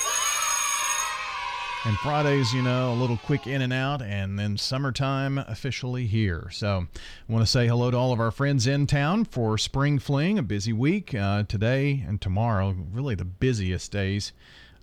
[1.87, 6.51] And Fridays, you know, a little quick in and out, and then summertime officially here.
[6.53, 6.87] So,
[7.29, 10.39] I want to say hello to all of our friends in town for Spring Fling,
[10.39, 14.33] a busy week uh, today and tomorrow, really the busiest days.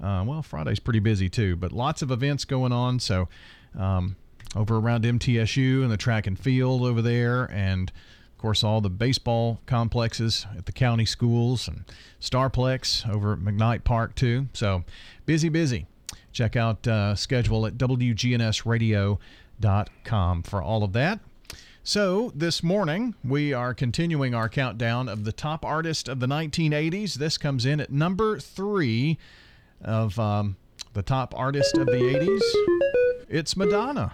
[0.02, 3.00] Uh, well, Friday's pretty busy too, but lots of events going on.
[3.00, 3.28] So,
[3.78, 4.16] um,
[4.56, 8.90] over around MTSU and the track and field over there, and of course, all the
[8.90, 11.84] baseball complexes at the county schools and
[12.20, 14.48] Starplex over at McKnight Park too.
[14.54, 14.84] So,
[15.26, 15.86] busy, busy.
[16.32, 21.20] Check out uh, schedule at WGNSradio.com for all of that.
[21.84, 27.16] So, this morning, we are continuing our countdown of the top artist of the 1980s.
[27.16, 29.18] This comes in at number three
[29.84, 30.56] of um,
[30.94, 32.42] the top artist of the 80s.
[33.30, 34.14] It's Madonna.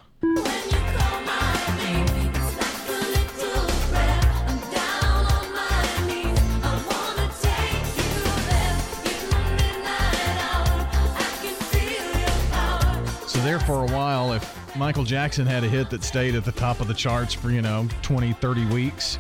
[13.28, 16.51] So there for a while, if Michael Jackson had a hit that stayed at the
[16.51, 19.20] top of the charts for, you know, 20, 30 weeks,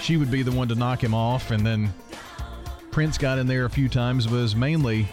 [0.00, 1.50] she would be the one to knock him off.
[1.50, 1.92] And then
[2.90, 5.08] Prince got in there a few times, was mainly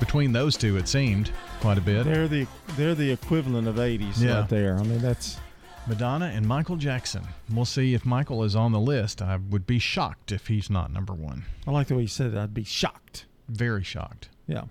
[0.00, 1.30] between those two, it seemed
[1.60, 2.04] quite a bit.
[2.04, 2.46] They're the
[2.76, 4.40] they're the equivalent of '80s Yeah.
[4.40, 4.76] right there.
[4.78, 5.38] I mean, that's
[5.86, 7.22] Madonna and Michael Jackson.
[7.52, 9.22] We'll see if Michael is on the list.
[9.22, 11.44] I would be shocked if he's not number one.
[11.66, 12.38] I like the way you said it.
[12.38, 13.24] I'd be shocked.
[13.48, 14.28] Very shocked.
[14.46, 14.64] Yeah.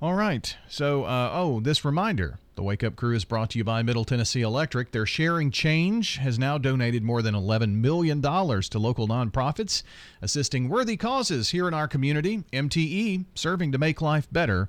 [0.00, 0.56] All right.
[0.68, 4.04] So, uh, oh, this reminder the Wake Up Crew is brought to you by Middle
[4.04, 4.92] Tennessee Electric.
[4.92, 9.82] Their Sharing Change has now donated more than $11 million to local nonprofits,
[10.22, 12.44] assisting worthy causes here in our community.
[12.52, 14.68] MTE, serving to make life better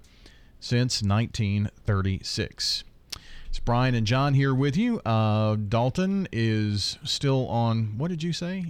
[0.60, 2.84] since 1936.
[3.50, 5.00] It's Brian and John here with you.
[5.06, 8.66] Uh, Dalton is still on, what did you say?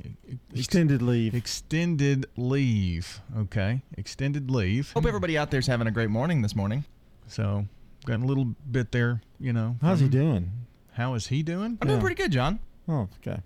[0.53, 1.33] Extended leave.
[1.33, 3.21] Extended leave.
[3.35, 3.81] Okay.
[3.97, 4.91] Extended leave.
[4.91, 6.85] Hope everybody out there's having a great morning this morning.
[7.27, 7.65] So,
[8.05, 9.77] got a little bit there, you know.
[9.81, 10.51] How's he doing?
[10.93, 11.77] How is he doing?
[11.81, 12.59] I'm doing pretty good, John.
[12.87, 13.41] Oh, okay.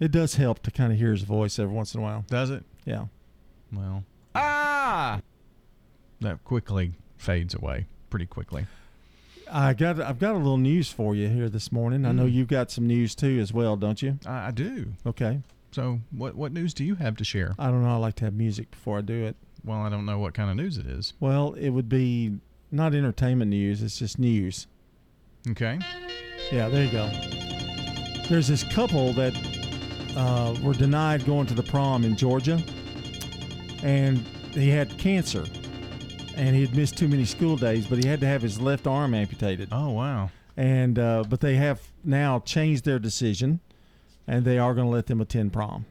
[0.00, 2.24] It does help to kind of hear his voice every once in a while.
[2.28, 2.64] Does it?
[2.84, 3.06] Yeah.
[3.72, 5.20] Well, Ah!
[6.20, 8.66] that quickly fades away pretty quickly.
[9.50, 12.04] I got I've got a little news for you here this morning.
[12.04, 12.32] I know Mm.
[12.32, 14.18] you've got some news too as well, don't you?
[14.26, 14.94] I, I do.
[15.06, 15.40] Okay.
[15.70, 17.54] So, what what news do you have to share?
[17.58, 17.90] I don't know.
[17.90, 19.36] I like to have music before I do it.
[19.64, 21.12] Well, I don't know what kind of news it is.
[21.20, 22.38] Well, it would be
[22.74, 23.82] not entertainment news.
[23.82, 24.66] It's just news.
[25.48, 25.78] Okay.
[26.50, 27.08] Yeah, there you go.
[28.28, 29.34] There's this couple that
[30.16, 32.62] uh, were denied going to the prom in Georgia,
[33.82, 34.18] and
[34.52, 35.44] he had cancer,
[36.36, 38.86] and he had missed too many school days, but he had to have his left
[38.86, 39.68] arm amputated.
[39.72, 40.30] Oh wow!
[40.56, 43.60] And uh, but they have now changed their decision,
[44.26, 45.84] and they are going to let them attend prom.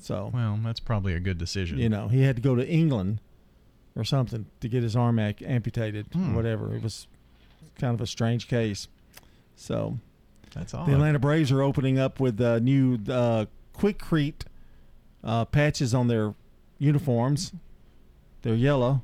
[0.00, 1.78] So Well, that's probably a good decision.
[1.78, 3.20] you know, he had to go to England
[3.96, 6.32] or something to get his arm ac- amputated Hmm.
[6.32, 6.74] or whatever.
[6.74, 7.06] It was
[7.78, 8.88] kind of a strange case.
[9.56, 9.98] So
[10.54, 10.86] That's all.
[10.86, 10.92] the.
[10.92, 14.42] Atlanta Braves are opening up with uh, new uh, Quikrete
[15.24, 16.34] uh, patches on their
[16.78, 17.52] uniforms.
[18.42, 19.02] They're yellow.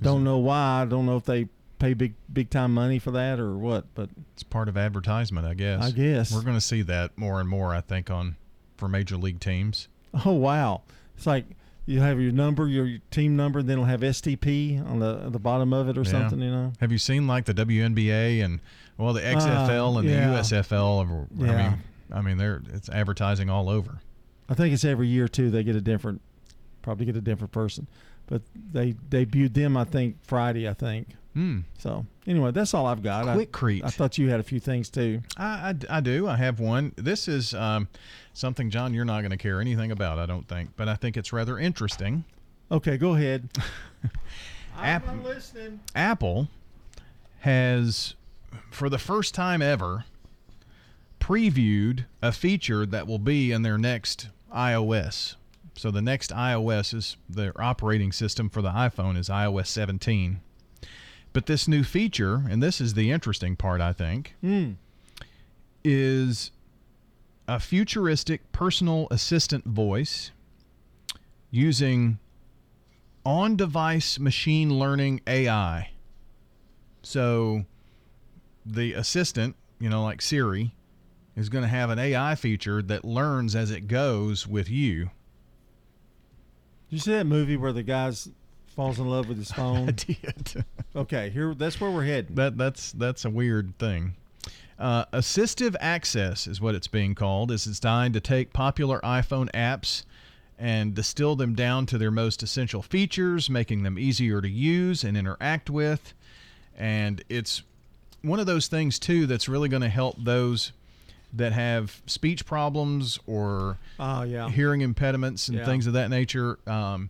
[0.00, 0.82] Don't know why.
[0.82, 4.08] I Don't know if they pay big big time money for that or what, but
[4.32, 5.82] It's part of advertisement, I guess.
[5.82, 6.32] I guess.
[6.32, 7.74] we're going to see that more and more.
[7.74, 8.36] I think on
[8.76, 9.88] for major league teams.
[10.24, 10.82] Oh wow!
[11.16, 11.44] It's like
[11.86, 15.38] you have your number, your team number, and then it'll have STP on the the
[15.38, 16.10] bottom of it or Yeah.
[16.10, 16.40] something.
[16.40, 16.72] You know.
[16.80, 18.60] Have you seen like the WNBA and
[18.98, 20.28] well the XFL Uh, and yeah.
[20.30, 21.00] the USFL?
[21.02, 21.78] Of, I mean,
[22.12, 23.98] I mean, they're it's advertising all over.
[24.48, 25.50] I think it's every year too.
[25.50, 26.20] They get a different,
[26.82, 27.86] probably get a different person,
[28.26, 29.76] but they debuted them.
[29.76, 30.68] I think Friday.
[30.68, 31.08] I think.
[31.34, 31.60] Hmm.
[31.78, 33.26] So anyway, that's all I've got.
[33.26, 33.82] I- Quikrete.
[33.84, 35.22] I, thought you had a few things too.
[35.36, 36.28] I, I, I do.
[36.28, 36.92] I have one.
[36.96, 37.88] This is um,
[38.34, 41.16] something, John, you're not going to care anything about, I don't think, but I think
[41.16, 42.24] it's rather interesting.
[42.70, 43.48] Okay, go ahead.
[44.78, 45.80] App- I'm listening.
[45.94, 46.48] Apple
[47.40, 48.14] has,
[48.70, 50.04] for the first time ever,
[51.20, 55.36] previewed a feature that will be in their next iOS.
[55.76, 60.40] So the next iOS is their operating system for the iPhone is iOS 17.
[61.32, 64.72] But this new feature, and this is the interesting part, I think, Hmm.
[65.84, 66.50] is
[67.48, 70.30] a futuristic personal assistant voice
[71.50, 72.18] using
[73.24, 75.90] on device machine learning AI.
[77.02, 77.64] So
[78.64, 80.74] the assistant, you know, like Siri,
[81.34, 85.10] is going to have an AI feature that learns as it goes with you.
[86.90, 88.28] Did you see that movie where the guy's
[88.72, 89.88] falls in love with his phone?
[89.88, 90.64] I did.
[90.96, 92.34] Okay, here that's where we're heading.
[92.34, 94.14] That that's that's a weird thing.
[94.78, 97.50] Uh, assistive access is what it's being called.
[97.52, 100.04] Is It's designed to take popular iPhone apps
[100.58, 105.16] and distill them down to their most essential features, making them easier to use and
[105.16, 106.14] interact with.
[106.76, 107.62] And it's
[108.22, 110.72] one of those things too that's really going to help those
[111.32, 114.48] that have speech problems or Oh, yeah.
[114.50, 115.64] hearing impediments and Yeah.
[115.64, 116.58] things of that nature.
[116.66, 117.08] Um,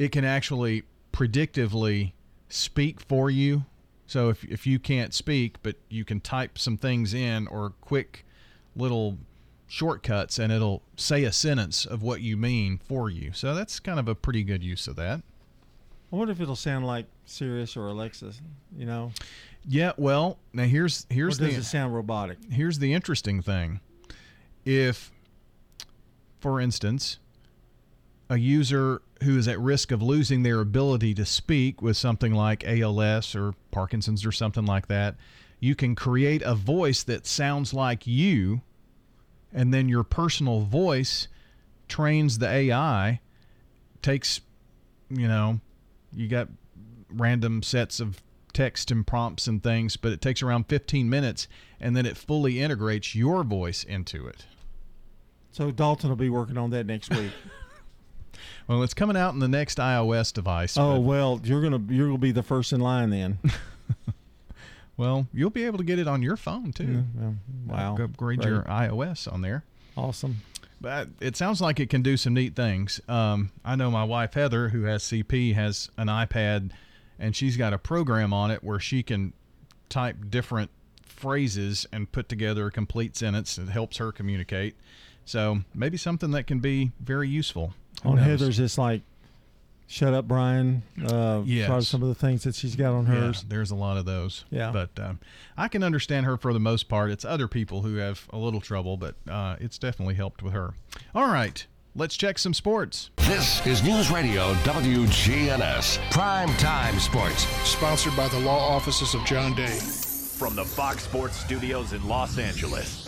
[0.00, 0.82] it can actually
[1.12, 2.12] predictively
[2.48, 3.66] speak for you.
[4.06, 8.24] So if, if you can't speak, but you can type some things in or quick
[8.74, 9.18] little
[9.66, 13.32] shortcuts and it'll say a sentence of what you mean for you.
[13.34, 15.20] So that's kind of a pretty good use of that.
[16.12, 18.32] I wonder if it'll sound like Sirius or Alexa.
[18.76, 19.12] You know,
[19.68, 22.38] Yeah, well, now here's here's or does the it sound robotic?
[22.50, 23.80] here's the interesting thing.
[24.64, 25.12] If,
[26.40, 27.18] for instance,
[28.30, 32.64] a user who is at risk of losing their ability to speak with something like
[32.64, 35.16] ALS or Parkinson's or something like that,
[35.58, 38.62] you can create a voice that sounds like you,
[39.52, 41.26] and then your personal voice
[41.88, 43.20] trains the AI,
[44.00, 44.40] takes,
[45.10, 45.60] you know,
[46.14, 46.48] you got
[47.10, 48.22] random sets of
[48.52, 51.48] text and prompts and things, but it takes around 15 minutes
[51.80, 54.46] and then it fully integrates your voice into it.
[55.50, 57.32] So Dalton will be working on that next week.
[58.70, 60.78] Well, it's coming out in the next iOS device.
[60.78, 63.40] oh but- well, you're gonna you're gonna be the first in line then.
[64.96, 67.02] well, you'll be able to get it on your phone too.
[67.18, 67.30] Yeah,
[67.66, 67.96] wow.
[67.96, 68.48] Upgrade Great.
[68.48, 69.64] your iOS on there.
[69.96, 70.42] Awesome.
[70.80, 73.00] But it sounds like it can do some neat things.
[73.08, 76.70] Um, I know my wife Heather, who has CP, has an iPad,
[77.18, 79.32] and she's got a program on it where she can
[79.88, 80.70] type different
[81.02, 83.58] phrases and put together a complete sentence.
[83.58, 84.76] It helps her communicate.
[85.24, 87.74] So maybe something that can be very useful.
[88.02, 88.26] Who on knows?
[88.26, 89.02] Heather's, it's like,
[89.86, 91.66] "Shut up, Brian." Uh, Yes.
[91.66, 93.44] Probably some of the things that she's got on Yeah, hers.
[93.48, 94.44] there's a lot of those.
[94.50, 94.70] Yeah.
[94.72, 95.20] But um,
[95.56, 97.10] I can understand her for the most part.
[97.10, 100.74] It's other people who have a little trouble, but uh, it's definitely helped with her.
[101.14, 103.10] All right, let's check some sports.
[103.16, 107.44] This is News Radio WGNS Prime Time Sports.
[107.68, 109.78] Sponsored by the law offices of John Day.
[109.78, 113.06] From the Fox Sports studios in Los Angeles,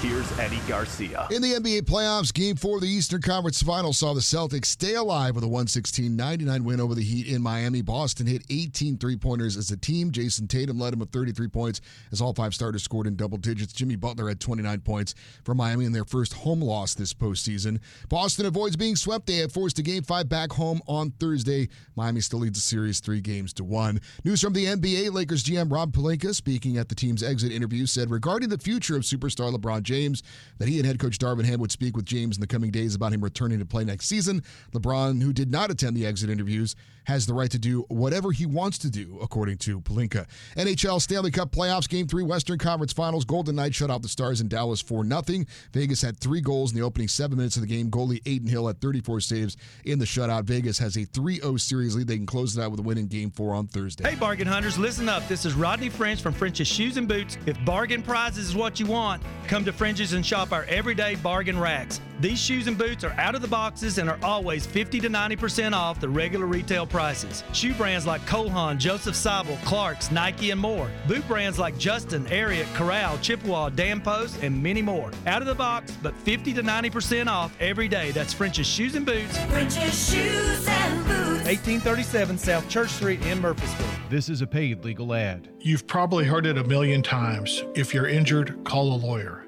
[0.00, 1.26] here's Eddie Garcia.
[1.30, 4.94] In the NBA playoffs, game four of the Eastern Conference Final saw the Celtics stay
[4.94, 7.82] alive with a 116 99 win over the Heat in Miami.
[7.82, 10.12] Boston hit 18 three pointers as a team.
[10.12, 11.80] Jayson Tatum led them with 33 points
[12.12, 13.72] as all five starters scored in double digits.
[13.72, 17.80] Jimmy Butler had 29 points for Miami in their first home loss this postseason.
[18.08, 19.26] Boston avoids being swept.
[19.26, 21.68] They have forced a game five back home on Thursday.
[21.96, 24.00] Miami still leads the series three games to one.
[24.24, 28.10] News from the NBA Lakers GM Rob Pelinka, speaking at the team's exit interview, said
[28.10, 30.22] regarding the future of superstar LeBron James
[30.58, 32.94] that he and head coach Darvin Ham would speak with James in the coming days
[32.94, 34.42] about him returning to play next season.
[34.72, 36.76] LeBron, who did not attend the exit interviews,
[37.08, 40.26] has the right to do whatever he wants to do, according to Pelinka.
[40.56, 43.24] NHL Stanley Cup playoffs, Game 3, Western Conference Finals.
[43.24, 45.44] Golden Knights shut out the Stars in Dallas 4 0.
[45.72, 47.90] Vegas had three goals in the opening seven minutes of the game.
[47.90, 49.56] Goalie Adin Hill had 34 saves
[49.86, 50.44] in the shutout.
[50.44, 52.08] Vegas has a 3 0 series lead.
[52.08, 54.06] They can close it out with a win in Game 4 on Thursday.
[54.06, 55.26] Hey, bargain hunters, listen up.
[55.28, 57.38] This is Rodney French from French's Shoes and Boots.
[57.46, 61.56] If bargain prizes is what you want, come to French's and shop our everyday bargain
[61.56, 62.00] racks.
[62.18, 65.72] These shoes and boots are out of the boxes and are always 50 to 90%
[65.72, 67.44] off the regular retail prices.
[67.52, 70.90] Shoe brands like Cole Haan, Joseph Seibel, Clark's, Nike, and more.
[71.06, 75.12] Boot brands like Justin, Ariat, Corral, Chippewa, Dan Post, and many more.
[75.28, 78.10] Out of the box, but 50 to 90% off every day.
[78.10, 79.38] That's French's Shoes and Boots.
[79.44, 81.46] French's Shoes and Boots.
[81.46, 83.88] 1837 South Church Street in Murfreesboro.
[84.10, 85.50] This is a paid legal ad.
[85.60, 87.62] You've probably heard it a million times.
[87.76, 89.47] If you're injured, call a lawyer.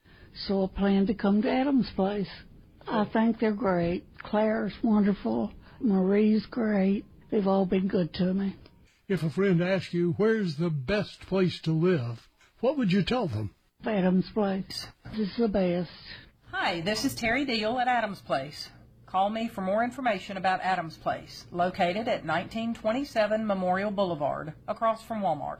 [0.33, 2.29] So I plan to come to Adam's place.
[2.87, 4.05] I think they're great.
[4.19, 5.51] Claire's wonderful.
[5.79, 7.05] Marie's great.
[7.29, 8.55] They've all been good to me.
[9.07, 12.27] If a friend asks you where's the best place to live,
[12.59, 13.53] what would you tell them?
[13.85, 14.87] Adam's place.
[15.11, 15.91] This is the best.
[16.51, 18.69] Hi, this is Terry Deal at Adams Place.
[19.05, 25.21] Call me for more information about Adams Place, located at 1927 Memorial Boulevard, across from
[25.21, 25.59] Walmart.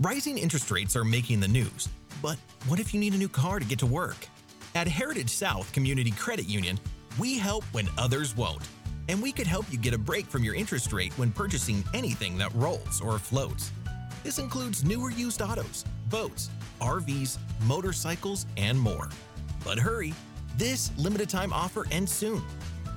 [0.00, 1.88] Rising interest rates are making the news,
[2.22, 4.16] but what if you need a new car to get to work?
[4.74, 6.78] At Heritage South Community Credit Union,
[7.18, 8.68] we help when others won't.
[9.08, 12.38] And we could help you get a break from your interest rate when purchasing anything
[12.38, 13.72] that rolls or floats.
[14.22, 16.50] This includes newer used autos, boats,
[16.80, 19.08] RVs, motorcycles, and more.
[19.64, 20.14] But hurry,
[20.56, 22.42] this limited time offer ends soon.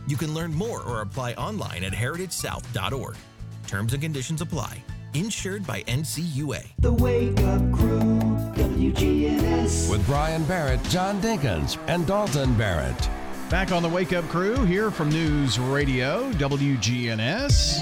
[0.08, 3.16] You can learn more or apply online at heritagesouth.org.
[3.68, 4.84] Terms and conditions apply.
[5.14, 6.72] Insured by NCUA.
[6.80, 8.33] The Wake Up Crew,
[8.92, 9.90] WGNS.
[9.90, 13.10] With Brian Barrett, John Dinkins, and Dalton Barrett.
[13.50, 17.80] Back on the Wake Up Crew here from News Radio, WGNS.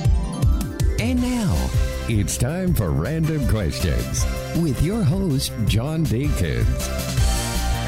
[1.00, 1.70] And now,
[2.08, 4.24] it's time for Random Questions
[4.62, 6.90] with your host, John Dinkins.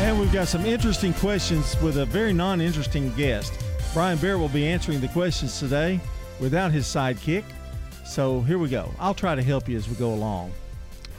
[0.02, 3.54] And we've got some interesting questions with a very non interesting guest.
[3.94, 6.00] Brian Barrett will be answering the questions today
[6.40, 7.44] without his sidekick.
[8.06, 8.90] So here we go.
[9.00, 10.52] I'll try to help you as we go along.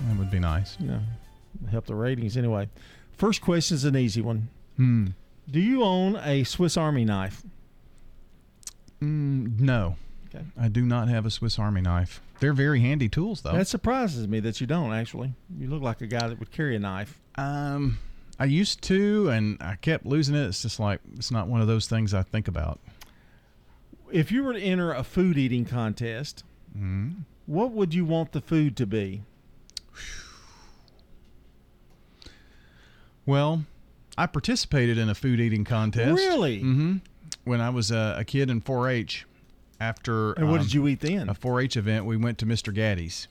[0.09, 0.77] That would be nice.
[0.81, 0.99] Yeah,
[1.75, 2.69] help the ratings anyway.
[3.17, 4.49] First question is an easy one.
[4.77, 5.09] Hmm.
[5.51, 7.43] Do you own a Swiss Army knife?
[9.03, 9.97] Mm, no.
[10.29, 10.45] Okay.
[10.59, 12.21] I do not have a Swiss Army knife.
[12.41, 13.53] They're very handy tools, though.
[13.53, 15.35] That surprises me that you don't actually.
[15.59, 17.21] You look like a guy that would carry a knife.
[17.37, 17.99] Um,
[18.39, 20.47] I used to, and I kept losing it.
[20.47, 22.81] It's just like it's not one of those things I think about.
[24.11, 26.45] If you were to enter a food eating contest,
[26.77, 27.21] mm-hmm.
[27.47, 29.23] what would you want the food to be?
[33.27, 33.65] Well,
[34.17, 36.17] I participated in a food eating contest.
[36.17, 36.59] Really?
[36.59, 36.97] Mm-hmm.
[37.45, 39.27] When I was a, a kid in 4-H,
[39.81, 41.29] after and what um, did you eat then?
[41.29, 42.73] A 4-H event, we went to Mr.
[42.73, 43.29] Gatti's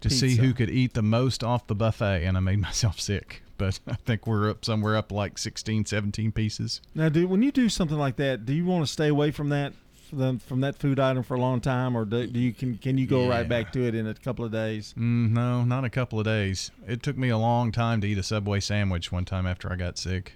[0.00, 3.42] to see who could eat the most off the buffet, and I made myself sick.
[3.58, 6.82] But I think we're up somewhere up like 16, 17 pieces.
[6.94, 9.48] Now, do when you do something like that, do you want to stay away from
[9.48, 9.72] that
[10.06, 12.96] from, from that food item for a long time, or do, do you can can
[12.98, 13.28] you go Yeah.
[13.30, 14.94] right back to it in a couple of days?
[14.98, 16.70] Mm, no, not a couple of days.
[16.86, 19.76] It took me a long time to eat a Subway sandwich one time after I
[19.76, 20.34] got sick.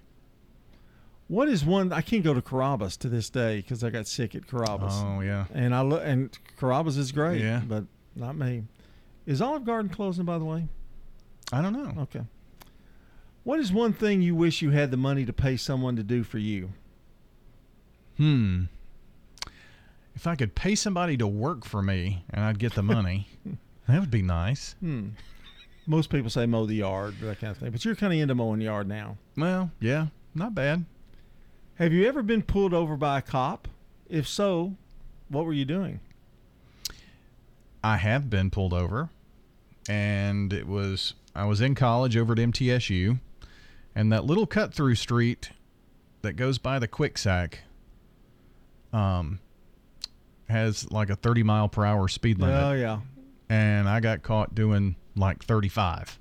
[1.28, 1.92] What is one?
[1.92, 4.94] I can't go to Carrabba's to this day because I got sick at Carrabba's.
[4.96, 5.44] Oh, yeah.
[5.54, 7.40] and I look and Carrabba's is great.
[7.40, 7.62] Yeah.
[7.66, 7.84] but
[8.16, 8.64] not me.
[9.26, 10.66] Is Olive Garden closing by the way?
[11.52, 12.02] I don't know.
[12.02, 12.22] Okay.
[13.44, 16.24] What is one thing you wish you had the money to pay someone to do
[16.24, 16.70] for you?
[18.16, 18.64] Hmm.
[20.20, 23.26] If I could pay somebody to work for me and I'd get the money,
[23.88, 24.74] that would be nice.
[24.80, 25.08] Hmm.
[25.86, 27.70] Most people say mow the yard, that kind of thing.
[27.70, 29.16] But you're kind of into mowing the yard now.
[29.34, 30.84] Well, yeah, not bad.
[31.76, 33.66] Have you ever been pulled over by a cop?
[34.10, 34.74] If so,
[35.30, 36.00] what were you doing?
[37.82, 39.08] I have been pulled over,
[39.88, 43.20] and it was I was in college over at MTSU,
[43.94, 45.52] and that little cut through street
[46.20, 47.60] that goes by the quick sack,
[48.92, 49.40] um,
[50.50, 52.62] has like a thirty mile per hour speed limit.
[52.62, 53.00] Oh yeah.
[53.48, 56.18] and I got caught doing like thirty five,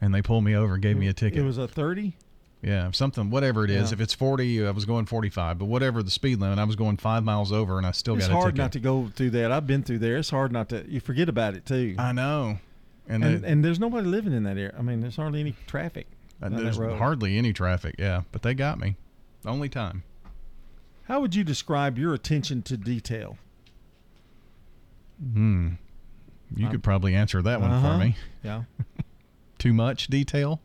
[0.00, 1.40] and they pulled me over and gave me a ticket.
[1.40, 2.16] It was a thirty.
[2.62, 3.90] Yeah, something, whatever it is.
[3.90, 3.94] Yeah.
[3.96, 5.58] If it's 40, I was going 45.
[5.58, 8.26] But whatever the speed limit, I was going five miles over, and I still It's
[8.26, 9.52] got a hard not to go through that.
[9.52, 10.16] I've been through there.
[10.16, 10.82] It's hard not to.
[10.90, 11.94] You forget about it too.
[11.98, 12.58] I know.
[13.06, 14.74] And, And, it- and there's nobody living in that area.
[14.78, 16.06] I mean, there's hardly any traffic.
[16.42, 17.96] uh, there's hardly any traffic.
[17.98, 18.96] Yeah, but they got me.
[19.44, 20.02] Only time.
[21.04, 23.36] How would you describe your attention to detail?
[25.22, 25.70] Hmm.
[26.54, 27.92] You I'm- could probably answer that one Uh-huh.
[27.92, 28.16] for me.
[28.42, 28.64] Yeah.
[29.58, 30.60] Too much detail?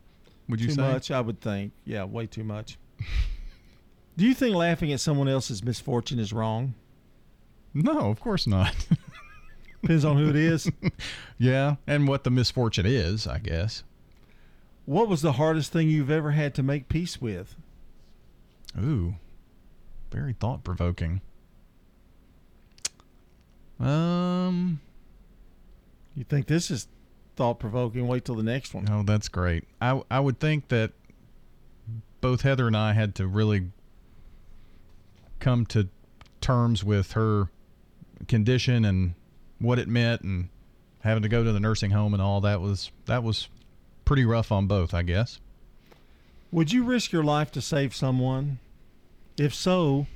[0.48, 0.82] Would you too say?
[0.82, 1.10] much?
[1.10, 1.72] I would think.
[1.84, 2.76] Yeah, way too much.
[4.16, 6.74] Do you think laughing at someone else's misfortune is wrong?
[7.72, 8.74] No, of course not.
[9.82, 10.70] Depends on who it is.
[11.38, 13.84] yeah, and what the misfortune is, I guess.
[14.84, 17.54] What was the hardest thing you've ever had to make peace with?
[18.78, 19.14] Ooh,
[20.10, 21.20] very thought provoking.
[23.78, 24.80] Um,
[26.14, 26.88] You think this is
[27.36, 28.06] thought provoking?
[28.06, 28.86] Wait till the next one.
[28.90, 29.64] oh, that's great.
[29.80, 30.92] I I would think that
[32.20, 33.70] both Heather and I had to really
[35.38, 35.88] come to
[36.42, 37.48] terms with her
[38.28, 39.14] condition and
[39.58, 40.48] what it meant, and
[41.00, 43.48] having to go to the nursing home and all that was that was
[44.04, 45.40] pretty rough on both, I guess.
[46.52, 48.58] Would you risk your life to save someone?
[49.40, 50.06] If so,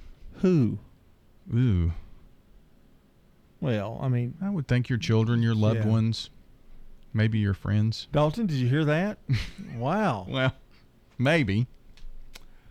[0.42, 0.78] who?
[1.51, 1.92] Ooh.
[3.59, 5.86] Well, I mean, I would think your children, your loved Yeah.
[5.88, 6.28] ones,
[7.14, 8.06] maybe your friends.
[8.12, 9.16] Dalton, did you hear that?
[9.76, 10.26] wow.
[10.28, 10.52] Well,
[11.16, 11.66] maybe.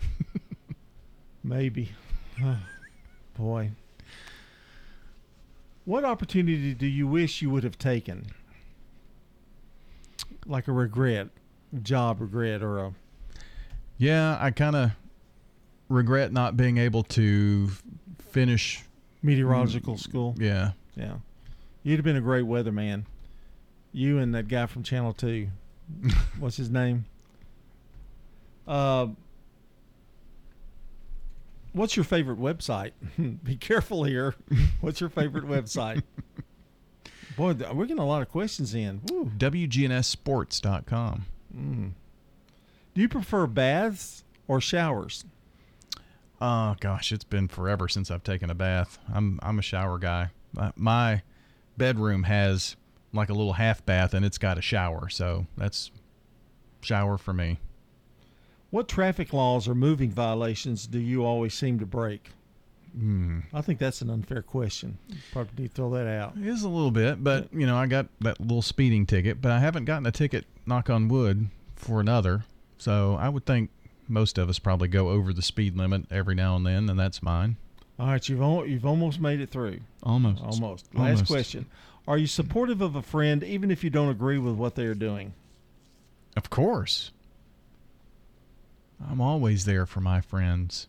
[1.43, 1.89] Maybe.
[3.35, 3.71] Boy.
[5.85, 8.27] What opportunity do you wish you would have taken?
[10.45, 11.29] Like a regret,
[11.81, 12.93] job regret, or a
[13.97, 14.91] Yeah, I kind of
[15.89, 17.69] regret not being able to
[18.29, 18.83] finish
[19.21, 20.35] meteorological school?
[20.37, 20.71] Yeah.
[20.95, 21.15] Yeah.
[21.83, 23.05] You'd have been a great weatherman.
[23.91, 25.47] You and that guy from Channel 2.
[26.39, 27.05] What's his name?
[28.67, 29.07] Uh,
[31.73, 32.91] what's your favorite website?
[33.43, 34.35] Be careful here.
[34.81, 36.03] What's your favorite website?
[37.35, 39.01] Boy, we're getting a lot of questions in.
[39.09, 39.31] Woo.
[39.37, 41.25] WGNSsports.com.
[41.55, 41.91] Mm.
[42.93, 45.25] Do you prefer baths or showers?
[46.45, 48.99] Oh gosh, it's been forever since I've taken a bath.
[49.13, 50.31] I'm I'm a shower guy.
[50.75, 51.21] My,
[51.77, 52.75] bedroom has
[53.13, 55.89] like a little half bath and it's got a shower, so that's
[56.81, 57.59] shower for me.
[58.71, 62.31] What traffic laws or moving violations do you always seem to break?
[62.93, 63.39] Hmm.
[63.53, 64.97] I think that's an unfair question.
[65.31, 66.35] Probably need to throw that out.
[66.35, 69.49] It is a little bit, but you know, I got that little speeding ticket, but
[69.49, 71.47] I haven't gotten a ticket, knock on wood,
[71.77, 72.43] for another.
[72.77, 73.69] So I would think
[74.07, 77.21] most of us probably go over the speed limit every now and then, and that's
[77.23, 77.57] mine.
[77.99, 79.79] All right, you've al- you've almost made it through.
[80.01, 80.41] Almost.
[80.41, 80.93] Almost.
[80.95, 81.25] Last Almost.
[81.27, 81.65] question.
[82.07, 84.95] Are you supportive of a friend even if you don't agree with what they are
[84.95, 85.33] doing?
[86.35, 87.11] Of course.
[89.09, 90.87] I'm always there for my friends.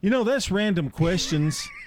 [0.00, 1.68] You know, that's random questions.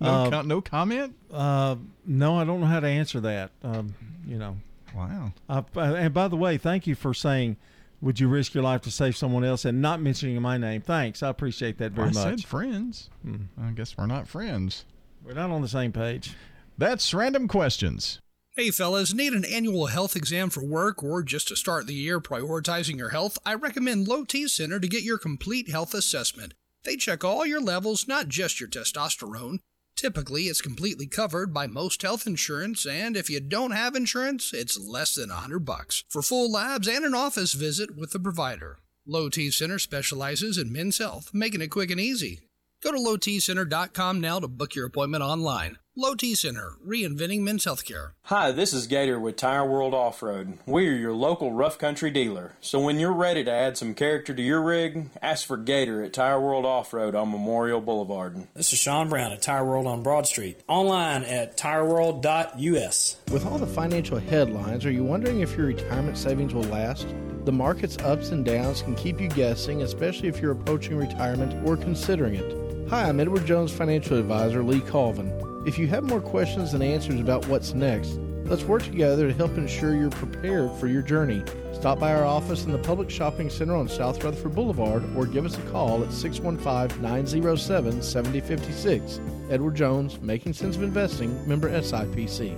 [0.00, 1.14] No, Uh, co- no comment.
[1.32, 3.52] Uh, no, I don't know how to answer that.
[3.62, 3.94] Um,
[4.26, 4.56] you know.
[4.94, 5.32] Wow.
[5.48, 7.56] Uh, and by the way, thank you for saying,
[8.04, 10.82] "Would you risk your life to save someone else?" and not mentioning my name.
[10.82, 12.22] Thanks, I appreciate that very I much.
[12.22, 13.10] said friends.
[13.22, 13.44] Hmm.
[13.60, 14.84] I guess we're not friends.
[15.24, 16.34] We're not on the same page.
[16.76, 18.20] That's random questions.
[18.56, 22.20] Hey fellas, need an annual health exam for work or just to start the year
[22.20, 23.38] prioritizing your health?
[23.44, 26.54] I recommend Low T Center to get your complete health assessment.
[26.84, 29.58] They check all your levels, not just your testosterone.
[29.96, 34.78] Typically, it's completely covered by most health insurance, and if you don't have insurance, it's
[34.78, 38.78] less than a hundred bucks for full labs and an office visit with the provider.
[39.06, 42.40] Low T Center specializes in men's health, making it quick and easy.
[42.82, 45.78] Go to lowtcenter.com now to book your appointment online.
[45.96, 48.14] Low T Center, reinventing men's healthcare.
[48.24, 50.58] Hi, this is Gator with Tire World Off Road.
[50.66, 52.54] We are your local rough country dealer.
[52.60, 56.12] So when you're ready to add some character to your rig, ask for Gator at
[56.12, 58.48] Tire World Off Road on Memorial Boulevard.
[58.54, 60.60] This is Sean Brown at Tire World on Broad Street.
[60.66, 63.16] Online at tireworld.us.
[63.30, 67.06] With all the financial headlines, are you wondering if your retirement savings will last?
[67.44, 71.76] The market's ups and downs can keep you guessing, especially if you're approaching retirement or
[71.76, 72.88] considering it.
[72.90, 75.53] Hi, I'm Edward Jones financial advisor Lee Colvin.
[75.66, 79.56] If you have more questions than answers about what's next, let's work together to help
[79.56, 81.42] ensure you're prepared for your journey.
[81.72, 85.46] Stop by our office in the Public Shopping Center on South Rutherford Boulevard or give
[85.46, 89.20] us a call at 615 907 7056.
[89.48, 92.54] Edward Jones, Making Sense of Investing, member SIPC.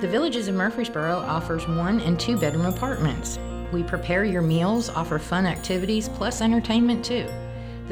[0.00, 3.38] The Villages of Murfreesboro offers one and two bedroom apartments.
[3.72, 7.28] We prepare your meals, offer fun activities, plus entertainment too.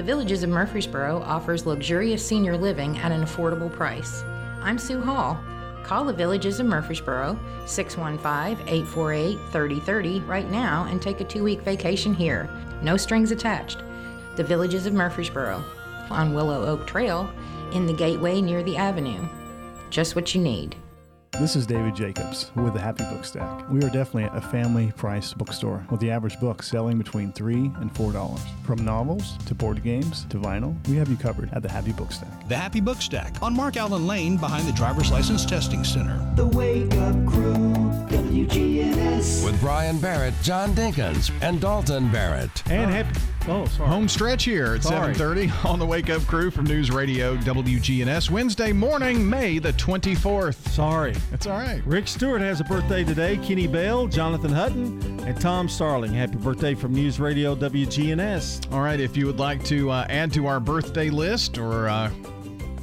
[0.01, 4.23] The Villages of Murfreesboro offers luxurious senior living at an affordable price.
[4.63, 5.39] I'm Sue Hall.
[5.83, 11.61] Call the Villages of Murfreesboro 615 848 3030 right now and take a two week
[11.61, 12.49] vacation here.
[12.81, 13.83] No strings attached.
[14.37, 15.63] The Villages of Murfreesboro
[16.09, 17.31] on Willow Oak Trail
[17.73, 19.23] in the gateway near the avenue.
[19.91, 20.77] Just what you need.
[21.39, 23.71] This is David Jacobs with the Happy Book Stack.
[23.71, 27.95] We are definitely a family price bookstore with the average book selling between three and
[27.97, 28.43] four dollars.
[28.65, 32.13] From novels to board games to vinyl, we have you covered at the Happy Book
[32.13, 32.49] Stack.
[32.49, 36.19] The Happy Book Stack on Mark Allen Lane behind the Driver's License Testing Center.
[36.37, 37.55] The Wake Up Crew,
[38.11, 39.45] WGNS.
[39.45, 42.69] With Brian Barrett, John Dinkins, and Dalton Barrett.
[42.71, 43.19] And happy.
[43.49, 43.89] Oh, sorry.
[43.89, 45.15] Home stretch here at Sorry.
[45.15, 48.31] 7:30 on the Wake Up Crew from News Radio WGNS.
[48.31, 50.69] Wednesday morning, May the 24th.
[50.69, 51.15] Sorry.
[51.33, 51.83] It's all right.
[51.87, 53.39] Rick Stewart has a birthday today.
[53.39, 56.13] Kenny Bell, Jonathan Hutton, and Tom Starling.
[56.13, 58.71] Happy birthday from News Radio WGNS.
[58.73, 62.11] All right, if you would like to uh, add to our birthday list or uh,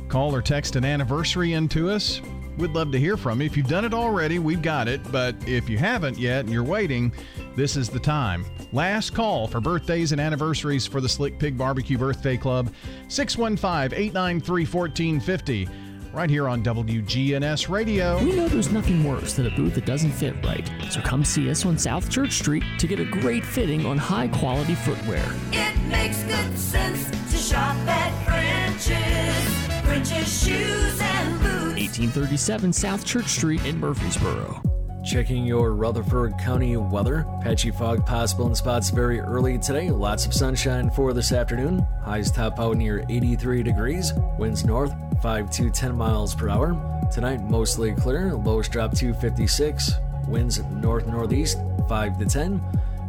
[0.09, 2.19] call or text an anniversary into us,
[2.57, 3.45] we'd love to hear from you.
[3.45, 5.01] If you've done it already, we've got it.
[5.11, 7.13] But if you haven't yet and you're waiting,
[7.55, 8.45] this is the time.
[8.71, 12.73] Last call for birthdays and anniversaries for the Slick Pig Barbecue Birthday Club,
[13.07, 15.69] 615 893 1450,
[16.13, 18.23] right here on WGNS Radio.
[18.23, 20.69] We know there's nothing worse than a boot that doesn't fit right.
[20.89, 24.27] So come see us on South Church Street to get a great fitting on high
[24.27, 25.25] quality footwear.
[25.51, 29.66] It makes good sense to shop at French's.
[29.87, 31.79] French's shoes and boots.
[31.79, 34.61] 1837 South Church Street in Murfreesboro.
[35.01, 37.25] Checking your Rutherford County weather.
[37.41, 39.89] Patchy fog possible in spots very early today.
[39.89, 41.87] Lots of sunshine for this afternoon.
[42.03, 44.11] Highs top out near 83 degrees.
[44.37, 46.75] Winds north 5 to 10 miles per hour.
[47.09, 48.33] Tonight mostly clear.
[48.33, 49.93] Lows drop to 56.
[50.27, 52.61] Winds north northeast 5 to 10.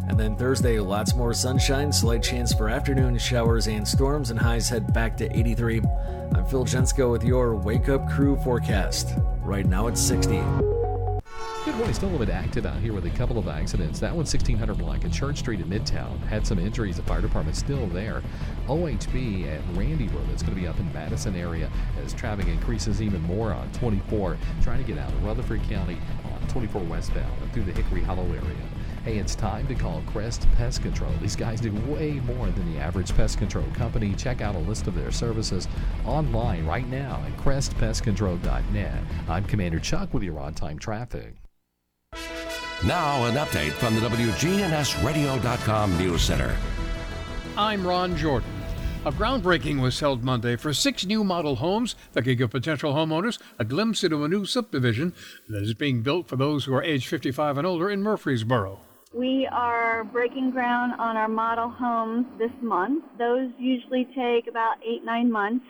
[0.09, 4.67] And then Thursday, lots more sunshine, slight chance for afternoon showers and storms, and highs
[4.69, 5.83] head back to 83.
[6.35, 9.11] I'm Phil Jensko with your Wake Up Crew forecast.
[9.43, 10.41] Right now it's 60.
[11.65, 11.93] Good morning.
[11.93, 14.01] Still a little bit active out here with a couple of accidents.
[14.01, 16.97] That one, 1600 block at Church Street in Midtown, had some injuries.
[16.97, 18.23] The fire department still there.
[18.67, 20.27] OHB at Randy Road.
[20.33, 21.71] It's going to be up in Madison area
[22.03, 26.49] as traffic increases even more on 24, trying to get out of Rutherford County on
[26.49, 28.57] 24 westbound through the Hickory Hollow area.
[29.09, 31.11] Hey, it's time to call Crest Pest Control.
[31.23, 34.13] These guys do way more than the average pest control company.
[34.15, 35.67] Check out a list of their services
[36.05, 39.03] online right now at crestpestcontrol.net.
[39.27, 41.37] I'm Commander Chuck with your on time traffic.
[42.85, 46.55] Now, an update from the WGNSradio.com News Center.
[47.57, 48.53] I'm Ron Jordan.
[49.07, 53.41] A groundbreaking was held Monday for six new model homes that could give potential homeowners
[53.59, 55.15] a glimpse into a new subdivision
[55.49, 58.81] that is being built for those who are age 55 and older in Murfreesboro.
[59.15, 63.05] We are breaking ground on our model homes this month.
[63.19, 65.65] Those usually take about eight, nine months.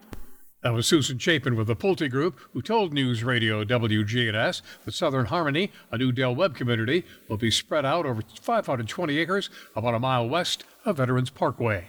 [0.65, 5.27] That was Susan Chapin with the Pulte Group, who told News Radio WGNS that Southern
[5.27, 10.01] Harmony, a new Del Webb community, will be spread out over 520 acres about a
[10.01, 11.87] mile west of Veterans Parkway.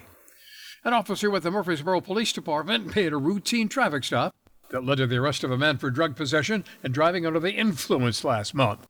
[0.83, 4.35] An officer with the Murfreesboro Police Department made a routine traffic stop
[4.69, 7.53] that led to the arrest of a man for drug possession and driving under the
[7.53, 8.85] influence last month.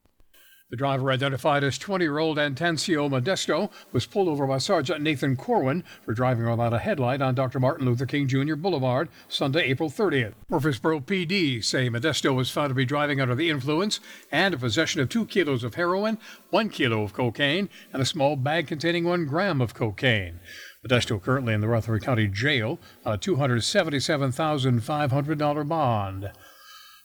[0.70, 5.36] The driver, identified as 20 year old Antancio Modesto, was pulled over by Sergeant Nathan
[5.36, 7.60] Corwin for driving without a headlight on Dr.
[7.60, 8.54] Martin Luther King Jr.
[8.54, 10.34] Boulevard Sunday, April 30th.
[10.48, 14.00] Murfreesboro PD say Modesto was found to be driving under the influence
[14.32, 16.20] and in possession of two kilos of heroin,
[16.52, 20.40] one kilo of cocaine, and a small bag containing one gram of cocaine.
[20.86, 26.30] Modesto currently in the Rutherford County Jail on a $277,500 bond.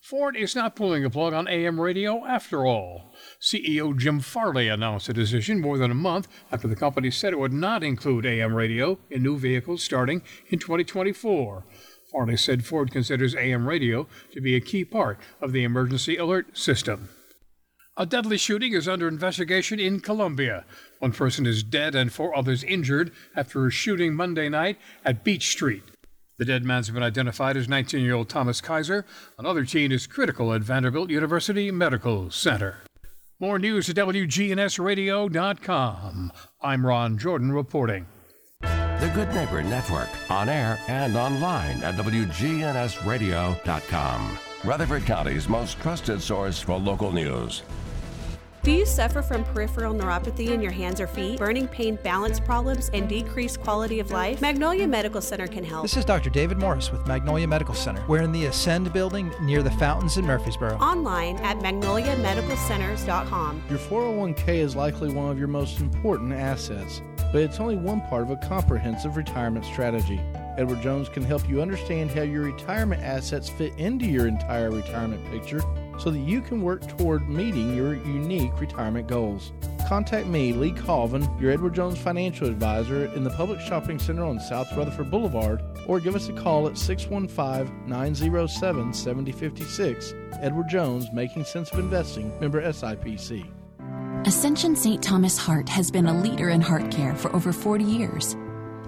[0.04, 3.14] Ford is not pulling the plug on AM radio after all.
[3.40, 7.38] CEO Jim Farley announced the decision more than a month after the company said it
[7.38, 10.20] would not include AM radio in new vehicles starting
[10.50, 11.64] in 2024.
[12.12, 16.54] Farley said Ford considers AM radio to be a key part of the emergency alert
[16.54, 17.08] system.
[17.96, 20.66] A deadly shooting is under investigation in Columbia.
[20.98, 25.48] One person is dead and four others injured after a shooting Monday night at Beach
[25.50, 25.93] Street.
[26.36, 29.06] The dead man's been identified as 19 year old Thomas Kaiser.
[29.38, 32.78] Another teen is critical at Vanderbilt University Medical Center.
[33.38, 36.32] More news at WGNSradio.com.
[36.60, 38.06] I'm Ron Jordan reporting.
[38.60, 44.38] The Good Neighbor Network, on air and online at WGNSradio.com.
[44.64, 47.62] Rutherford County's most trusted source for local news.
[48.64, 52.88] Do you suffer from peripheral neuropathy in your hands or feet, burning pain, balance problems,
[52.94, 54.40] and decreased quality of life?
[54.40, 55.82] Magnolia Medical Center can help.
[55.82, 56.30] This is Dr.
[56.30, 58.02] David Morris with Magnolia Medical Center.
[58.08, 60.78] We're in the Ascend building near the fountains in Murfreesboro.
[60.78, 63.62] Online at magnoliamedicalcenters.com.
[63.68, 68.22] Your 401k is likely one of your most important assets, but it's only one part
[68.22, 70.18] of a comprehensive retirement strategy.
[70.56, 75.22] Edward Jones can help you understand how your retirement assets fit into your entire retirement
[75.30, 75.60] picture
[75.98, 79.52] so that you can work toward meeting your unique retirement goals.
[79.88, 84.40] Contact me, Lee Colvin, your Edward Jones financial advisor in the Public Shopping Center on
[84.40, 90.14] South Rutherford Boulevard, or give us a call at 615 907 7056.
[90.40, 93.46] Edward Jones, Making Sense of Investing, member SIPC.
[94.26, 95.02] Ascension St.
[95.02, 98.36] Thomas Heart has been a leader in heart care for over 40 years.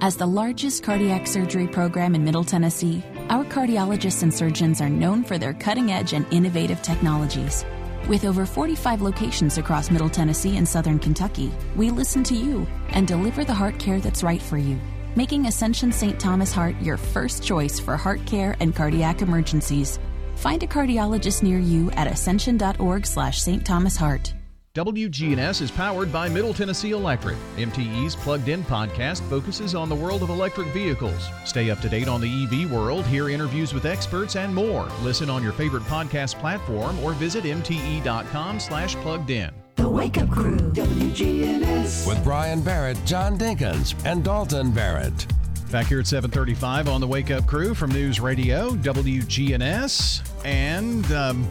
[0.00, 5.24] As the largest cardiac surgery program in Middle Tennessee, our cardiologists and surgeons are known
[5.24, 7.64] for their cutting edge and innovative technologies.
[8.08, 13.08] With over 45 locations across Middle Tennessee and Southern Kentucky, we listen to you and
[13.08, 14.78] deliver the heart care that's right for you,
[15.16, 16.20] making Ascension St.
[16.20, 19.98] Thomas Heart your first choice for heart care and cardiac emergencies.
[20.36, 23.64] Find a cardiologist near you at ascension.org slash St.
[23.66, 24.34] Thomas Heart.
[24.76, 27.38] WGNS is powered by Middle Tennessee Electric.
[27.56, 31.30] MTE's Plugged In podcast focuses on the world of electric vehicles.
[31.46, 34.86] Stay up to date on the EV world, hear interviews with experts, and more.
[35.00, 39.50] Listen on your favorite podcast platform or visit mte.com slash plugged in.
[39.76, 42.06] The Wake Up Crew, WGNS.
[42.06, 45.26] With Brian Barrett, John Dinkins, and Dalton Barrett.
[45.70, 50.44] Back here at 735 on the Wake Up Crew from News Radio, WGNS.
[50.44, 51.48] And um,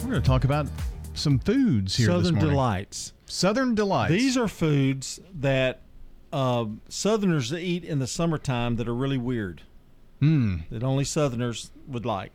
[0.00, 0.66] we're going to talk about
[1.14, 2.38] some foods here this Southern.
[2.40, 3.12] Delights.
[3.26, 4.12] Southern Delights.
[4.12, 5.80] These are foods that
[6.32, 9.62] uh, Southerners eat in the summertime that are really weird.
[10.20, 10.58] Hmm.
[10.70, 12.32] That only Southerners would like.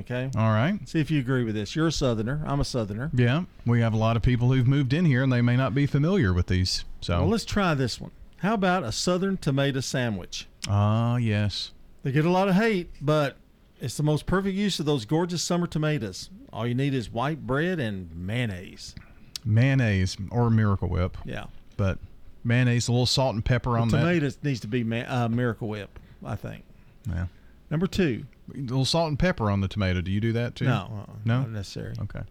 [0.00, 0.30] Okay.
[0.36, 0.86] All right.
[0.86, 1.74] See if you agree with this.
[1.74, 2.42] You're a Southerner.
[2.46, 3.10] I'm a Southerner.
[3.14, 5.74] Yeah, we have a lot of people who've moved in here and they may not
[5.74, 6.84] be familiar with these.
[7.00, 8.10] So, Well, let's try this one.
[8.38, 10.46] How about a Southern tomato sandwich?
[10.68, 11.72] ah, yes.
[12.02, 13.36] They get a lot of hate, but
[13.80, 16.30] it's the most perfect use of those gorgeous summer tomatoes.
[16.52, 18.94] All you need is white bread and mayonnaise.
[19.44, 21.16] Mayonnaise or Miracle Whip.
[21.24, 21.46] Yeah.
[21.76, 21.98] But
[22.44, 23.98] mayonnaise, a little salt and pepper on that.
[23.98, 26.64] tomatoes needs to be ma- uh, Miracle Whip, I think.
[27.08, 27.26] Yeah.
[27.70, 28.24] Number two.
[28.54, 30.00] A little salt and pepper on the tomato.
[30.00, 30.64] Do you do that too?
[30.64, 31.94] No, uh-uh, no, not necessary.
[32.00, 32.22] Okay.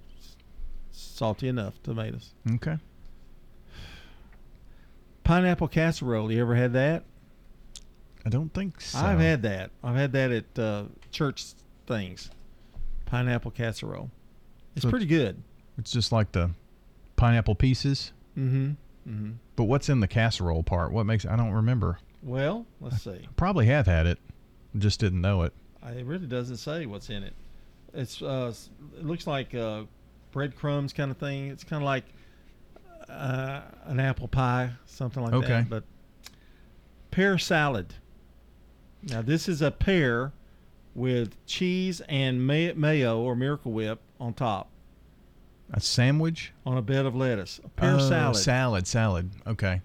[0.91, 2.33] Salty enough tomatoes.
[2.55, 2.77] Okay.
[5.23, 6.31] Pineapple casserole.
[6.31, 7.03] You ever had that?
[8.25, 8.97] I don't think so.
[8.99, 9.71] I've had that.
[9.83, 10.83] I've had that at uh,
[11.17, 11.45] church
[11.87, 12.29] things.
[13.05, 14.11] Pineapple casserole.
[14.75, 15.41] It's So pretty good.
[15.79, 16.51] It's just like the
[17.15, 18.11] pineapple pieces.
[18.37, 18.71] Mm-hmm.
[19.09, 19.31] Mm-hmm.
[19.55, 20.91] But what's in the casserole part?
[20.91, 21.97] What makes I don't remember.
[22.21, 23.27] Well, let's see.
[23.35, 24.19] Probably have had it,
[24.77, 25.53] just didn't know it.
[25.83, 27.33] It really doesn't say what's in it.
[27.93, 28.53] It's uh,
[28.97, 29.83] it looks like uh,
[30.31, 31.47] breadcrumbs kind of thing.
[31.49, 32.03] It's kind of like
[33.09, 35.47] uh, an apple pie, something like Okay.
[35.47, 35.69] that.
[35.69, 35.83] But
[37.09, 37.95] pear salad.
[39.03, 40.33] Now this is a pear
[40.97, 44.67] with cheese and may- mayo or Miracle Whip on top
[45.71, 47.59] A sandwich on a bed of lettuce.
[47.63, 48.35] A pear Oh, salad.
[48.37, 49.29] Salad, salad.
[49.45, 49.81] Okay.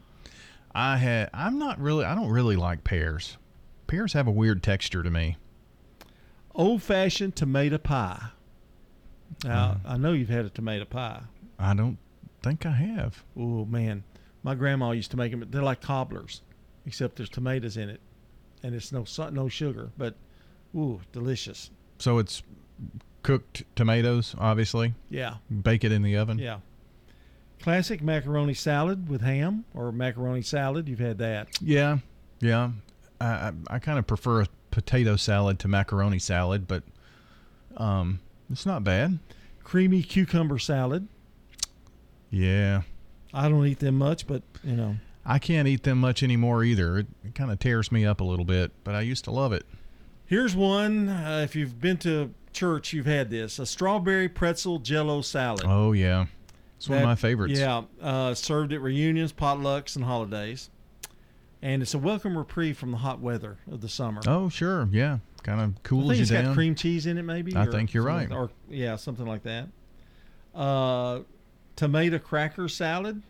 [0.75, 1.29] I had.
[1.35, 2.05] I'm not really.
[2.07, 3.37] I don't really like pears.
[3.87, 5.37] Pears have a weird texture to me.
[6.55, 8.31] Old fashioned tomato pie.
[9.45, 9.95] Now Uh-huh.
[9.95, 11.23] I know you've had a tomato pie.
[11.59, 11.99] I don't
[12.43, 13.23] think I have.
[13.37, 14.05] Oh man,
[14.43, 15.45] my grandma used to make them.
[15.51, 16.41] They're like cobblers,
[16.87, 18.01] except there's tomatoes in it,
[18.63, 20.15] and it's no no sugar, but
[20.75, 21.71] ooh, delicious.
[21.99, 22.43] So it's
[23.23, 24.95] cooked tomatoes, obviously.
[25.11, 25.37] Yeah.
[25.63, 26.39] Bake it in the oven.
[26.39, 26.59] Yeah.
[27.61, 30.89] Classic macaroni salad with ham or macaroni salad.
[30.89, 31.49] You've had that.
[31.61, 31.99] Yeah.
[32.41, 32.71] Yeah.
[33.21, 36.83] I I, I kind of prefer a potato salad to macaroni salad, but
[37.77, 38.21] um,
[38.51, 39.19] it's not bad.
[39.63, 41.07] Creamy cucumber salad.
[42.31, 42.83] Yeah.
[43.33, 44.97] I don't eat them much, but you know.
[45.25, 46.99] I can't eat them much anymore either.
[46.99, 49.53] It, it kind of tears me up a little bit, but I used to love
[49.53, 49.65] it.
[50.33, 51.11] Here's one.
[51.11, 55.67] Uh, if you've been to church, you've had this: a strawberry pretzel jello salad.
[55.67, 56.25] Oh yeah,
[56.79, 57.61] it's one of my favorites.
[57.61, 60.71] Yeah, uh, served at reunions, potlucks, and holidays.
[61.61, 64.23] And it's a welcome reprieve from the hot weather of the summer.
[64.27, 66.45] Oh sure, yeah, kind of I cools think you it's down.
[66.47, 67.55] got cream cheese in it, maybe.
[67.55, 68.33] I think you're right.
[68.33, 69.69] Or yeah, something like that.
[70.55, 71.21] Uh,
[71.77, 73.23] tomato cracker salad.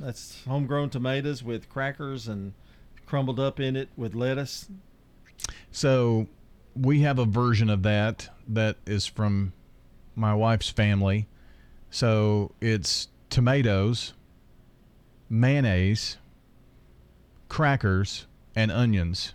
[0.00, 2.54] That's homegrown tomatoes with crackers and
[3.06, 4.68] crumbled up in it with lettuce.
[5.70, 6.26] So
[6.74, 9.52] we have a version of that that is from
[10.14, 11.28] my wife's family.
[11.90, 14.14] So it's tomatoes,
[15.28, 16.18] mayonnaise,
[17.48, 19.34] crackers, and onions.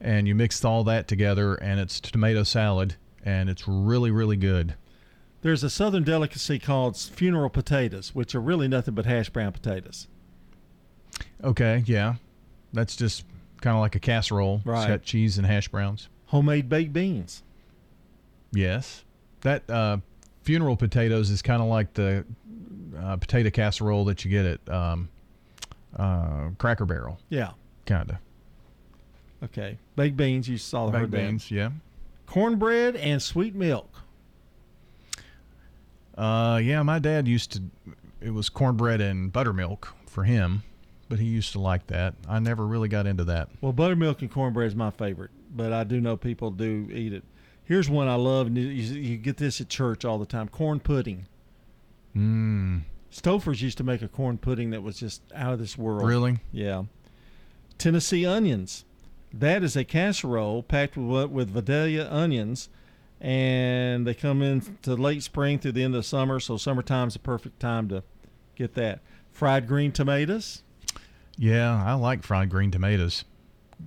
[0.00, 4.74] And you mix all that together, and it's tomato salad, and it's really, really good.
[5.42, 10.08] There's a southern delicacy called funeral potatoes, which are really nothing but hash brown potatoes.
[11.42, 12.16] Okay, yeah.
[12.72, 13.24] That's just
[13.60, 14.56] kind of like a casserole.
[14.58, 14.88] It's Right.
[14.88, 16.08] got cheese and hash browns.
[16.26, 17.42] Homemade baked beans.
[18.52, 19.04] Yes.
[19.42, 19.98] That uh,
[20.42, 22.24] funeral potatoes is kind of like the
[22.98, 25.08] uh, potato casserole that you get at um,
[25.96, 27.18] uh, Cracker Barrel.
[27.28, 27.52] Yeah.
[27.86, 28.16] Kind of.
[29.44, 29.78] Okay.
[29.96, 31.16] Baked beans, you saw the Baked that.
[31.16, 31.70] beans, yeah.
[32.26, 34.02] Cornbread and sweet milk.
[36.16, 37.62] Uh, yeah, my dad used to,
[38.20, 40.62] it was cornbread and buttermilk for him,
[41.08, 42.14] but he used to like that.
[42.28, 43.48] I never really got into that.
[43.60, 47.24] Well, buttermilk and cornbread is my favorite, but I do know people do eat it.
[47.64, 50.80] Here's one I love, and you, you get this at church all the time: corn
[50.80, 51.26] pudding.
[52.16, 52.82] Mmm.
[53.12, 56.06] Stouffer's used to make a corn pudding that was just out of this world.
[56.06, 56.38] Really?
[56.52, 56.84] Yeah.
[57.78, 58.84] Tennessee onions.
[59.32, 62.68] That is a casserole packed with with Vidalia onions
[63.20, 66.40] and they come into late spring through the end of summer.
[66.40, 68.02] So summertime's the perfect time to
[68.54, 69.00] get that.
[69.30, 70.62] Fried green tomatoes.
[71.38, 73.24] Yeah, I like fried green tomatoes.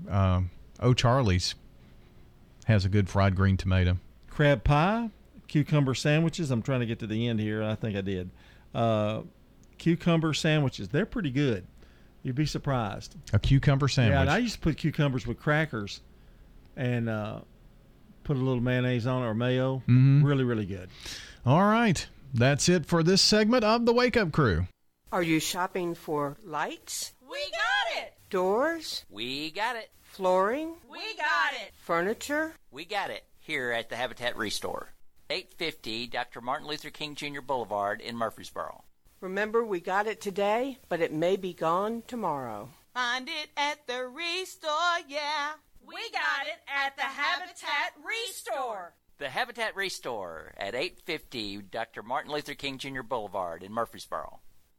[0.10, 1.56] Oh, Charlie's
[2.66, 3.98] has a good fried green tomato.
[4.30, 5.10] crab pie,
[5.48, 6.52] cucumber sandwiches.
[6.52, 7.64] I'm trying to get to the end here.
[7.64, 8.30] I think I did.
[8.74, 9.22] Uh,
[9.78, 10.90] cucumber sandwiches.
[10.90, 11.66] They're pretty good.
[12.22, 13.16] You'd be surprised.
[13.34, 14.14] A cucumber sandwich.
[14.14, 16.02] Yeah, and I used to put cucumbers with crackers
[16.78, 17.40] and uh,
[18.24, 19.82] put a little mayonnaise on it or mayo.
[19.88, 20.24] Mhm.
[20.24, 20.90] Really, really good.
[21.46, 22.06] All right.
[22.34, 24.68] That's it for this segment of the Wake Up Crew.
[25.12, 28.14] Are you shopping for lights, We got it.
[28.30, 29.90] doors, We got it.
[30.02, 31.74] flooring, We got it.
[31.82, 32.54] furniture?
[32.72, 34.90] We got it here at the Habitat Restore.
[35.30, 36.42] 850 Dr.
[36.42, 37.42] Martin Luther King Jr.
[37.42, 38.84] Boulevard in Murfreesboro.
[39.22, 42.70] Remember, we got it today, but it may be gone tomorrow.
[42.94, 45.52] Find it at the Restore, yeah.
[45.86, 48.94] We got it at the Habitat Restore.
[49.20, 52.02] The Habitat Restore at 850 Dr.
[52.02, 53.02] Martin Luther King Jr.
[53.04, 54.40] Boulevard in Murfreesboro.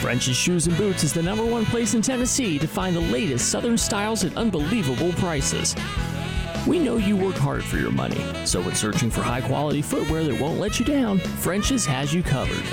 [0.00, 3.50] French's Shoes and Boots is the number one place in Tennessee to find the latest
[3.50, 5.76] Southern styles at unbelievable prices.
[6.66, 10.24] We know you work hard for your money, so when searching for high quality footwear
[10.24, 12.64] that won't let you down, French's has you covered.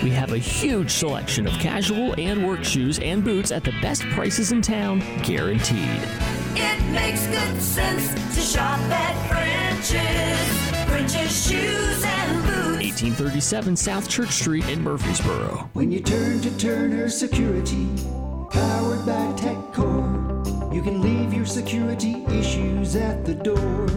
[0.00, 4.02] We have a huge selection of casual and work shoes and boots at the best
[4.10, 6.00] prices in town, guaranteed.
[6.54, 10.79] It makes good sense to shop at French's.
[10.90, 13.00] French's shoes and boots.
[13.00, 15.70] 1837 South Church Street in Murfreesboro.
[15.72, 17.86] When you turn to Turner Security,
[18.50, 23.88] powered by TechCore, you can leave your security issues at the door.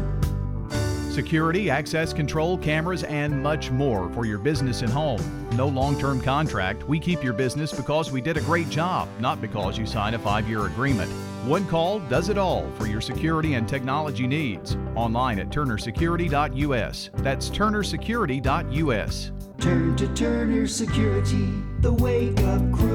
[1.12, 5.20] Security, access control, cameras, and much more for your business and home.
[5.56, 6.88] No long term contract.
[6.88, 10.20] We keep your business because we did a great job, not because you signed a
[10.20, 11.12] five year agreement.
[11.46, 14.78] One call does it all for your security and technology needs.
[14.96, 17.10] Online at turnersecurity.us.
[17.16, 19.32] That's turnersecurity.us.
[19.60, 21.50] Turn to Turner Security,
[21.80, 22.93] the Wake Up Crew,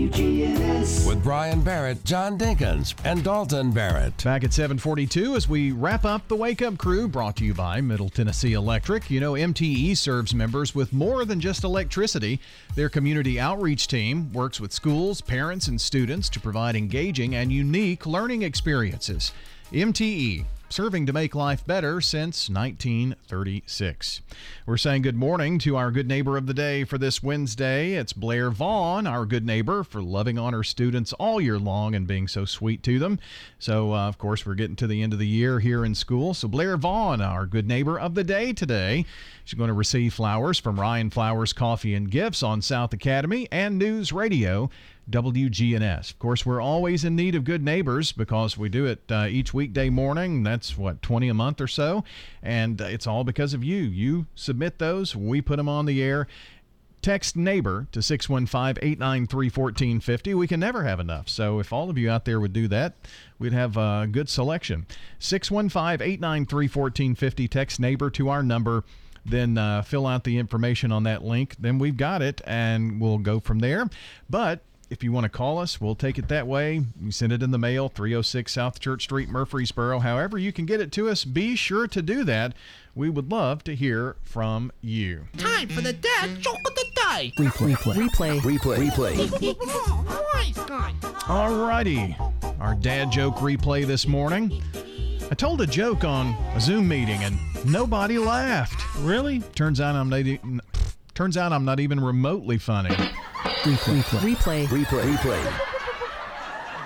[0.00, 1.06] WGNS.
[1.06, 4.16] With Brian Barrett, John Dinkins, and Dalton Barrett.
[4.24, 7.82] Back at 742 as we wrap up the Wake Up Crew brought to you by
[7.82, 9.10] Middle Tennessee Electric.
[9.10, 12.40] You know, MTE serves members with more than just electricity.
[12.76, 18.06] Their community outreach team works with schools, parents, and students to provide engaging and unique
[18.06, 19.32] learning experiences.
[19.72, 24.20] MTE, serving to make life better since 1936.
[24.66, 27.94] We're saying good morning to our good neighbor of the day for this Wednesday.
[27.94, 32.06] It's Blair Vaughn, our good neighbor, for loving on her students all year long and
[32.06, 33.18] being so sweet to them.
[33.58, 36.34] So, uh, of course, we're getting to the end of the year here in school.
[36.34, 39.04] So, Blair Vaughn, our good neighbor of the day today,
[39.44, 43.76] she's going to receive flowers from Ryan Flowers Coffee and Gifts on South Academy and
[43.76, 44.70] News Radio.
[45.10, 46.10] WGNS.
[46.10, 49.52] Of course, we're always in need of good neighbors because we do it uh, each
[49.52, 50.42] weekday morning.
[50.42, 52.04] That's what, 20 a month or so.
[52.42, 53.78] And it's all because of you.
[53.78, 56.26] You submit those, we put them on the air.
[57.02, 60.34] Text neighbor to 615 893 1450.
[60.34, 61.30] We can never have enough.
[61.30, 62.94] So if all of you out there would do that,
[63.38, 64.86] we'd have a good selection.
[65.18, 67.48] 615 893 1450.
[67.48, 68.84] Text neighbor to our number
[69.24, 71.56] then uh, fill out the information on that link.
[71.58, 73.88] Then we've got it, and we'll go from there.
[74.28, 74.60] But
[74.90, 76.82] if you want to call us, we'll take it that way.
[77.00, 80.00] You send it in the mail, 306 South Church Street, Murfreesboro.
[80.00, 81.24] However, you can get it to us.
[81.24, 82.54] Be sure to do that.
[82.96, 85.28] We would love to hear from you.
[85.36, 87.32] Time for the dad joke of the day.
[87.38, 87.76] Replay.
[87.76, 88.40] Replay.
[88.40, 88.80] Replay.
[89.28, 91.28] Replay.
[91.28, 92.16] All righty.
[92.58, 94.60] Our dad joke replay this morning.
[95.30, 98.82] I told a joke on a Zoom meeting and nobody laughed.
[98.98, 99.38] Really?
[99.54, 100.24] Turns out I'm not.
[101.14, 102.96] Turns out I'm not even remotely funny.
[103.44, 104.02] Replay.
[104.20, 104.66] Replay.
[104.66, 105.16] Replay.
[105.16, 105.52] Replay.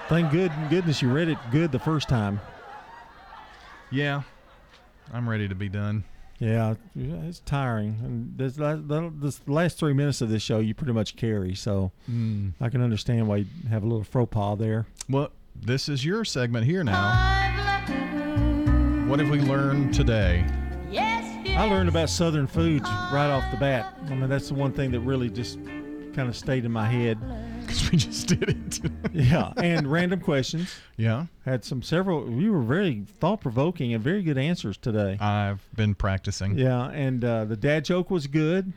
[0.09, 2.41] Thank good goodness you read it good the first time.
[3.91, 4.23] Yeah,
[5.13, 6.05] I'm ready to be done.
[6.41, 7.97] Yeah, it's tiring.
[8.03, 8.77] And this, la-
[9.21, 11.55] this last three minutes of this show, you pretty much carry.
[11.55, 12.53] So Mm.
[12.61, 14.87] I can understand why you have a little faux pas there.
[15.09, 17.13] Well, this is your segment here now.
[19.09, 20.45] What have we learned today?
[21.57, 23.97] I learned about Southern foods right off the bat.
[24.07, 25.59] I mean, that's the one thing that really just
[26.15, 27.19] kind of stayed in my head.
[27.61, 28.81] because we just did it.
[29.13, 30.75] yeah, and random questions.
[30.97, 31.27] Yeah.
[31.45, 32.25] Had some several.
[32.25, 35.17] We were very thought provoking and very good answers today.
[35.21, 36.57] I've been practicing.
[36.59, 38.73] Yeah, and uh, the dad joke was good.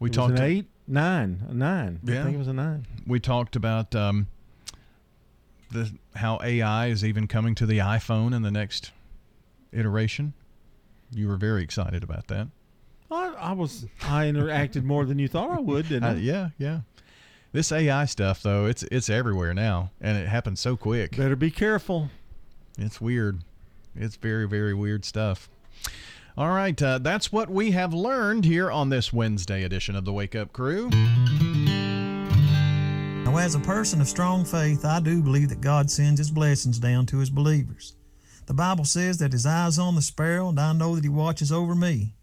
[0.00, 2.00] We It was talked an eight, nine, a nine.
[2.06, 2.22] I Yeah.
[2.24, 2.86] think it was a nine.
[3.06, 4.26] We talked about um,
[5.70, 8.92] the how AI is even coming to the iPhone in the next
[9.72, 10.34] iteration.
[11.12, 12.48] You were very excited about that.
[13.10, 13.86] I, I was.
[14.02, 16.10] I interacted more than you thought I would, didn't I?
[16.10, 16.80] Uh, yeah, yeah.
[17.52, 21.16] This AI stuff though, it's it's everywhere now, and it happens so quick.
[21.16, 22.10] Better be careful.
[22.76, 23.42] It's weird.
[23.96, 25.48] It's very very weird stuff.
[26.36, 30.12] All right, uh, that's what we have learned here on this Wednesday edition of the
[30.12, 30.88] Wake Up Crew.
[33.24, 36.78] Now, as a person of strong faith, I do believe that God sends His blessings
[36.78, 37.96] down to His believers.
[38.46, 41.50] The Bible says that His eye's on the sparrow, and I know that He watches
[41.50, 42.14] over me.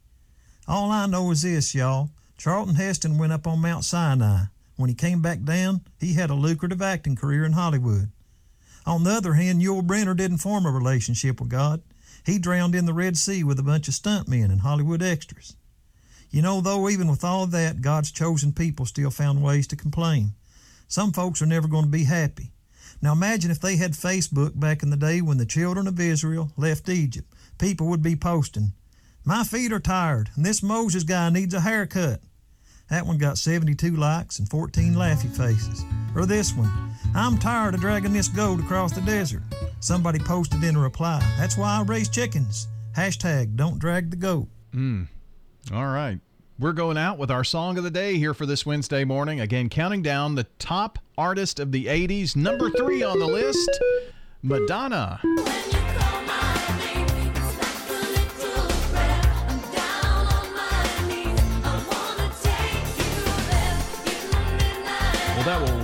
[0.67, 2.09] All I know is this, y'all.
[2.37, 4.45] Charlton Heston went up on Mount Sinai.
[4.77, 8.09] When he came back down, he had a lucrative acting career in Hollywood.
[8.85, 11.81] On the other hand, Yul Brynner didn't form a relationship with God.
[12.25, 15.55] He drowned in the Red Sea with a bunch of stuntmen and Hollywood extras.
[16.31, 20.33] You know, though, even with all that, God's chosen people still found ways to complain.
[20.87, 22.51] Some folks are never going to be happy.
[23.01, 26.51] Now imagine if they had Facebook back in the day when the children of Israel
[26.57, 27.31] left Egypt.
[27.59, 28.73] People would be posting,
[29.27, 32.21] My feet are tired, and this Moses guy needs a haircut.
[32.91, 35.83] That one got 72 likes and 14 laughy faces.
[36.15, 36.71] Or this one,
[37.15, 39.41] I'm tired of dragging this goat across the desert.
[39.79, 42.67] Somebody posted in a reply, That's why I raise chickens.
[42.95, 44.47] Hashtag don't drag the goat.
[44.75, 45.07] Mm.
[45.73, 46.19] All right.
[46.59, 49.39] We're going out with our song of the day here for this Wednesday morning.
[49.39, 52.35] Again, counting down the top artist of the 80s.
[52.35, 53.71] Number three on the list
[54.43, 55.19] Madonna.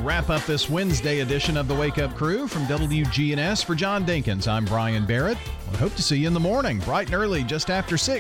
[0.02, 3.64] Wrap up this Wednesday edition of the Wake Up Crew from WGNS.
[3.64, 5.38] For John Dinkins, I'm Brian Barrett.
[5.73, 8.10] I hope to see you in the morning, bright and early, just after 6